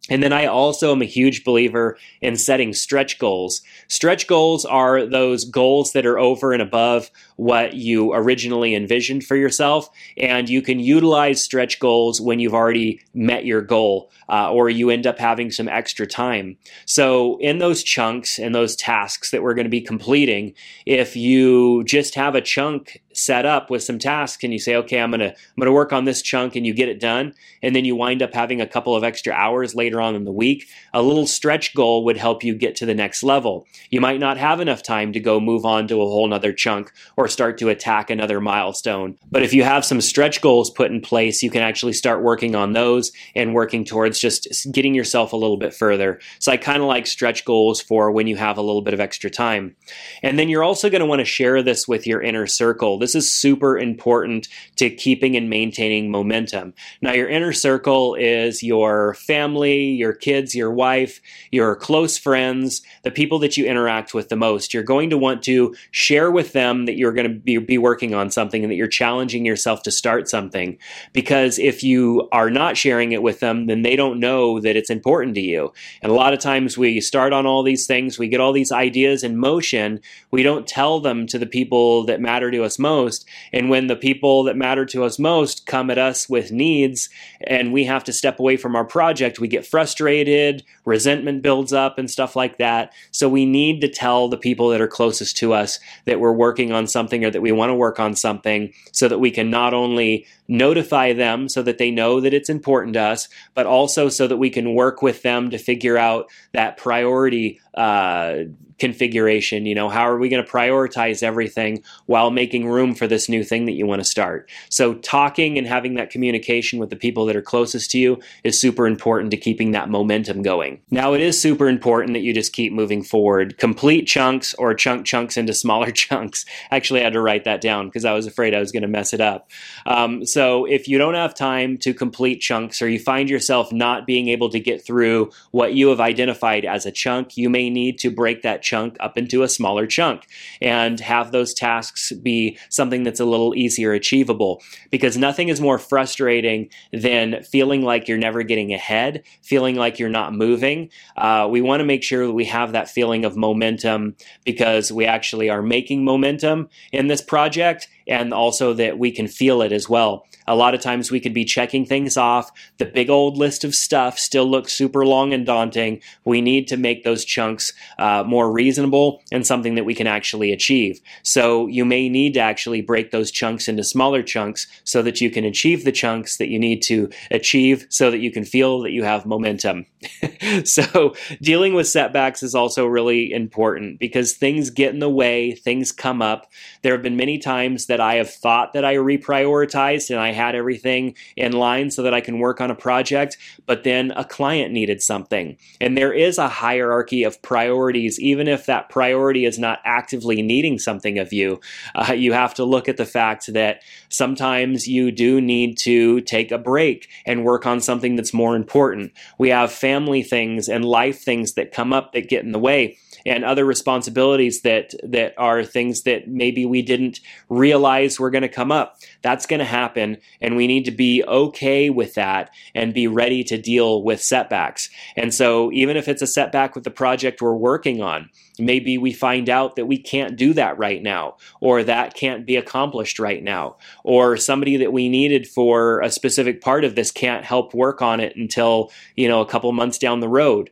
And 0.09 0.23
then 0.23 0.31
I 0.31 0.45
also 0.45 0.93
am 0.93 1.01
a 1.01 1.05
huge 1.05 1.43
believer 1.43 1.97
in 2.21 2.37
setting 2.37 2.73
stretch 2.73 3.19
goals. 3.19 3.61
Stretch 3.89 4.27
goals 4.27 4.63
are 4.65 5.05
those 5.05 5.43
goals 5.43 5.91
that 5.93 6.05
are 6.05 6.17
over 6.17 6.53
and 6.53 6.61
above 6.61 7.11
what 7.37 7.73
you 7.73 8.13
originally 8.13 8.75
envisioned 8.75 9.23
for 9.23 9.35
yourself. 9.35 9.89
And 10.17 10.49
you 10.49 10.61
can 10.61 10.79
utilize 10.79 11.41
stretch 11.41 11.79
goals 11.79 12.19
when 12.19 12.39
you've 12.39 12.53
already 12.53 13.01
met 13.13 13.45
your 13.45 13.61
goal 13.61 14.11
uh, 14.29 14.51
or 14.51 14.69
you 14.69 14.89
end 14.89 15.07
up 15.07 15.17
having 15.17 15.51
some 15.51 15.69
extra 15.69 16.05
time. 16.05 16.57
So, 16.85 17.37
in 17.39 17.59
those 17.59 17.83
chunks 17.83 18.37
and 18.37 18.53
those 18.53 18.75
tasks 18.75 19.31
that 19.31 19.41
we're 19.41 19.53
going 19.53 19.65
to 19.65 19.69
be 19.69 19.81
completing, 19.81 20.53
if 20.85 21.15
you 21.15 21.83
just 21.85 22.15
have 22.15 22.35
a 22.35 22.41
chunk 22.41 23.01
set 23.13 23.45
up 23.45 23.69
with 23.69 23.83
some 23.83 23.97
tasks 23.97 24.43
and 24.43 24.53
you 24.53 24.59
say, 24.59 24.75
okay, 24.75 24.99
I'm 24.99 25.09
going 25.09 25.19
to, 25.19 25.29
I'm 25.29 25.55
going 25.59 25.65
to 25.65 25.71
work 25.71 25.91
on 25.91 26.05
this 26.05 26.21
chunk 26.21 26.55
and 26.55 26.65
you 26.65 26.73
get 26.73 26.89
it 26.89 26.99
done. 26.99 27.33
And 27.63 27.75
then 27.75 27.83
you 27.83 27.95
wind 27.95 28.21
up 28.21 28.33
having 28.33 28.61
a 28.61 28.67
couple 28.67 28.95
of 28.95 29.03
extra 29.03 29.33
hours 29.33 29.73
later 29.73 29.99
on 29.99 30.15
in 30.15 30.23
the 30.23 30.31
week. 30.31 30.67
A 30.93 31.01
little 31.01 31.25
stretch 31.25 31.73
goal 31.73 32.05
would 32.05 32.17
help 32.17 32.43
you 32.43 32.53
get 32.53 32.75
to 32.77 32.85
the 32.85 32.93
next 32.93 33.23
level. 33.23 33.65
You 33.89 34.01
might 34.01 34.19
not 34.19 34.37
have 34.37 34.59
enough 34.59 34.83
time 34.83 35.13
to 35.13 35.19
go 35.19 35.39
move 35.39 35.65
on 35.65 35.87
to 35.87 36.01
a 36.01 36.05
whole 36.05 36.27
nother 36.27 36.53
chunk 36.53 36.91
or 37.15 37.26
start 37.27 37.57
to 37.59 37.69
attack 37.69 38.09
another 38.09 38.39
milestone. 38.39 39.17
But 39.31 39.43
if 39.43 39.53
you 39.53 39.63
have 39.63 39.85
some 39.85 40.01
stretch 40.01 40.41
goals 40.41 40.69
put 40.69 40.91
in 40.91 41.01
place, 41.01 41.43
you 41.43 41.49
can 41.49 41.61
actually 41.61 41.93
start 41.93 42.23
working 42.23 42.55
on 42.55 42.73
those 42.73 43.11
and 43.35 43.53
working 43.53 43.83
towards 43.83 44.19
just 44.19 44.67
getting 44.71 44.93
yourself 44.93 45.33
a 45.33 45.37
little 45.37 45.57
bit 45.57 45.73
further. 45.73 46.19
So 46.39 46.51
I 46.51 46.57
kind 46.57 46.81
of 46.81 46.87
like 46.87 47.07
stretch 47.07 47.45
goals 47.45 47.81
for 47.81 48.11
when 48.11 48.27
you 48.27 48.35
have 48.35 48.57
a 48.57 48.61
little 48.61 48.81
bit 48.81 48.93
of 48.93 48.99
extra 48.99 49.29
time. 49.29 49.75
And 50.23 50.37
then 50.37 50.49
you're 50.49 50.63
also 50.63 50.89
going 50.89 51.01
to 51.01 51.05
want 51.05 51.19
to 51.19 51.25
share 51.25 51.61
this 51.61 51.87
with 51.87 52.07
your 52.07 52.21
inner 52.21 52.47
circle. 52.47 52.97
This 52.97 53.15
is 53.15 53.31
super 53.31 53.77
important 53.77 54.47
to 54.77 54.89
keeping 54.89 55.35
and 55.35 55.49
maintaining 55.49 56.11
momentum. 56.11 56.73
Now, 57.01 57.13
your 57.13 57.29
inner 57.29 57.53
circle 57.53 58.15
is 58.15 58.63
your 58.63 59.13
family, 59.15 59.85
your 59.85 60.13
kids, 60.13 60.55
your 60.55 60.71
wife, 60.71 61.19
your 61.51 61.75
close 61.75 62.17
friends, 62.17 62.81
the 63.03 63.11
people 63.11 63.39
that 63.39 63.57
you 63.57 63.65
interact 63.65 64.13
with 64.13 64.29
the 64.29 64.35
most. 64.35 64.73
You're 64.73 64.83
going 64.83 65.09
to 65.09 65.17
want 65.17 65.43
to 65.43 65.75
share 65.91 66.31
with 66.31 66.53
them 66.53 66.85
that 66.85 66.97
you're 66.97 67.13
going 67.17 67.33
to 67.33 67.39
be, 67.39 67.57
be 67.57 67.77
working 67.77 68.13
on 68.13 68.31
something 68.31 68.63
and 68.63 68.71
that 68.71 68.77
you're 68.77 68.87
challenging 68.87 69.45
yourself 69.45 69.83
to 69.83 69.91
start 69.91 70.29
something. 70.29 70.77
Because 71.11 71.59
if 71.59 71.83
you 71.83 72.29
are 72.31 72.49
not 72.49 72.77
sharing 72.77 73.11
it 73.11 73.21
with 73.21 73.41
them, 73.41 73.67
then 73.67 73.81
they 73.81 73.97
don't 73.97 74.19
know 74.19 74.61
that 74.61 74.77
it's 74.77 74.89
important 74.89 75.35
to 75.35 75.41
you. 75.41 75.73
And 76.01 76.11
a 76.11 76.15
lot 76.15 76.33
of 76.33 76.39
times 76.39 76.77
we 76.77 77.01
start 77.01 77.33
on 77.33 77.45
all 77.45 77.63
these 77.63 77.85
things, 77.85 78.17
we 78.17 78.29
get 78.29 78.39
all 78.39 78.53
these 78.53 78.71
ideas 78.71 79.23
in 79.23 79.37
motion, 79.37 79.99
we 80.31 80.43
don't 80.43 80.67
tell 80.67 80.99
them 80.99 81.27
to 81.27 81.37
the 81.37 81.45
people 81.45 82.05
that 82.05 82.21
matter 82.21 82.51
to 82.51 82.63
us 82.63 82.79
most. 82.79 83.27
And 83.51 83.69
when 83.69 83.87
the 83.87 83.95
people 83.95 84.43
that 84.43 84.55
matter 84.55 84.85
to 84.85 85.03
us 85.03 85.19
most 85.19 85.65
come 85.65 85.89
at 85.89 85.97
us 85.97 86.29
with 86.29 86.51
needs 86.51 87.09
and 87.41 87.73
we 87.73 87.83
have 87.85 88.03
to 88.05 88.13
step 88.13 88.39
away 88.39 88.55
from 88.55 88.75
our 88.75 88.85
project, 88.85 89.39
we 89.39 89.47
get 89.47 89.65
frustrated, 89.65 90.63
resentment 90.85 91.41
builds 91.41 91.73
up, 91.73 91.97
and 91.97 92.09
stuff 92.09 92.35
like 92.35 92.57
that. 92.57 92.93
So 93.11 93.27
we 93.27 93.45
need 93.45 93.81
to 93.81 93.89
tell 93.89 94.29
the 94.29 94.37
people 94.37 94.69
that 94.69 94.81
are 94.81 94.87
closest 94.87 95.37
to 95.37 95.53
us 95.53 95.79
that 96.05 96.19
we're 96.19 96.31
working 96.31 96.71
on 96.71 96.85
something 96.87 97.06
or 97.13 97.31
that 97.31 97.41
we 97.41 97.51
want 97.51 97.69
to 97.69 97.75
work 97.75 97.99
on 97.99 98.15
something 98.15 98.73
so 98.91 99.07
that 99.07 99.19
we 99.19 99.31
can 99.31 99.49
not 99.49 99.73
only 99.73 100.25
notify 100.47 101.13
them 101.13 101.49
so 101.49 101.61
that 101.61 101.77
they 101.77 101.91
know 101.91 102.21
that 102.21 102.33
it's 102.33 102.49
important 102.49 102.93
to 102.93 103.01
us, 103.01 103.27
but 103.53 103.65
also 103.65 104.09
so 104.09 104.27
that 104.27 104.37
we 104.37 104.49
can 104.49 104.73
work 104.73 105.01
with 105.01 105.21
them 105.21 105.49
to 105.49 105.57
figure 105.57 105.97
out 105.97 106.29
that 106.53 106.77
priority 106.77 107.59
uh, 107.73 108.39
configuration. 108.79 109.65
You 109.65 109.75
know, 109.75 109.89
how 109.89 110.07
are 110.07 110.17
we 110.17 110.29
going 110.29 110.43
to 110.43 110.49
prioritize 110.49 111.23
everything 111.23 111.83
while 112.05 112.31
making 112.31 112.67
room 112.67 112.95
for 112.95 113.07
this 113.07 113.29
new 113.29 113.43
thing 113.43 113.65
that 113.65 113.73
you 113.73 113.85
want 113.85 114.01
to 114.01 114.05
start? 114.05 114.49
So, 114.69 114.95
talking 114.95 115.57
and 115.57 115.67
having 115.67 115.95
that 115.95 116.09
communication 116.09 116.79
with 116.79 116.89
the 116.89 116.95
people 116.95 117.25
that 117.25 117.35
are 117.35 117.41
closest 117.41 117.91
to 117.91 117.99
you 117.99 118.19
is 118.43 118.59
super 118.59 118.87
important 118.87 119.31
to 119.31 119.37
keeping 119.37 119.71
that 119.71 119.89
momentum 119.89 120.41
going. 120.41 120.81
Now, 120.91 121.13
it 121.13 121.21
is 121.21 121.39
super 121.39 121.67
important 121.67 122.13
that 122.13 122.21
you 122.21 122.33
just 122.33 122.53
keep 122.53 122.73
moving 122.73 123.03
forward. 123.03 123.57
Complete 123.57 124.05
chunks 124.05 124.53
or 124.55 124.73
chunk 124.73 125.05
chunks 125.05 125.37
into 125.37 125.53
smaller 125.53 125.91
chunks. 125.91 126.45
Actually, 126.71 127.01
I 127.01 127.05
had 127.05 127.13
to 127.13 127.21
write 127.21 127.45
that 127.45 127.61
down 127.61 127.87
because 127.87 128.05
I 128.05 128.13
was 128.13 128.27
afraid 128.27 128.53
I 128.53 128.59
was 128.59 128.71
going 128.71 128.83
to 128.83 128.87
mess 128.87 129.13
it 129.13 129.21
up. 129.21 129.49
Um, 129.85 130.25
so, 130.25 130.65
if 130.65 130.87
you 130.87 130.97
don't 130.97 131.15
have 131.15 131.33
time 131.33 131.77
to 131.79 131.93
complete 131.93 132.39
chunks 132.39 132.81
or 132.81 132.89
you 132.89 132.99
find 132.99 133.29
yourself 133.29 133.71
not 133.71 134.05
being 134.05 134.27
able 134.27 134.49
to 134.49 134.59
get 134.59 134.85
through 134.85 135.31
what 135.51 135.73
you 135.73 135.89
have 135.89 135.99
identified 135.99 136.65
as 136.65 136.85
a 136.85 136.91
chunk, 136.91 137.37
you 137.37 137.49
may 137.49 137.69
need 137.69 137.97
to 137.99 138.11
break 138.11 138.41
that 138.41 138.61
chunk 138.67 138.97
up 138.99 139.17
into 139.17 139.43
a 139.43 139.49
smaller 139.49 139.87
chunk 139.87 140.27
and 140.61 140.99
have 140.99 141.31
those 141.31 141.53
tasks 141.53 142.11
be 142.11 142.57
something 142.69 143.03
that's 143.03 143.19
a 143.19 143.25
little 143.25 143.55
easier 143.55 143.93
achievable. 143.93 144.61
Because 144.91 145.17
nothing 145.17 145.47
is 145.47 145.61
more 145.61 145.79
frustrating 145.79 146.69
than 146.91 147.43
feeling 147.43 147.81
like 147.81 148.07
you're 148.07 148.17
never 148.17 148.43
getting 148.43 148.73
ahead, 148.73 149.23
feeling 149.41 149.75
like 149.75 149.99
you're 149.99 150.09
not 150.09 150.33
moving. 150.33 150.89
Uh, 151.15 151.47
we 151.49 151.61
want 151.61 151.79
to 151.79 151.85
make 151.85 152.03
sure 152.03 152.27
that 152.27 152.33
we 152.33 152.45
have 152.45 152.73
that 152.73 152.89
feeling 152.89 153.23
of 153.23 153.37
momentum 153.37 154.15
because 154.43 154.91
we 154.91 155.05
actually 155.05 155.49
are 155.49 155.61
making 155.61 156.03
momentum 156.03 156.67
in 156.91 157.07
this 157.07 157.21
project 157.21 157.87
and 158.07 158.33
also 158.33 158.73
that 158.73 158.97
we 158.97 159.11
can 159.11 159.27
feel 159.27 159.61
it 159.61 159.71
as 159.71 159.89
well. 159.89 160.25
A 160.47 160.55
lot 160.55 160.73
of 160.73 160.81
times 160.81 161.11
we 161.11 161.19
could 161.19 161.33
be 161.33 161.43
checking 161.43 161.85
things 161.85 162.15
off. 162.15 162.51
The 162.77 162.85
big 162.85 163.09
old 163.09 163.37
list 163.37 163.63
of 163.63 163.75
stuff 163.75 164.17
still 164.17 164.49
looks 164.49 164.73
super 164.73 165.05
long 165.05 165.33
and 165.33 165.45
daunting. 165.45 166.01
We 166.23 166.41
need 166.41 166.67
to 166.69 166.77
make 166.77 167.03
those 167.03 167.25
chunks 167.25 167.73
uh, 167.99 168.23
more 168.25 168.51
reasonable 168.51 169.21
and 169.31 169.45
something 169.45 169.75
that 169.75 169.83
we 169.83 169.93
can 169.93 170.07
actually 170.07 170.53
achieve. 170.53 171.01
So 171.23 171.67
you 171.67 171.83
may 171.83 172.07
need 172.07 172.33
to 172.35 172.39
actually 172.39 172.81
break 172.81 173.11
those 173.11 173.29
chunks 173.29 173.67
into 173.67 173.83
smaller 173.83 174.23
chunks 174.23 174.67
so 174.85 175.01
that 175.01 175.19
you 175.19 175.29
can 175.29 175.43
achieve 175.43 175.83
the 175.83 175.91
chunks 175.91 176.37
that 176.37 176.47
you 176.47 176.59
need 176.59 176.81
to 176.83 177.09
achieve 177.29 177.85
so 177.89 178.09
that 178.09 178.19
you 178.19 178.31
can 178.31 178.45
feel 178.45 178.79
that 178.81 178.91
you 178.91 179.03
have 179.03 179.25
momentum. 179.25 179.85
so 180.63 181.15
dealing 181.41 181.73
with 181.73 181.87
setbacks 181.87 182.43
is 182.43 182.53
also 182.53 182.85
really 182.85 183.31
important 183.31 183.99
because 183.99 184.33
things 184.33 184.69
get 184.69 184.93
in 184.93 184.99
the 184.99 185.09
way, 185.09 185.53
things 185.53 185.91
come 185.91 186.21
up. 186.21 186.51
There 186.83 186.93
have 186.93 187.01
been 187.01 187.15
many 187.15 187.39
times 187.39 187.87
that 187.87 187.99
I 187.99 188.15
have 188.15 188.29
thought 188.29 188.73
that 188.73 188.85
I 188.85 188.95
reprioritized 188.95 190.09
and 190.09 190.19
I 190.19 190.31
had 190.31 190.55
everything 190.55 191.15
in 191.35 191.53
line 191.53 191.89
so 191.89 192.03
that 192.03 192.13
I 192.13 192.21
can 192.21 192.39
work 192.39 192.61
on 192.61 192.69
a 192.69 192.75
project, 192.75 193.37
but 193.65 193.83
then 193.83 194.11
a 194.11 194.23
client 194.23 194.71
needed 194.71 195.01
something. 195.01 195.57
And 195.81 195.97
there 195.97 196.13
is 196.13 196.37
a 196.37 196.47
hierarchy 196.47 197.23
of 197.23 197.41
priorities, 197.41 198.19
even 198.19 198.47
if 198.47 198.65
that 198.67 198.89
priority 198.89 199.45
is 199.45 199.57
not 199.57 199.79
actively 199.83 200.41
needing 200.41 200.77
something 200.77 201.17
of 201.17 201.33
you. 201.33 201.59
Uh, 201.95 202.13
you 202.13 202.33
have 202.33 202.53
to 202.55 202.63
look 202.63 202.87
at 202.87 202.97
the 202.97 203.05
fact 203.05 203.51
that 203.53 203.81
sometimes 204.09 204.87
you 204.87 205.11
do 205.11 205.41
need 205.41 205.77
to 205.79 206.21
take 206.21 206.51
a 206.51 206.57
break 206.57 207.09
and 207.25 207.43
work 207.43 207.65
on 207.65 207.81
something 207.81 208.15
that's 208.15 208.33
more 208.33 208.55
important. 208.55 209.11
We 209.37 209.49
have 209.49 209.71
family 209.97 210.21
things 210.21 210.69
and 210.69 210.85
life 210.85 211.21
things 211.21 211.53
that 211.53 211.71
come 211.71 211.91
up 211.91 212.13
that 212.13 212.29
get 212.29 212.43
in 212.43 212.51
the 212.51 212.59
way 212.59 212.97
and 213.25 213.43
other 213.43 213.65
responsibilities 213.65 214.61
that 214.61 214.93
that 215.03 215.33
are 215.37 215.63
things 215.63 216.03
that 216.03 216.27
maybe 216.27 216.65
we 216.65 216.81
didn't 216.83 217.19
realize 217.49 218.19
were 218.19 218.29
going 218.29 218.43
to 218.43 218.47
come 218.47 218.71
up. 218.71 218.99
That's 219.23 219.47
going 219.47 219.59
to 219.59 219.65
happen, 219.65 220.17
and 220.39 220.55
we 220.55 220.67
need 220.67 220.85
to 220.85 220.91
be 220.91 221.23
okay 221.23 221.89
with 221.89 222.13
that 222.13 222.51
and 222.75 222.93
be 222.93 223.07
ready 223.07 223.43
to 223.45 223.57
deal 223.57 224.03
with 224.03 224.21
setbacks. 224.21 224.89
And 225.15 225.33
so, 225.33 225.71
even 225.71 225.97
if 225.97 226.07
it's 226.07 226.21
a 226.21 226.27
setback 226.27 226.75
with 226.75 226.83
the 226.83 226.91
project 226.91 227.41
we're 227.41 227.55
working 227.55 228.01
on, 228.01 228.29
maybe 228.59 228.97
we 228.97 229.13
find 229.13 229.49
out 229.49 229.75
that 229.75 229.85
we 229.85 229.97
can't 229.97 230.35
do 230.35 230.53
that 230.53 230.77
right 230.77 231.01
now, 231.01 231.37
or 231.59 231.83
that 231.83 232.13
can't 232.13 232.45
be 232.45 232.55
accomplished 232.55 233.19
right 233.19 233.43
now, 233.43 233.77
or 234.03 234.37
somebody 234.37 234.77
that 234.77 234.93
we 234.93 235.09
needed 235.09 235.47
for 235.47 236.01
a 236.01 236.11
specific 236.11 236.61
part 236.61 236.83
of 236.83 236.95
this 236.95 237.11
can't 237.11 237.45
help 237.45 237.73
work 237.73 238.01
on 238.01 238.19
it 238.19 238.35
until 238.35 238.91
you 239.15 239.27
know 239.27 239.41
a 239.41 239.47
couple 239.47 239.71
months 239.71 239.97
down 239.97 240.19
the 240.19 240.29
road. 240.29 240.69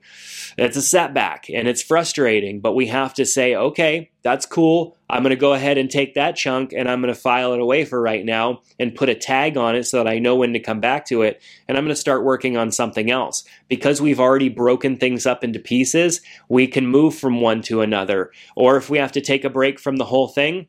It's 0.57 0.77
a 0.77 0.81
setback 0.81 1.49
and 1.49 1.67
it's 1.67 1.81
frustrating, 1.81 2.61
but 2.61 2.75
we 2.75 2.87
have 2.87 3.13
to 3.15 3.25
say, 3.25 3.55
okay, 3.55 4.11
that's 4.25 4.47
cool. 4.47 4.97
I'm 5.07 5.21
going 5.21 5.29
to 5.29 5.35
go 5.35 5.53
ahead 5.53 5.77
and 5.77 5.87
take 5.87 6.15
that 6.15 6.35
chunk 6.35 6.73
and 6.73 6.89
I'm 6.89 6.99
going 6.99 7.13
to 7.13 7.19
file 7.19 7.53
it 7.53 7.59
away 7.59 7.85
for 7.85 8.01
right 8.01 8.25
now 8.25 8.63
and 8.79 8.95
put 8.95 9.07
a 9.07 9.13
tag 9.13 9.55
on 9.55 9.75
it 9.75 9.83
so 9.83 9.97
that 9.97 10.07
I 10.07 10.17
know 10.17 10.35
when 10.35 10.53
to 10.53 10.59
come 10.59 10.79
back 10.79 11.05
to 11.05 11.21
it. 11.21 11.43
And 11.67 11.77
I'm 11.77 11.83
going 11.83 11.93
to 11.93 12.01
start 12.01 12.23
working 12.23 12.57
on 12.57 12.71
something 12.71 13.11
else. 13.11 13.43
Because 13.69 14.01
we've 14.01 14.19
already 14.19 14.49
broken 14.49 14.97
things 14.97 15.27
up 15.27 15.43
into 15.43 15.59
pieces, 15.59 16.21
we 16.49 16.65
can 16.65 16.87
move 16.87 17.13
from 17.13 17.39
one 17.39 17.61
to 17.63 17.81
another. 17.81 18.31
Or 18.55 18.77
if 18.77 18.89
we 18.89 18.97
have 18.97 19.11
to 19.11 19.21
take 19.21 19.43
a 19.43 19.49
break 19.49 19.79
from 19.79 19.97
the 19.97 20.05
whole 20.05 20.27
thing, 20.27 20.65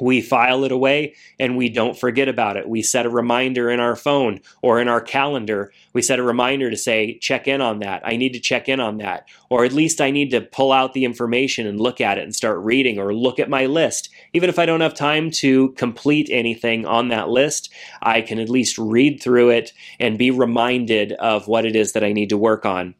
we 0.00 0.22
file 0.22 0.64
it 0.64 0.72
away 0.72 1.14
and 1.38 1.56
we 1.56 1.68
don't 1.68 1.98
forget 1.98 2.26
about 2.26 2.56
it. 2.56 2.66
We 2.66 2.80
set 2.80 3.04
a 3.04 3.10
reminder 3.10 3.70
in 3.70 3.78
our 3.78 3.94
phone 3.94 4.40
or 4.62 4.80
in 4.80 4.88
our 4.88 5.02
calendar. 5.02 5.70
We 5.92 6.00
set 6.00 6.18
a 6.18 6.22
reminder 6.22 6.70
to 6.70 6.78
say, 6.78 7.18
check 7.18 7.46
in 7.46 7.60
on 7.60 7.80
that. 7.80 8.00
I 8.02 8.16
need 8.16 8.32
to 8.32 8.40
check 8.40 8.70
in 8.70 8.80
on 8.80 8.96
that. 8.98 9.28
Or 9.50 9.66
at 9.66 9.74
least 9.74 10.00
I 10.00 10.10
need 10.10 10.30
to 10.30 10.40
pull 10.40 10.72
out 10.72 10.94
the 10.94 11.04
information 11.04 11.66
and 11.66 11.78
look 11.78 12.00
at 12.00 12.16
it 12.16 12.24
and 12.24 12.34
start 12.34 12.58
reading 12.60 12.98
or 12.98 13.14
look 13.14 13.38
at 13.38 13.50
my 13.50 13.66
list. 13.66 14.08
Even 14.32 14.48
if 14.48 14.58
I 14.58 14.64
don't 14.64 14.80
have 14.80 14.94
time 14.94 15.30
to 15.32 15.72
complete 15.72 16.28
anything 16.30 16.86
on 16.86 17.08
that 17.08 17.28
list, 17.28 17.70
I 18.00 18.22
can 18.22 18.38
at 18.38 18.48
least 18.48 18.78
read 18.78 19.22
through 19.22 19.50
it 19.50 19.74
and 20.00 20.16
be 20.16 20.30
reminded 20.30 21.12
of 21.12 21.48
what 21.48 21.66
it 21.66 21.76
is 21.76 21.92
that 21.92 22.04
I 22.04 22.14
need 22.14 22.30
to 22.30 22.38
work 22.38 22.64
on. 22.64 22.94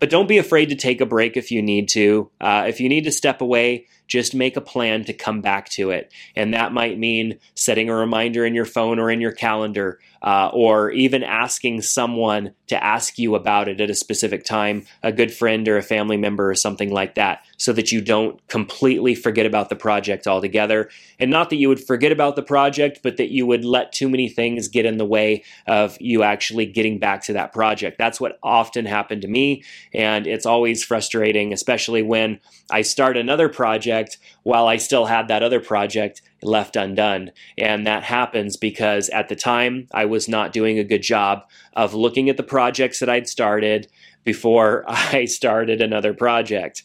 But 0.00 0.10
don't 0.10 0.28
be 0.28 0.38
afraid 0.38 0.68
to 0.70 0.76
take 0.76 1.00
a 1.00 1.06
break 1.06 1.36
if 1.36 1.50
you 1.50 1.62
need 1.62 1.88
to. 1.90 2.30
Uh, 2.40 2.64
if 2.66 2.80
you 2.80 2.88
need 2.88 3.04
to 3.04 3.12
step 3.12 3.40
away, 3.40 3.86
just 4.06 4.34
make 4.34 4.56
a 4.56 4.60
plan 4.60 5.04
to 5.04 5.12
come 5.12 5.40
back 5.40 5.68
to 5.70 5.90
it. 5.90 6.12
And 6.36 6.52
that 6.54 6.72
might 6.72 6.98
mean 6.98 7.38
setting 7.54 7.88
a 7.88 7.94
reminder 7.94 8.44
in 8.44 8.54
your 8.54 8.64
phone 8.64 8.98
or 8.98 9.10
in 9.10 9.20
your 9.20 9.32
calendar, 9.32 10.00
uh, 10.22 10.50
or 10.52 10.90
even 10.92 11.22
asking 11.22 11.82
someone 11.82 12.54
to 12.68 12.82
ask 12.82 13.18
you 13.18 13.34
about 13.34 13.68
it 13.68 13.80
at 13.80 13.90
a 13.90 13.94
specific 13.94 14.44
time, 14.44 14.84
a 15.02 15.12
good 15.12 15.32
friend 15.32 15.68
or 15.68 15.76
a 15.76 15.82
family 15.82 16.16
member 16.16 16.48
or 16.48 16.54
something 16.54 16.92
like 16.92 17.14
that, 17.14 17.44
so 17.56 17.72
that 17.72 17.92
you 17.92 18.00
don't 18.00 18.46
completely 18.48 19.14
forget 19.14 19.46
about 19.46 19.68
the 19.68 19.76
project 19.76 20.26
altogether. 20.26 20.88
And 21.18 21.30
not 21.30 21.50
that 21.50 21.56
you 21.56 21.68
would 21.68 21.84
forget 21.84 22.12
about 22.12 22.36
the 22.36 22.42
project, 22.42 23.00
but 23.02 23.16
that 23.16 23.30
you 23.30 23.46
would 23.46 23.64
let 23.64 23.92
too 23.92 24.08
many 24.08 24.28
things 24.28 24.68
get 24.68 24.86
in 24.86 24.98
the 24.98 25.04
way 25.04 25.44
of 25.66 25.96
you 26.00 26.22
actually 26.22 26.66
getting 26.66 26.98
back 26.98 27.22
to 27.24 27.32
that 27.34 27.52
project. 27.52 27.98
That's 27.98 28.20
what 28.20 28.38
often 28.42 28.86
happened 28.86 29.22
to 29.22 29.28
me. 29.28 29.64
And 29.92 30.26
it's 30.26 30.46
always 30.46 30.84
frustrating, 30.84 31.52
especially 31.52 32.02
when 32.02 32.40
I 32.70 32.82
start 32.82 33.16
another 33.16 33.48
project 33.48 33.72
project 33.72 34.18
while 34.42 34.66
I 34.66 34.76
still 34.76 35.06
had 35.06 35.28
that 35.28 35.42
other 35.42 35.60
project 35.60 36.22
left 36.42 36.76
undone. 36.76 37.30
And 37.56 37.86
that 37.86 38.04
happens 38.04 38.56
because 38.56 39.08
at 39.10 39.28
the 39.28 39.36
time 39.36 39.86
I 39.92 40.04
was 40.04 40.28
not 40.28 40.52
doing 40.52 40.78
a 40.78 40.84
good 40.84 41.02
job 41.02 41.44
of 41.74 41.94
looking 41.94 42.28
at 42.28 42.36
the 42.36 42.42
projects 42.42 43.00
that 43.00 43.08
I'd 43.08 43.28
started 43.28 43.88
before 44.24 44.84
I 44.88 45.24
started 45.26 45.80
another 45.80 46.14
project. 46.14 46.82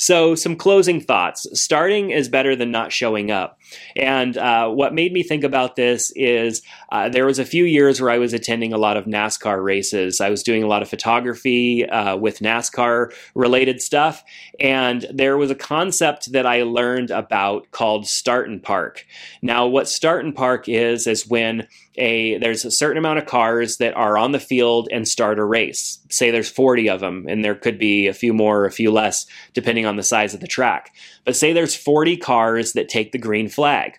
So, 0.00 0.34
some 0.34 0.56
closing 0.56 0.98
thoughts. 0.98 1.46
Starting 1.52 2.10
is 2.10 2.30
better 2.30 2.56
than 2.56 2.70
not 2.70 2.90
showing 2.90 3.30
up. 3.30 3.58
And 3.94 4.34
uh, 4.38 4.70
what 4.70 4.94
made 4.94 5.12
me 5.12 5.22
think 5.22 5.44
about 5.44 5.76
this 5.76 6.10
is 6.16 6.62
uh, 6.90 7.10
there 7.10 7.26
was 7.26 7.38
a 7.38 7.44
few 7.44 7.66
years 7.66 8.00
where 8.00 8.10
I 8.10 8.16
was 8.16 8.32
attending 8.32 8.72
a 8.72 8.78
lot 8.78 8.96
of 8.96 9.04
NASCAR 9.04 9.62
races. 9.62 10.22
I 10.22 10.30
was 10.30 10.42
doing 10.42 10.62
a 10.62 10.66
lot 10.66 10.80
of 10.80 10.88
photography 10.88 11.86
uh, 11.86 12.16
with 12.16 12.38
NASCAR 12.38 13.12
related 13.34 13.82
stuff. 13.82 14.24
And 14.58 15.04
there 15.12 15.36
was 15.36 15.50
a 15.50 15.54
concept 15.54 16.32
that 16.32 16.46
I 16.46 16.62
learned 16.62 17.10
about 17.10 17.70
called 17.70 18.06
start 18.06 18.48
and 18.48 18.62
park. 18.62 19.06
Now, 19.42 19.66
what 19.66 19.86
start 19.86 20.24
and 20.24 20.34
park 20.34 20.66
is, 20.66 21.06
is 21.06 21.28
when 21.28 21.68
a 22.00 22.38
there's 22.38 22.64
a 22.64 22.70
certain 22.70 22.98
amount 22.98 23.18
of 23.18 23.26
cars 23.26 23.76
that 23.76 23.96
are 23.96 24.18
on 24.18 24.32
the 24.32 24.40
field 24.40 24.88
and 24.90 25.06
start 25.06 25.38
a 25.38 25.44
race. 25.44 25.98
Say 26.08 26.30
there's 26.30 26.50
40 26.50 26.88
of 26.88 27.00
them, 27.00 27.26
and 27.28 27.44
there 27.44 27.54
could 27.54 27.78
be 27.78 28.08
a 28.08 28.14
few 28.14 28.32
more 28.32 28.60
or 28.60 28.66
a 28.66 28.72
few 28.72 28.90
less, 28.90 29.26
depending 29.52 29.86
on 29.86 29.96
the 29.96 30.02
size 30.02 30.34
of 30.34 30.40
the 30.40 30.48
track. 30.48 30.92
But 31.24 31.36
say 31.36 31.52
there's 31.52 31.76
40 31.76 32.16
cars 32.16 32.72
that 32.72 32.88
take 32.88 33.12
the 33.12 33.18
green 33.18 33.48
flag. 33.48 33.98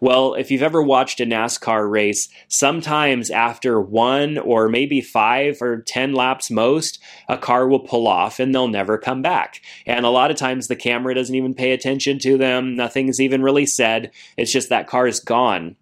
Well, 0.00 0.34
if 0.34 0.50
you've 0.50 0.62
ever 0.62 0.82
watched 0.82 1.20
a 1.20 1.24
NASCAR 1.24 1.88
race, 1.88 2.28
sometimes 2.48 3.30
after 3.30 3.80
one 3.80 4.38
or 4.38 4.68
maybe 4.68 5.00
five 5.00 5.60
or 5.60 5.80
10 5.80 6.12
laps 6.12 6.50
most, 6.50 6.98
a 7.28 7.36
car 7.38 7.68
will 7.68 7.80
pull 7.80 8.08
off 8.08 8.40
and 8.40 8.54
they'll 8.54 8.68
never 8.68 8.98
come 8.98 9.22
back. 9.22 9.60
And 9.86 10.04
a 10.04 10.10
lot 10.10 10.30
of 10.30 10.36
times 10.36 10.66
the 10.66 10.76
camera 10.76 11.14
doesn't 11.14 11.34
even 11.34 11.54
pay 11.54 11.72
attention 11.72 12.18
to 12.20 12.36
them, 12.36 12.74
nothing's 12.74 13.20
even 13.20 13.42
really 13.42 13.66
said. 13.66 14.10
It's 14.36 14.52
just 14.52 14.70
that 14.70 14.88
car 14.88 15.06
is 15.06 15.20
gone 15.20 15.76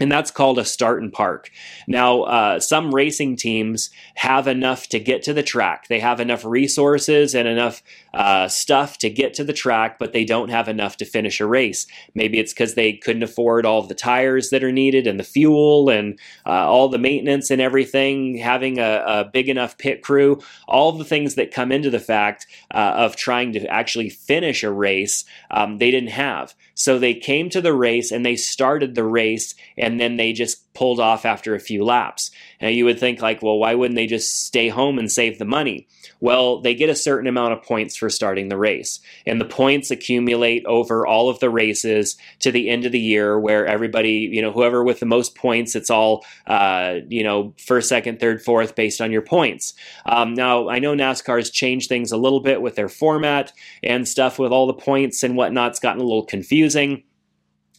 and 0.00 0.10
that's 0.10 0.30
called 0.30 0.58
a 0.58 0.64
start 0.64 1.02
and 1.02 1.12
park. 1.12 1.50
Now, 1.86 2.22
uh, 2.22 2.60
some 2.60 2.92
racing 2.92 3.36
teams 3.36 3.90
have 4.16 4.48
enough 4.48 4.88
to 4.88 4.98
get 4.98 5.22
to 5.24 5.32
the 5.32 5.42
track. 5.42 5.86
They 5.88 6.00
have 6.00 6.18
enough 6.18 6.44
resources 6.44 7.34
and 7.34 7.46
enough 7.46 7.82
uh, 8.14 8.48
stuff 8.48 8.98
to 8.98 9.10
get 9.10 9.34
to 9.34 9.44
the 9.44 9.52
track, 9.52 9.98
but 9.98 10.12
they 10.12 10.24
don't 10.24 10.48
have 10.48 10.68
enough 10.68 10.96
to 10.98 11.04
finish 11.04 11.40
a 11.40 11.46
race. 11.46 11.86
Maybe 12.14 12.38
it's 12.38 12.52
because 12.52 12.74
they 12.74 12.92
couldn't 12.92 13.24
afford 13.24 13.66
all 13.66 13.82
the 13.82 13.94
tires 13.94 14.50
that 14.50 14.62
are 14.62 14.72
needed 14.72 15.06
and 15.06 15.18
the 15.18 15.24
fuel 15.24 15.90
and 15.90 16.18
uh, 16.46 16.50
all 16.50 16.88
the 16.88 16.98
maintenance 16.98 17.50
and 17.50 17.60
everything, 17.60 18.36
having 18.36 18.78
a, 18.78 19.02
a, 19.06 19.24
big 19.24 19.48
enough 19.48 19.76
pit 19.78 20.02
crew, 20.02 20.40
all 20.68 20.92
the 20.92 21.04
things 21.04 21.34
that 21.34 21.50
come 21.50 21.72
into 21.72 21.90
the 21.90 21.98
fact 21.98 22.46
uh, 22.72 22.94
of 22.96 23.16
trying 23.16 23.52
to 23.52 23.66
actually 23.66 24.10
finish 24.10 24.62
a 24.62 24.70
race, 24.70 25.24
um, 25.50 25.78
they 25.78 25.90
didn't 25.90 26.10
have. 26.10 26.54
So 26.74 26.98
they 26.98 27.14
came 27.14 27.50
to 27.50 27.60
the 27.60 27.72
race 27.72 28.12
and 28.12 28.24
they 28.24 28.36
started 28.36 28.94
the 28.94 29.04
race 29.04 29.54
and 29.76 30.00
then 30.00 30.16
they 30.16 30.32
just 30.32 30.63
pulled 30.74 31.00
off 31.00 31.24
after 31.24 31.54
a 31.54 31.60
few 31.60 31.84
laps. 31.84 32.30
Now 32.60 32.68
you 32.68 32.84
would 32.84 32.98
think 32.98 33.22
like, 33.22 33.42
well, 33.42 33.58
why 33.58 33.74
wouldn't 33.74 33.96
they 33.96 34.06
just 34.06 34.44
stay 34.46 34.68
home 34.68 34.98
and 34.98 35.10
save 35.10 35.38
the 35.38 35.44
money? 35.44 35.86
Well, 36.20 36.60
they 36.60 36.74
get 36.74 36.90
a 36.90 36.96
certain 36.96 37.26
amount 37.26 37.52
of 37.52 37.62
points 37.62 37.96
for 37.96 38.08
starting 38.08 38.48
the 38.48 38.56
race, 38.56 39.00
and 39.26 39.40
the 39.40 39.44
points 39.44 39.90
accumulate 39.90 40.64
over 40.66 41.06
all 41.06 41.28
of 41.28 41.38
the 41.40 41.50
races 41.50 42.16
to 42.40 42.50
the 42.50 42.70
end 42.70 42.86
of 42.86 42.92
the 42.92 43.00
year, 43.00 43.38
where 43.38 43.66
everybody, 43.66 44.30
you 44.32 44.40
know, 44.40 44.52
whoever 44.52 44.82
with 44.82 45.00
the 45.00 45.06
most 45.06 45.34
points, 45.34 45.74
it's 45.74 45.90
all, 45.90 46.24
uh, 46.46 46.96
you 47.08 47.22
know, 47.22 47.54
first, 47.58 47.88
second, 47.88 48.20
third, 48.20 48.42
fourth, 48.42 48.74
based 48.74 49.00
on 49.00 49.12
your 49.12 49.22
points. 49.22 49.74
Um, 50.06 50.34
now, 50.34 50.68
I 50.68 50.78
know 50.78 50.94
NASCAR's 50.94 51.50
changed 51.50 51.88
things 51.88 52.10
a 52.10 52.16
little 52.16 52.40
bit 52.40 52.62
with 52.62 52.74
their 52.74 52.88
format 52.88 53.52
and 53.82 54.08
stuff 54.08 54.38
with 54.38 54.52
all 54.52 54.66
the 54.66 54.74
points 54.74 55.22
and 55.22 55.36
whatnot. 55.36 55.72
It's 55.72 55.80
gotten 55.80 56.00
a 56.00 56.04
little 56.04 56.24
confusing. 56.24 57.02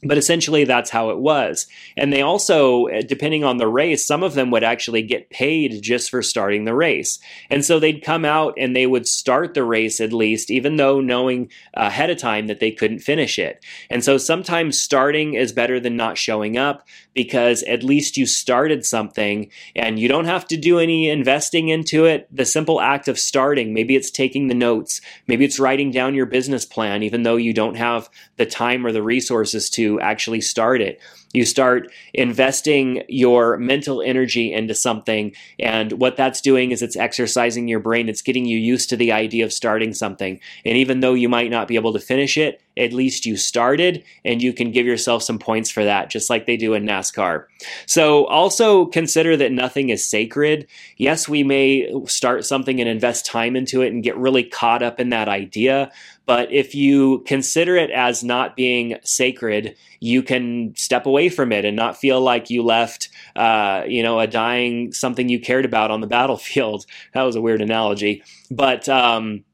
But 0.03 0.17
essentially, 0.17 0.65
that's 0.65 0.89
how 0.89 1.09
it 1.09 1.17
was. 1.17 1.67
And 1.97 2.11
they 2.11 2.21
also, 2.21 2.85
eh, 2.85 3.01
depending 3.01 3.43
on 3.43 3.57
the 3.57 3.67
race, 3.67 4.05
some 4.05 4.23
of 4.23 4.33
them 4.33 4.51
would 4.51 4.63
actually 4.63 5.01
get 5.01 5.29
paid 5.29 5.81
just 5.81 6.09
for 6.11 6.21
starting 6.21 6.65
the 6.65 6.75
race. 6.75 7.17
And 7.49 7.63
so 7.63 7.79
they'd 7.79 8.03
come 8.03 8.25
out 8.25 8.53
and 8.57 8.75
they 8.75 8.85
would 8.85 9.07
start 9.07 9.53
the 9.53 9.63
race 9.63 10.01
at 10.01 10.13
least, 10.13 10.51
even 10.51 10.75
though 10.75 10.99
knowing 10.99 11.49
ahead 11.73 12.09
of 12.09 12.17
time 12.17 12.47
that 12.47 12.59
they 12.59 12.71
couldn't 12.71 12.99
finish 12.99 13.39
it. 13.39 13.65
And 13.89 14.03
so 14.03 14.17
sometimes 14.17 14.79
starting 14.79 15.33
is 15.33 15.51
better 15.51 15.79
than 15.79 15.95
not 15.95 16.17
showing 16.17 16.57
up 16.57 16.85
because 17.15 17.63
at 17.63 17.81
least 17.81 18.17
you 18.17 18.27
started 18.27 18.85
something 18.85 19.49
and 19.75 19.97
you 19.97 20.07
don't 20.07 20.25
have 20.25 20.45
to 20.49 20.57
do 20.57 20.77
any 20.77 21.09
investing 21.09 21.69
into 21.69 22.05
it. 22.05 22.27
The 22.29 22.45
simple 22.45 22.79
act 22.79 23.07
of 23.07 23.17
starting, 23.17 23.73
maybe 23.73 23.95
it's 23.95 24.11
taking 24.11 24.47
the 24.47 24.53
notes, 24.53 25.01
maybe 25.25 25.45
it's 25.45 25.59
writing 25.59 25.89
down 25.89 26.13
your 26.13 26.27
business 26.27 26.65
plan, 26.65 27.01
even 27.01 27.23
though 27.23 27.37
you 27.37 27.53
don't 27.53 27.75
have 27.75 28.09
the 28.35 28.45
time 28.45 28.85
or 28.85 28.91
the 28.91 29.01
resources 29.01 29.69
to 29.71 29.99
actually 30.01 30.41
start 30.41 30.81
it. 30.81 31.01
You 31.33 31.43
start 31.43 31.91
investing 32.13 33.03
your 33.09 33.57
mental 33.57 34.01
energy 34.01 34.53
into 34.53 34.73
something, 34.73 35.35
and 35.59 35.91
what 35.93 36.15
that's 36.15 36.39
doing 36.39 36.71
is 36.71 36.81
it's 36.81 36.95
exercising 36.95 37.67
your 37.67 37.81
brain. 37.81 38.07
It's 38.07 38.21
getting 38.21 38.45
you 38.45 38.57
used 38.57 38.89
to 38.89 38.95
the 38.95 39.11
idea 39.11 39.43
of 39.43 39.51
starting 39.51 39.93
something. 39.93 40.39
And 40.63 40.77
even 40.77 41.01
though 41.01 41.13
you 41.13 41.27
might 41.27 41.51
not 41.51 41.67
be 41.67 41.75
able 41.75 41.91
to 41.91 41.99
finish 41.99 42.37
it, 42.37 42.61
at 42.77 42.93
least 42.93 43.25
you 43.25 43.37
started, 43.37 44.03
and 44.23 44.41
you 44.41 44.53
can 44.53 44.71
give 44.71 44.85
yourself 44.85 45.23
some 45.23 45.39
points 45.39 45.69
for 45.69 45.83
that, 45.83 46.09
just 46.09 46.29
like 46.29 46.45
they 46.45 46.57
do 46.57 46.73
in 46.73 46.85
NASCAR. 46.85 47.45
So 47.85 48.25
also 48.25 48.85
consider 48.85 49.37
that 49.37 49.51
nothing 49.51 49.89
is 49.89 50.07
sacred. 50.07 50.67
Yes, 50.97 51.29
we 51.29 51.43
may 51.43 51.91
start 52.05 52.45
something 52.45 52.79
and 52.79 52.89
invest 52.89 53.25
time 53.25 53.55
into 53.55 53.81
it 53.81 53.93
and 53.93 54.03
get 54.03 54.17
really 54.17 54.43
caught 54.43 54.83
up 54.83 54.99
in 54.99 55.09
that 55.09 55.29
idea, 55.29 55.91
but 56.25 56.51
if 56.51 56.73
you 56.73 57.23
consider 57.27 57.75
it 57.75 57.91
as 57.91 58.23
not 58.23 58.55
being 58.55 58.97
sacred, 59.03 59.75
you 59.99 60.23
can 60.23 60.75
step 60.75 61.05
away 61.05 61.29
from 61.29 61.51
it 61.51 61.65
and 61.65 61.75
not 61.75 61.97
feel 61.97 62.19
like 62.19 62.49
you 62.49 62.63
left, 62.63 63.09
uh, 63.35 63.83
you 63.87 64.01
know, 64.01 64.19
a 64.19 64.27
dying 64.27 64.91
something 64.91 65.29
you 65.29 65.39
cared 65.39 65.65
about 65.65 65.91
on 65.91 66.01
the 66.01 66.07
battlefield. 66.07 66.85
That 67.13 67.23
was 67.23 67.35
a 67.35 67.41
weird 67.41 67.61
analogy, 67.61 68.23
but 68.51 68.89
um, 68.89 69.45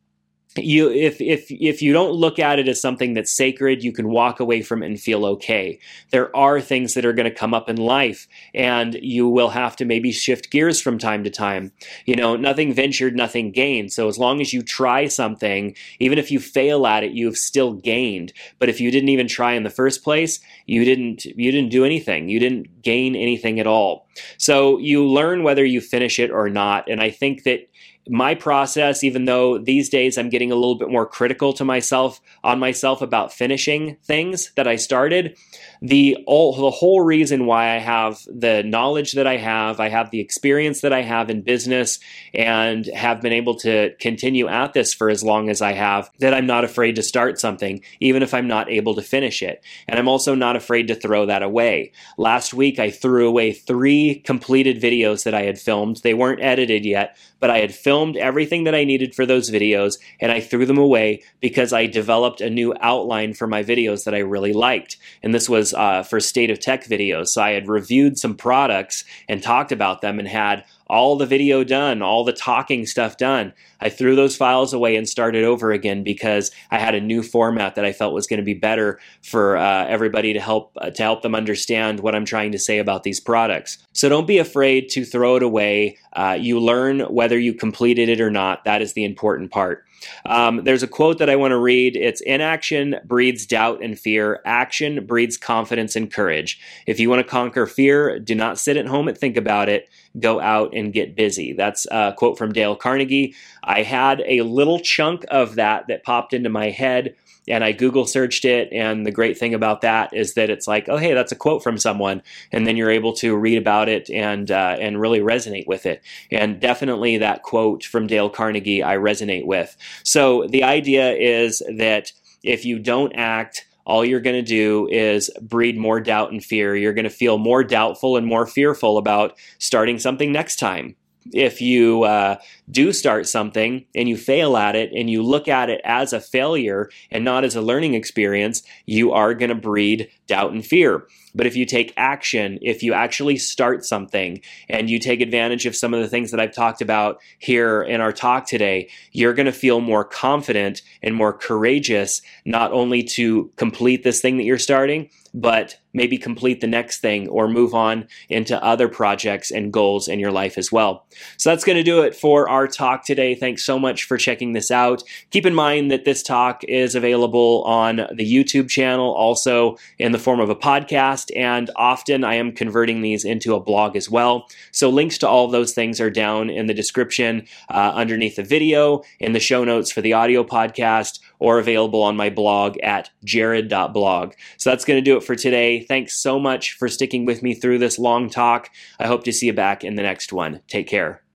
you 0.58 0.90
if 0.92 1.22
if 1.22 1.50
if 1.50 1.82
you 1.82 1.94
don't 1.94 2.12
look 2.12 2.38
at 2.38 2.60
it 2.60 2.68
as 2.68 2.82
something 2.82 3.14
that's 3.14 3.32
sacred 3.32 3.84
you 3.84 3.94
can 3.94 4.10
walk 4.10 4.40
away 4.40 4.62
from 4.62 4.84
it 4.84 4.88
and 4.88 5.00
feel 5.00 5.26
okay. 5.26 5.80
There 6.10 6.36
are 6.36 6.60
things 6.60 6.94
that 6.94 7.06
are 7.06 7.14
going 7.14 7.30
to 7.30 7.36
come 7.36 7.54
up 7.54 7.70
in 7.70 7.78
life 7.78 8.28
and 8.54 8.96
you 8.96 9.30
will 9.30 9.50
have 9.50 9.78
to 9.78 9.86
maybe 9.86 10.12
shift 10.12 10.52
gears 10.52 10.82
from 10.82 10.98
time 10.98 11.24
to 11.24 11.30
time. 11.30 11.72
You 12.06 12.16
know 12.16 12.36
nothing 12.36 12.74
ventured 12.74 13.16
nothing 13.16 13.52
gained. 13.52 13.94
So 13.94 14.10
as 14.10 14.18
long 14.18 14.42
as 14.42 14.52
you 14.52 14.62
try 14.62 15.08
something 15.08 15.76
even 16.00 16.18
if 16.18 16.32
you 16.32 16.40
fail 16.40 16.86
at 16.86 17.04
it 17.04 17.12
you've 17.12 17.38
still 17.38 17.74
gained. 17.74 18.34
But 18.60 18.68
if 18.68 18.82
you 18.82 18.92
didn't 18.92 19.10
even 19.10 19.28
try 19.28 19.54
in 19.54 19.64
the 19.64 19.70
first 19.70 20.04
place 20.04 20.40
you 20.66 20.84
didn't 20.84 21.24
you 21.26 21.52
didn't 21.52 21.70
do 21.70 21.86
anything. 21.86 22.28
You 22.28 22.40
didn't 22.40 22.82
gain 22.82 23.16
anything 23.16 23.60
at 23.60 23.68
all. 23.68 24.08
So 24.38 24.78
you 24.80 25.08
learn 25.08 25.44
whether 25.44 25.64
you 25.64 25.80
finish 25.80 26.20
it 26.20 26.30
or 26.30 26.50
not. 26.50 26.90
And 26.90 27.02
i 27.02 27.10
think 27.10 27.44
that 27.44 27.70
my 28.10 28.36
process, 28.36 29.04
even 29.04 29.26
though 29.26 29.58
these 29.58 29.90
days 29.90 30.18
I'm 30.18 30.30
getting 30.30 30.52
a 30.52 30.56
little 30.56 30.76
bit 30.76 30.90
more 30.90 31.06
critical 31.06 31.54
to 31.54 31.66
myself 31.66 32.20
on 32.44 32.60
myself 32.60 33.02
about 33.02 33.32
finishing 33.32 33.98
things 34.04 34.52
that 34.56 34.68
I 34.68 34.76
started, 34.76 35.38
the 35.82 36.16
all, 36.28 36.56
the 36.56 36.70
whole 36.70 37.02
reason 37.02 37.48
why 37.48 37.76
I 37.76 37.80
have 37.80 38.20
the 38.28 38.62
knowledge 38.64 39.14
that 39.14 39.26
I 39.26 39.38
have, 39.38 39.80
I 39.80 39.90
have 39.90 40.12
the 40.12 40.20
experience 40.20 40.82
that 40.82 40.94
I 40.94 41.02
have 41.02 41.30
in 41.30 41.42
business, 41.42 42.00
and 42.36 42.86
have 42.88 43.22
been 43.22 43.34
able 43.34 43.56
to 43.56 43.96
continue 44.00 44.48
at 44.48 44.74
this 44.74 44.94
for 44.94 45.10
as 45.10 45.24
long 45.24 45.50
as 45.50 45.62
I 45.62 45.74
have, 45.74 46.12
that 46.20 46.36
I'm 46.36 46.46
not 46.46 46.64
afraid 46.64 46.96
to 46.98 47.04
start 47.04 47.40
something, 47.40 47.82
even 48.00 48.22
if 48.22 48.34
I'm 48.34 48.48
not 48.48 48.70
able 48.70 48.94
to 48.96 49.02
finish 49.02 49.42
it. 49.42 49.64
And 49.88 50.00
I'm 50.00 50.08
also 50.08 50.36
not 50.36 50.56
afraid 50.56 50.88
to 50.90 50.96
throw 50.96 51.26
that 51.26 51.42
away. 51.42 51.92
Last 52.18 52.54
week 52.54 52.78
I 52.78 52.92
threw 52.92 53.28
away 53.28 53.52
three 53.52 54.22
completed 54.24 54.80
videos 54.80 55.24
that 55.24 55.34
I 55.34 55.44
had 55.44 55.60
filmed. 55.60 55.98
They 56.04 56.14
weren't 56.14 56.44
edited 56.44 56.86
yet, 56.86 57.18
but 57.40 57.50
I 57.50 57.58
had 57.58 57.74
filmed 57.74 58.18
everything 58.18 58.66
that 58.66 58.76
I 58.76 58.84
needed 58.84 59.16
for 59.16 59.26
those 59.26 59.50
videos 59.50 59.98
and 60.20 60.32
I 60.32 60.40
threw 60.40 60.68
them 60.68 60.78
away 60.78 61.24
because 61.40 61.74
I 61.74 61.88
developed 61.88 62.40
a 62.40 62.50
new 62.52 62.76
outline 62.80 63.34
for 63.34 63.48
my 63.48 63.64
videos 63.64 64.04
that 64.06 64.14
I 64.14 64.20
really 64.20 64.54
liked. 64.54 64.98
And 65.24 65.34
this 65.34 65.50
was 65.50 65.71
uh, 65.74 66.04
for 66.04 66.20
State 66.20 66.50
of 66.50 66.60
Tech 66.60 66.86
videos. 66.86 67.30
So 67.30 67.42
I 67.42 67.52
had 67.52 67.68
reviewed 67.68 68.18
some 68.18 68.36
products 68.36 69.04
and 69.28 69.42
talked 69.42 69.72
about 69.72 70.02
them 70.02 70.20
and 70.20 70.28
had 70.28 70.64
all 70.92 71.16
the 71.16 71.26
video 71.26 71.64
done, 71.64 72.02
all 72.02 72.26
the 72.26 72.34
talking 72.34 72.86
stuff 72.86 73.16
done. 73.16 73.54
I 73.80 73.88
threw 73.88 74.14
those 74.14 74.36
files 74.36 74.74
away 74.74 74.98
and 74.98 75.08
started 75.08 75.46
over 75.46 75.72
again 75.72 76.04
because 76.04 76.52
I 76.70 76.80
had 76.80 76.96
a 76.96 77.00
new 77.00 77.24
format 77.24 77.76
that 77.76 77.86
I 77.86 77.94
felt 77.94 78.14
was 78.14 78.28
going 78.28 78.40
to 78.42 78.46
be 78.46 78.54
better 78.54 79.00
for 79.24 79.56
uh, 79.56 79.86
everybody 79.88 80.34
to 80.34 80.42
help 80.42 80.74
uh, 80.76 80.90
to 80.90 81.02
help 81.02 81.22
them 81.22 81.34
understand 81.34 82.02
what 82.02 82.14
I'm 82.14 82.26
trying 82.26 82.52
to 82.52 82.60
say 82.60 82.78
about 82.78 83.04
these 83.04 83.22
products. 83.22 83.78
So 83.94 84.10
don't 84.10 84.28
be 84.28 84.38
afraid 84.38 84.90
to 84.90 85.06
throw 85.06 85.38
it 85.38 85.44
away. 85.44 85.98
Uh, 86.12 86.38
you 86.40 86.60
learn 86.60 87.00
whether 87.02 87.40
you 87.40 87.54
completed 87.54 88.10
it 88.10 88.20
or 88.20 88.30
not. 88.30 88.66
That 88.66 88.82
is 88.82 88.92
the 88.92 89.06
important 89.06 89.50
part. 89.50 89.86
Um, 90.26 90.64
there's 90.64 90.84
a 90.84 90.88
quote 90.88 91.18
that 91.20 91.30
I 91.30 91.36
want 91.36 91.52
to 91.52 91.58
read. 91.58 91.96
It's 91.96 92.22
inaction 92.22 92.96
breeds 93.06 93.46
doubt 93.46 93.84
and 93.84 93.98
fear. 93.98 94.42
Action 94.46 95.06
breeds 95.06 95.38
confidence 95.38 95.96
and 95.96 96.12
courage. 96.12 96.60
If 96.88 97.00
you 97.00 97.10
want 97.10 97.26
to 97.26 97.30
conquer 97.30 97.66
fear, 97.68 98.20
do 98.20 98.36
not 98.36 98.60
sit 98.60 98.78
at 98.78 98.88
home 98.88 99.08
and 99.08 99.18
think 99.18 99.38
about 99.38 99.70
it. 99.70 99.90
Go 100.20 100.40
out 100.40 100.74
and 100.74 100.92
get 100.92 101.16
busy. 101.16 101.54
That's 101.54 101.88
a 101.92 102.14
quote 102.18 102.38
from 102.38 102.52
Dale 102.52 102.76
Carnegie. 102.76 103.34
I 103.64 103.84
had 103.84 104.22
a 104.26 104.42
little 104.42 104.80
chunk 104.80 105.26
of 105.30 105.56
that 105.56 105.88
that 105.88 106.04
popped 106.04 106.34
into 106.34 106.50
my 106.50 106.70
head 106.70 107.16
and 107.48 107.64
I 107.64 107.72
Google 107.72 108.06
searched 108.06 108.46
it. 108.46 108.72
And 108.72 109.06
the 109.06 109.12
great 109.12 109.38
thing 109.38 109.54
about 109.54 109.82
that 109.82 110.14
is 110.14 110.36
that 110.36 110.50
it's 110.50 110.68
like, 110.68 110.88
oh, 110.90 110.98
hey, 110.98 111.14
that's 111.14 111.32
a 111.32 111.36
quote 111.36 111.64
from 111.64 111.78
someone, 111.78 112.22
and 112.52 112.66
then 112.66 112.78
you're 112.78 112.92
able 112.92 113.14
to 113.14 113.36
read 113.36 113.58
about 113.58 113.90
it 113.90 114.10
and 114.10 114.50
uh, 114.52 114.78
and 114.80 115.00
really 115.00 115.20
resonate 115.20 115.68
with 115.68 115.86
it. 115.86 116.02
And 116.32 116.60
definitely 116.60 117.18
that 117.18 117.44
quote 117.44 117.84
from 117.84 118.08
Dale 118.08 118.30
Carnegie, 118.30 118.84
I 118.84 118.98
resonate 118.98 119.46
with. 119.46 119.76
So 120.04 120.48
the 120.48 120.64
idea 120.64 121.14
is 121.14 121.62
that 121.78 122.12
if 122.44 122.66
you 122.66 122.80
don't 122.80 123.14
act 123.14 123.66
all 123.84 124.06
you're 124.06 124.22
going 124.22 124.36
to 124.36 124.42
do 124.42 124.88
is 124.92 125.32
breed 125.42 125.76
more 125.76 126.00
doubt 126.00 126.32
and 126.32 126.44
fear. 126.44 126.76
You're 126.76 126.94
going 126.94 127.04
to 127.04 127.10
feel 127.10 127.40
more 127.40 127.64
doubtful 127.64 128.16
and 128.16 128.28
more 128.28 128.46
fearful 128.46 129.00
about 129.00 129.38
starting 129.58 129.98
something 129.98 130.32
next 130.32 130.58
time 130.58 130.96
if 131.32 131.62
you 131.62 132.04
uh, 132.04 132.38
do 132.70 132.92
start 132.92 133.28
something 133.28 133.86
and 133.96 134.10
you 134.10 134.18
fail 134.18 134.58
at 134.58 134.76
it 134.76 134.92
and 134.94 135.10
you 135.10 135.24
look 135.24 135.48
at 135.48 135.70
it 135.70 135.82
as 135.84 136.14
a 136.14 136.20
failure 136.20 136.90
and 137.12 137.24
not 137.24 137.44
as 137.44 137.56
a 137.56 137.62
learning 137.62 137.94
experience, 137.94 138.64
you 138.86 139.12
are 139.12 139.34
going 139.34 139.50
to 139.50 139.56
breed 139.56 140.10
doubt 140.28 140.52
and 140.52 140.66
fear. 140.66 141.08
But 141.34 141.48
if 141.48 141.56
you 141.56 141.66
take 141.66 141.94
action, 141.96 142.60
if 142.62 142.84
you 142.84 142.94
actually 142.94 143.38
start 143.38 143.86
something 143.86 144.42
and 144.68 144.90
you 144.90 145.00
take 145.00 145.22
advantage 145.22 145.66
of 145.66 145.76
some 145.76 145.94
of 145.94 146.02
the 146.02 146.10
things 146.10 146.32
that 146.32 146.40
I've 146.40 146.54
talked 146.54 146.82
about 146.82 147.22
here 147.40 147.82
in 147.82 148.02
our 148.02 148.12
talk 148.12 148.46
today, 148.48 148.90
you're 149.12 149.34
going 149.34 149.46
to 149.46 149.52
feel 149.52 149.80
more 149.80 150.04
confident 150.04 150.82
and 151.02 151.16
more 151.16 151.34
courageous, 151.34 152.22
not 152.46 152.72
only 152.74 153.04
to 153.04 153.52
complete 153.56 154.04
this 154.04 154.22
thing 154.22 154.38
that 154.38 154.44
you're 154.44 154.58
starting, 154.58 155.10
but 155.34 155.78
maybe 155.94 156.18
complete 156.18 156.62
the 156.62 156.68
next 156.68 157.00
thing 157.00 157.28
or 157.30 157.48
move 157.48 157.74
on 157.74 158.08
into 158.30 158.62
other 158.64 158.88
projects 158.88 159.52
and 159.52 159.74
goals 159.74 160.08
in 160.08 160.20
your 160.20 160.32
life 160.32 160.58
as 160.58 160.72
well. 160.72 161.06
So 161.38 161.50
that's 161.50 161.64
going 161.64 161.78
to 161.78 161.84
do 161.84 162.02
it 162.02 162.16
for 162.16 162.50
our 162.50 162.68
talk 162.68 163.06
today. 163.06 163.36
Thanks 163.36 163.64
so 163.64 163.78
much 163.78 164.06
for 164.06 164.18
checking 164.18 164.54
this 164.54 164.72
out. 164.72 165.04
Keep 165.32 165.46
in 165.46 165.54
mind 165.54 165.92
that 165.92 166.06
this 166.06 166.24
talk 166.24 166.64
is 166.66 166.96
available 166.96 167.64
on 167.64 167.98
the 168.14 168.34
YouTube 168.34 168.70
channel, 168.70 169.14
also 169.14 169.78
in 170.00 170.12
the 170.12 170.20
form 170.20 170.40
of 170.40 170.50
a 170.50 170.56
podcast, 170.56 171.32
and 171.36 171.70
often 171.76 172.24
I 172.24 172.36
am 172.36 172.54
converting 172.54 173.02
these 173.02 173.26
into 173.26 173.56
a 173.56 173.60
blog 173.60 173.96
as 173.96 174.10
well. 174.10 174.48
So 174.72 174.90
links 174.90 175.18
to 175.20 175.28
all 175.28 175.48
those 175.48 175.74
things 175.74 176.00
are 176.00 176.10
down 176.10 176.50
in 176.50 176.68
the 176.68 176.74
description 176.74 177.48
uh, 177.70 177.92
underneath 177.94 178.36
the 178.36 178.44
video, 178.44 179.04
in 179.20 179.34
the 179.34 179.40
show 179.40 179.64
notes 179.64 179.92
for 179.92 180.02
the 180.02 180.14
audio 180.14 180.44
podcast, 180.44 181.20
or 181.42 181.58
available 181.58 182.04
on 182.04 182.16
my 182.16 182.30
blog 182.30 182.78
at 182.84 183.10
jerad.blog. 183.26 184.34
So 184.58 184.70
that's 184.70 184.86
going 184.86 184.98
to 184.98 185.02
do 185.02 185.18
it 185.18 185.24
for 185.24 185.36
today. 185.36 185.82
Thanks 185.82 186.14
so 186.22 186.40
much 186.40 186.74
for 186.74 186.88
sticking 186.88 187.26
with 187.26 187.42
me 187.42 187.56
through 187.56 187.80
this 187.80 188.00
long 188.00 188.30
talk. 188.30 188.70
I 189.00 189.08
hope 189.08 189.24
to 189.26 189.34
see 189.34 189.48
you 189.48 189.54
back 189.54 189.84
in 189.84 189.96
the 189.96 190.04
next 190.04 190.32
one. 190.32 190.62
Take 190.68 190.88
care. 190.88 191.24